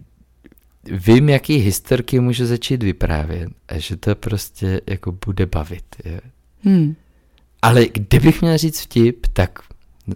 vím, 1.07 1.29
jaký 1.29 1.57
historky 1.57 2.21
můžu 2.21 2.47
začít 2.47 2.83
vyprávět 2.83 3.49
a 3.69 3.79
že 3.79 3.97
to 3.97 4.15
prostě 4.15 4.81
jako 4.87 5.13
bude 5.27 5.47
bavit. 5.47 5.85
Je. 6.05 6.21
hm. 6.65 6.95
Ale 7.63 7.87
kdybych 7.93 8.41
měl 8.43 8.59
říct 8.59 8.81
vtip, 8.81 9.27
tak 9.33 9.59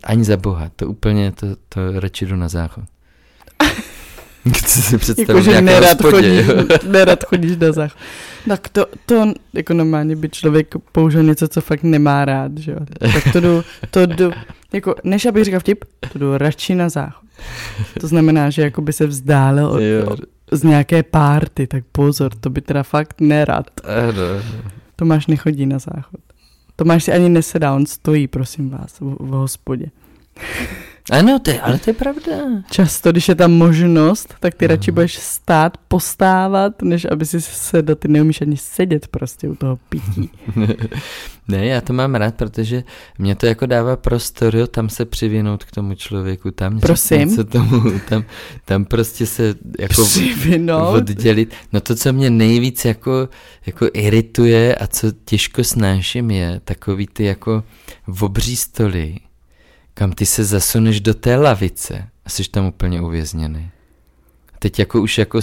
ani 0.04 0.24
za 0.24 0.36
boha, 0.36 0.70
to 0.76 0.88
úplně, 0.88 1.32
to, 1.32 1.46
to 1.68 2.00
radši 2.00 2.26
jdu 2.26 2.36
na 2.36 2.48
záchod. 2.48 2.84
Chci 4.56 4.82
si 4.82 4.98
představit 4.98 5.46
jako, 5.46 5.60
nerad 5.60 5.98
jo. 6.00 6.64
nerad 6.90 7.24
chodíš 7.24 7.56
na 7.56 7.72
záchod. 7.72 7.98
Tak 8.48 8.68
to, 8.68 8.86
to 9.06 9.32
jako 9.52 9.74
normálně 9.74 10.16
by 10.16 10.28
člověk 10.28 10.74
použil 10.92 11.22
něco, 11.22 11.48
co 11.48 11.60
fakt 11.60 11.82
nemá 11.82 12.24
rád, 12.24 12.58
že 12.58 12.72
jo. 12.72 12.78
Tak 13.12 13.32
to 13.32 13.40
jdu, 13.40 13.62
to 13.90 14.06
jdu, 14.06 14.30
jako, 14.72 14.94
než 15.04 15.26
abych 15.26 15.44
říkal 15.44 15.60
vtip, 15.60 15.84
to 16.12 16.18
jdu 16.18 16.38
radši 16.38 16.74
na 16.74 16.88
záchod. 16.88 17.28
To 18.00 18.06
znamená, 18.06 18.50
že 18.50 18.62
jako 18.62 18.82
by 18.82 18.92
se 18.92 19.06
vzdálil 19.06 19.66
od, 19.66 19.80
Jo, 19.80 20.16
z 20.52 20.62
nějaké 20.62 21.02
párty, 21.02 21.66
tak 21.66 21.84
pozor, 21.92 22.34
to 22.40 22.50
by 22.50 22.60
teda 22.60 22.82
fakt 22.82 23.20
nerad. 23.20 23.66
ano, 23.84 24.42
Tomáš 24.96 25.26
nechodí 25.26 25.66
na 25.66 25.78
záchod. 25.78 26.20
Tomáš 26.76 27.04
si 27.04 27.12
ani 27.12 27.28
nesedá, 27.28 27.74
on 27.74 27.86
stojí, 27.86 28.28
prosím 28.28 28.70
vás, 28.70 29.00
v, 29.00 29.16
v 29.20 29.30
hospodě. 29.30 29.86
Ano, 31.10 31.38
to 31.38 31.50
je, 31.50 31.60
ale 31.60 31.78
to 31.78 31.90
je 31.90 31.94
pravda. 31.94 32.32
Často, 32.70 33.12
když 33.12 33.28
je 33.28 33.34
tam 33.34 33.52
možnost, 33.52 34.34
tak 34.40 34.54
ty 34.54 34.66
radši 34.66 34.90
budeš 34.90 35.14
stát, 35.18 35.76
postávat, 35.88 36.82
než 36.82 37.06
aby 37.10 37.26
si 37.26 37.40
sedl. 37.40 37.94
Ty 37.94 38.08
neumíš 38.08 38.40
ani 38.40 38.56
sedět 38.56 39.06
prostě 39.08 39.48
u 39.48 39.54
toho 39.54 39.78
pití. 39.88 40.30
ne, 41.48 41.66
já 41.66 41.80
to 41.80 41.92
mám 41.92 42.14
rád, 42.14 42.34
protože 42.34 42.84
mě 43.18 43.34
to 43.34 43.46
jako 43.46 43.66
dává 43.66 43.96
prostor, 43.96 44.56
jo, 44.56 44.66
tam 44.66 44.88
se 44.88 45.04
přivinout 45.04 45.64
k 45.64 45.70
tomu 45.70 45.94
člověku, 45.94 46.50
tam 46.50 46.80
Prosím? 46.80 47.18
něco 47.28 47.44
tomu, 47.44 47.82
tam, 48.08 48.24
tam 48.64 48.84
prostě 48.84 49.26
se 49.26 49.54
jako 49.78 50.04
Přivinout? 50.04 50.94
oddělit. 50.96 51.54
No 51.72 51.80
to, 51.80 51.94
co 51.94 52.12
mě 52.12 52.30
nejvíc 52.30 52.84
jako, 52.84 53.28
jako 53.66 53.88
irituje 53.92 54.74
a 54.74 54.86
co 54.86 55.06
těžko 55.24 55.64
snáším 55.64 56.30
je 56.30 56.60
takový 56.64 57.06
ty 57.06 57.24
jako 57.24 57.64
obří 58.20 58.56
stoly, 58.56 59.16
kam 59.94 60.12
ty 60.12 60.26
se 60.26 60.44
zasuneš 60.44 61.00
do 61.00 61.14
té 61.14 61.36
lavice 61.36 62.08
a 62.24 62.30
jsi 62.30 62.50
tam 62.50 62.66
úplně 62.66 63.00
uvězněný. 63.00 63.70
Teď 64.58 64.78
jako 64.78 65.02
už 65.02 65.18
jako 65.18 65.40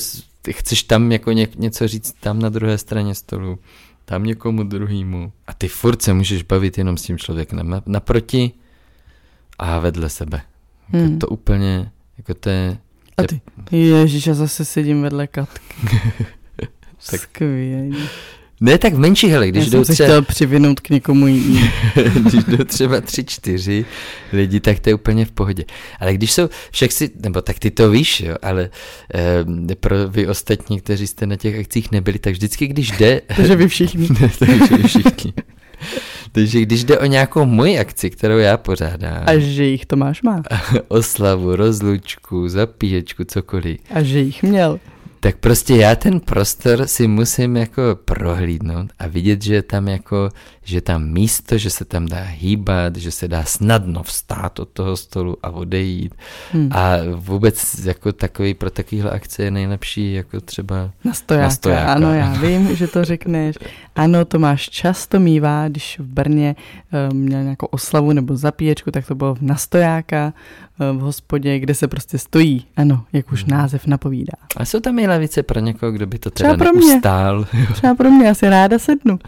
chceš 0.52 0.84
tam 0.84 1.12
jako 1.12 1.32
ně, 1.32 1.48
něco 1.56 1.88
říct 1.88 2.16
tam 2.20 2.40
na 2.40 2.50
druhé 2.50 2.78
straně 2.78 3.16
stolu, 3.16 3.60
tam 4.06 4.24
někomu 4.24 4.64
druhýmu 4.64 5.32
a 5.48 5.54
ty 5.54 5.68
furt 5.68 6.02
se 6.02 6.14
můžeš 6.14 6.44
bavit 6.44 6.78
jenom 6.78 6.98
s 6.98 7.04
tím 7.04 7.18
člověkem 7.18 7.82
naproti 7.86 8.52
a 9.60 9.80
vedle 9.80 10.10
sebe. 10.10 10.42
Jako 10.94 11.08
hmm. 11.08 11.20
To 11.20 11.28
úplně, 11.28 11.92
jako 12.18 12.34
to 12.34 12.50
je... 12.50 12.78
A 13.18 13.24
ty, 13.24 13.42
ježiš, 13.72 14.28
já 14.28 14.34
zase 14.34 14.66
sedím 14.66 15.02
vedle 15.02 15.28
Katky. 15.28 15.76
tak 17.12 17.22
Skvělý. 17.22 17.98
Ne, 18.62 18.78
tak 18.78 18.94
v 18.94 19.00
menší 19.00 19.28
hele, 19.28 19.48
když 19.48 19.66
Já 19.66 19.72
jdou 19.72 19.84
jsem 19.84 19.96
třeba... 19.96 20.08
chtěl 20.08 20.22
přivinout 20.22 20.80
k 20.80 20.90
někomu 20.90 21.28
jinému. 21.28 21.68
když 22.20 22.44
jdou 22.44 22.64
třeba 22.64 23.02
tři, 23.02 23.24
čtyři 23.24 23.86
lidi, 24.34 24.60
tak 24.60 24.80
to 24.80 24.90
je 24.90 24.96
úplně 24.96 25.26
v 25.26 25.32
pohodě. 25.32 25.64
Ale 26.00 26.14
když 26.14 26.32
jsou, 26.32 26.50
však 26.72 26.92
si, 26.92 27.10
nebo 27.24 27.42
tak 27.42 27.60
ty 27.60 27.72
to 27.72 27.90
víš, 27.90 28.22
jo, 28.22 28.36
ale 28.42 28.70
eh, 29.72 29.76
pro 29.76 30.10
vy 30.10 30.28
ostatní, 30.28 30.80
kteří 30.80 31.08
jste 31.08 31.26
na 31.26 31.36
těch 31.36 31.60
akcích 31.60 31.92
nebyli, 31.92 32.20
tak 32.20 32.34
vždycky, 32.34 32.68
když 32.68 32.92
jde... 32.92 33.22
Takže 33.36 33.56
vy 33.56 33.68
všichni. 33.68 34.08
takže 34.40 34.78
vy 34.78 34.84
všichni. 34.84 35.34
Takže 36.32 36.62
když 36.62 36.84
jde 36.84 37.00
o 37.00 37.06
nějakou 37.06 37.46
moji 37.46 37.80
akci, 37.80 38.10
kterou 38.10 38.38
já 38.38 38.58
pořádám. 38.58 39.24
A 39.26 39.38
že 39.38 39.64
jich 39.64 39.86
Tomáš 39.86 40.22
má. 40.22 40.44
Oslavu, 40.88 41.56
rozlučku, 41.56 42.50
zapíječku, 42.50 43.24
cokoliv. 43.24 43.78
A 43.94 44.04
že 44.04 44.20
jich 44.20 44.44
měl 44.44 44.80
tak 45.20 45.38
prostě 45.38 45.76
já 45.76 45.96
ten 45.96 46.20
prostor 46.20 46.88
si 46.88 47.08
musím 47.08 47.58
jako 47.58 47.82
prohlídnout 48.06 48.92
a 49.00 49.08
vidět, 49.08 49.42
že 49.42 49.54
je 49.54 49.62
tam 49.62 49.88
jako, 49.88 50.30
že 50.64 50.82
tam 50.82 51.10
místo, 51.10 51.58
že 51.58 51.70
se 51.70 51.86
tam 51.86 52.06
dá 52.06 52.24
hýbat, 52.24 52.96
že 52.96 53.12
se 53.12 53.28
dá 53.28 53.44
snadno 53.44 54.04
vstát 54.04 54.60
od 54.60 54.70
toho 54.70 54.98
stolu 54.98 55.38
a 55.44 55.50
odejít. 55.50 56.16
Hmm. 56.52 56.70
A 56.72 56.96
vůbec 57.16 57.86
jako 57.86 58.14
takový 58.14 58.54
pro 58.54 58.70
takovýhle 58.70 59.12
akce 59.12 59.44
je 59.44 59.52
nejlepší 59.52 60.14
jako 60.14 60.42
třeba 60.42 60.92
na 61.04 61.14
stojáka. 61.14 61.44
Na 61.44 61.50
stojáka. 61.50 61.94
Ano, 61.94 62.14
já 62.14 62.34
vím, 62.34 62.76
že 62.76 62.88
to 62.88 63.06
řekneš. 63.06 63.56
Ano, 63.96 64.26
to 64.26 64.40
máš 64.40 64.70
často 64.70 65.20
mývá, 65.20 65.68
když 65.68 66.00
v 66.00 66.04
Brně 66.04 66.56
um, 67.12 67.18
měl 67.18 67.44
nějakou 67.44 67.66
oslavu 67.66 68.14
nebo 68.14 68.36
zapíječku, 68.36 68.92
tak 68.92 69.08
to 69.08 69.16
bylo 69.16 69.38
na 69.42 69.56
stojáka 69.56 70.34
v 70.80 71.00
hospodě, 71.00 71.60
kde 71.60 71.74
se 71.74 71.88
prostě 71.88 72.18
stojí. 72.18 72.66
Ano, 72.78 73.06
jak 73.14 73.32
už 73.32 73.44
hmm. 73.44 73.58
název 73.58 73.88
napovídá. 73.88 74.34
A 74.58 74.66
jsou 74.66 74.80
tam 74.80 75.00
i 75.00 75.08
lavice 75.08 75.44
pro 75.44 75.60
někoho, 75.60 75.92
kdo 75.92 76.08
by 76.08 76.20
to 76.20 76.32
teda 76.32 76.56
Třeba 76.56 76.72
pro 76.72 76.80
neustál. 76.80 77.46
Mě. 77.54 77.68
Třeba 77.68 77.96
pro 77.96 78.12
mě, 78.12 78.30
asi 78.30 78.50
ráda 78.50 78.80
sednu. 78.80 79.20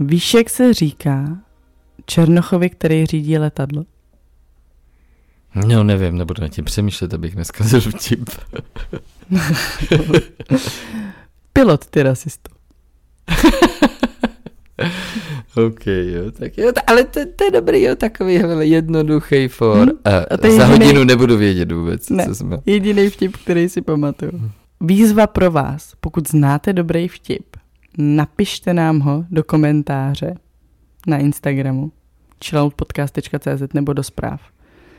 Víš, 0.00 0.34
jak 0.34 0.50
se 0.50 0.74
říká 0.74 1.38
Černochovi, 2.06 2.70
který 2.70 3.06
řídí 3.06 3.38
letadlo? 3.38 3.84
No, 5.66 5.84
nevím, 5.84 6.18
nebudu 6.18 6.42
na 6.42 6.48
tím 6.48 6.64
přemýšlet, 6.64 7.14
abych 7.14 7.36
neskazil 7.36 7.80
vtip. 7.98 8.30
Pilot, 11.52 11.86
ty 11.86 12.02
rasisto. 12.02 12.50
OK, 15.66 15.86
jo, 15.86 16.30
tak 16.38 16.58
jo, 16.58 16.72
ale 16.86 17.04
to, 17.04 17.20
to 17.36 17.44
je 17.44 17.50
dobrý, 17.50 17.82
jo, 17.82 17.96
takový 17.96 18.38
hele, 18.38 18.66
jednoduchý 18.66 19.48
for. 19.48 19.78
Hmm? 19.78 19.98
A, 20.04 20.18
a 20.34 20.36
to 20.36 20.50
za 20.50 20.62
jediný... 20.62 20.86
hodinu 20.86 21.04
nebudu 21.04 21.36
vědět 21.36 21.72
vůbec, 21.72 22.10
ne, 22.10 22.26
co 22.26 22.34
jsme. 22.34 22.58
jediný 22.66 23.10
vtip, 23.10 23.36
který 23.36 23.68
si 23.68 23.82
pamatuju. 23.82 24.50
Výzva 24.80 25.26
pro 25.26 25.50
vás, 25.50 25.92
pokud 26.00 26.28
znáte 26.28 26.72
dobrý 26.72 27.08
vtip, 27.08 27.56
napište 27.98 28.74
nám 28.74 29.00
ho 29.00 29.24
do 29.30 29.44
komentáře 29.44 30.34
na 31.06 31.18
Instagramu 31.18 31.92
chilloutpodcast.cz 32.44 33.74
nebo 33.74 33.92
do 33.92 34.02
zpráv. 34.02 34.40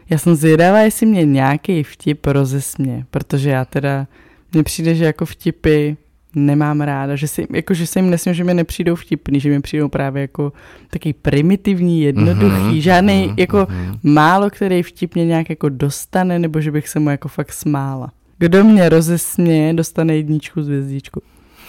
Já 0.09 0.17
jsem 0.17 0.35
zvědavá, 0.35 0.79
jestli 0.79 1.05
mě 1.05 1.25
nějaký 1.25 1.83
vtip 1.83 2.27
rozesmě, 2.27 3.05
protože 3.11 3.49
já 3.49 3.65
teda, 3.65 4.07
mně 4.53 4.63
přijde, 4.63 4.95
že 4.95 5.05
jako 5.05 5.25
vtipy 5.25 5.97
nemám 6.35 6.81
ráda, 6.81 7.15
že, 7.15 7.27
si, 7.27 7.47
jako, 7.53 7.73
že 7.73 7.87
se 7.87 7.99
jim 7.99 8.09
nesmím, 8.09 8.35
že 8.35 8.43
mi 8.43 8.53
nepřijdou 8.53 8.95
vtipný, 8.95 9.39
že 9.39 9.49
mi 9.49 9.61
přijdou 9.61 9.89
právě 9.89 10.21
jako 10.21 10.53
taky 10.89 11.13
primitivní, 11.13 12.01
jednoduchý, 12.01 12.55
mm-hmm, 12.55 12.79
žádný, 12.79 13.27
mm-hmm, 13.27 13.33
jako 13.37 13.57
mm-hmm. 13.57 13.99
málo 14.03 14.49
který 14.49 14.83
vtip 14.83 15.15
mě 15.15 15.25
nějak 15.25 15.49
jako 15.49 15.69
dostane, 15.69 16.39
nebo 16.39 16.61
že 16.61 16.71
bych 16.71 16.89
se 16.89 16.99
mu 16.99 17.09
jako 17.09 17.27
fakt 17.27 17.53
smála. 17.53 18.11
Kdo 18.37 18.63
mě 18.63 18.89
rozesměje, 18.89 19.73
dostane 19.73 20.15
jedničku 20.15 20.63
z 20.63 20.67
hvězdičku. 20.67 21.21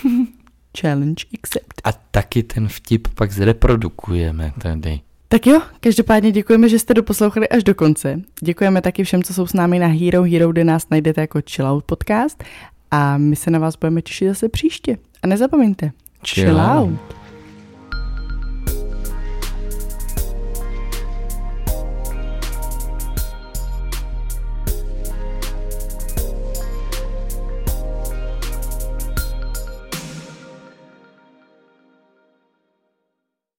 Challenge 0.81 1.25
accept. 1.35 1.81
A 1.85 1.93
taky 1.93 2.43
ten 2.43 2.69
vtip 2.69 3.09
pak 3.15 3.33
zreprodukujeme 3.33 4.53
tady. 4.63 5.01
Tak 5.33 5.47
jo, 5.47 5.61
každopádně 5.81 6.33
děkujeme, 6.33 6.69
že 6.69 6.79
jste 6.79 6.95
doposlouchali 6.95 7.49
až 7.49 7.65
do 7.65 7.75
konce. 7.75 8.21
Děkujeme 8.43 8.81
taky 8.81 9.05
všem, 9.05 9.23
co 9.23 9.35
jsou 9.35 9.47
s 9.47 9.53
námi 9.53 9.79
na 9.79 9.87
Hero 9.87 10.23
Hero, 10.23 10.53
kde 10.53 10.65
nás 10.65 10.87
najdete 10.91 11.21
jako 11.21 11.41
Chillout 11.51 11.85
Podcast 11.85 12.45
a 12.91 13.19
my 13.19 13.37
se 13.37 13.51
na 13.51 13.59
vás 13.59 13.77
budeme 13.77 14.03
těšit 14.03 14.29
zase 14.29 14.49
příště. 14.49 14.99
A 15.23 15.27
nezapomeňte, 15.27 15.91
chill, 16.27 16.61
out. 16.61 17.20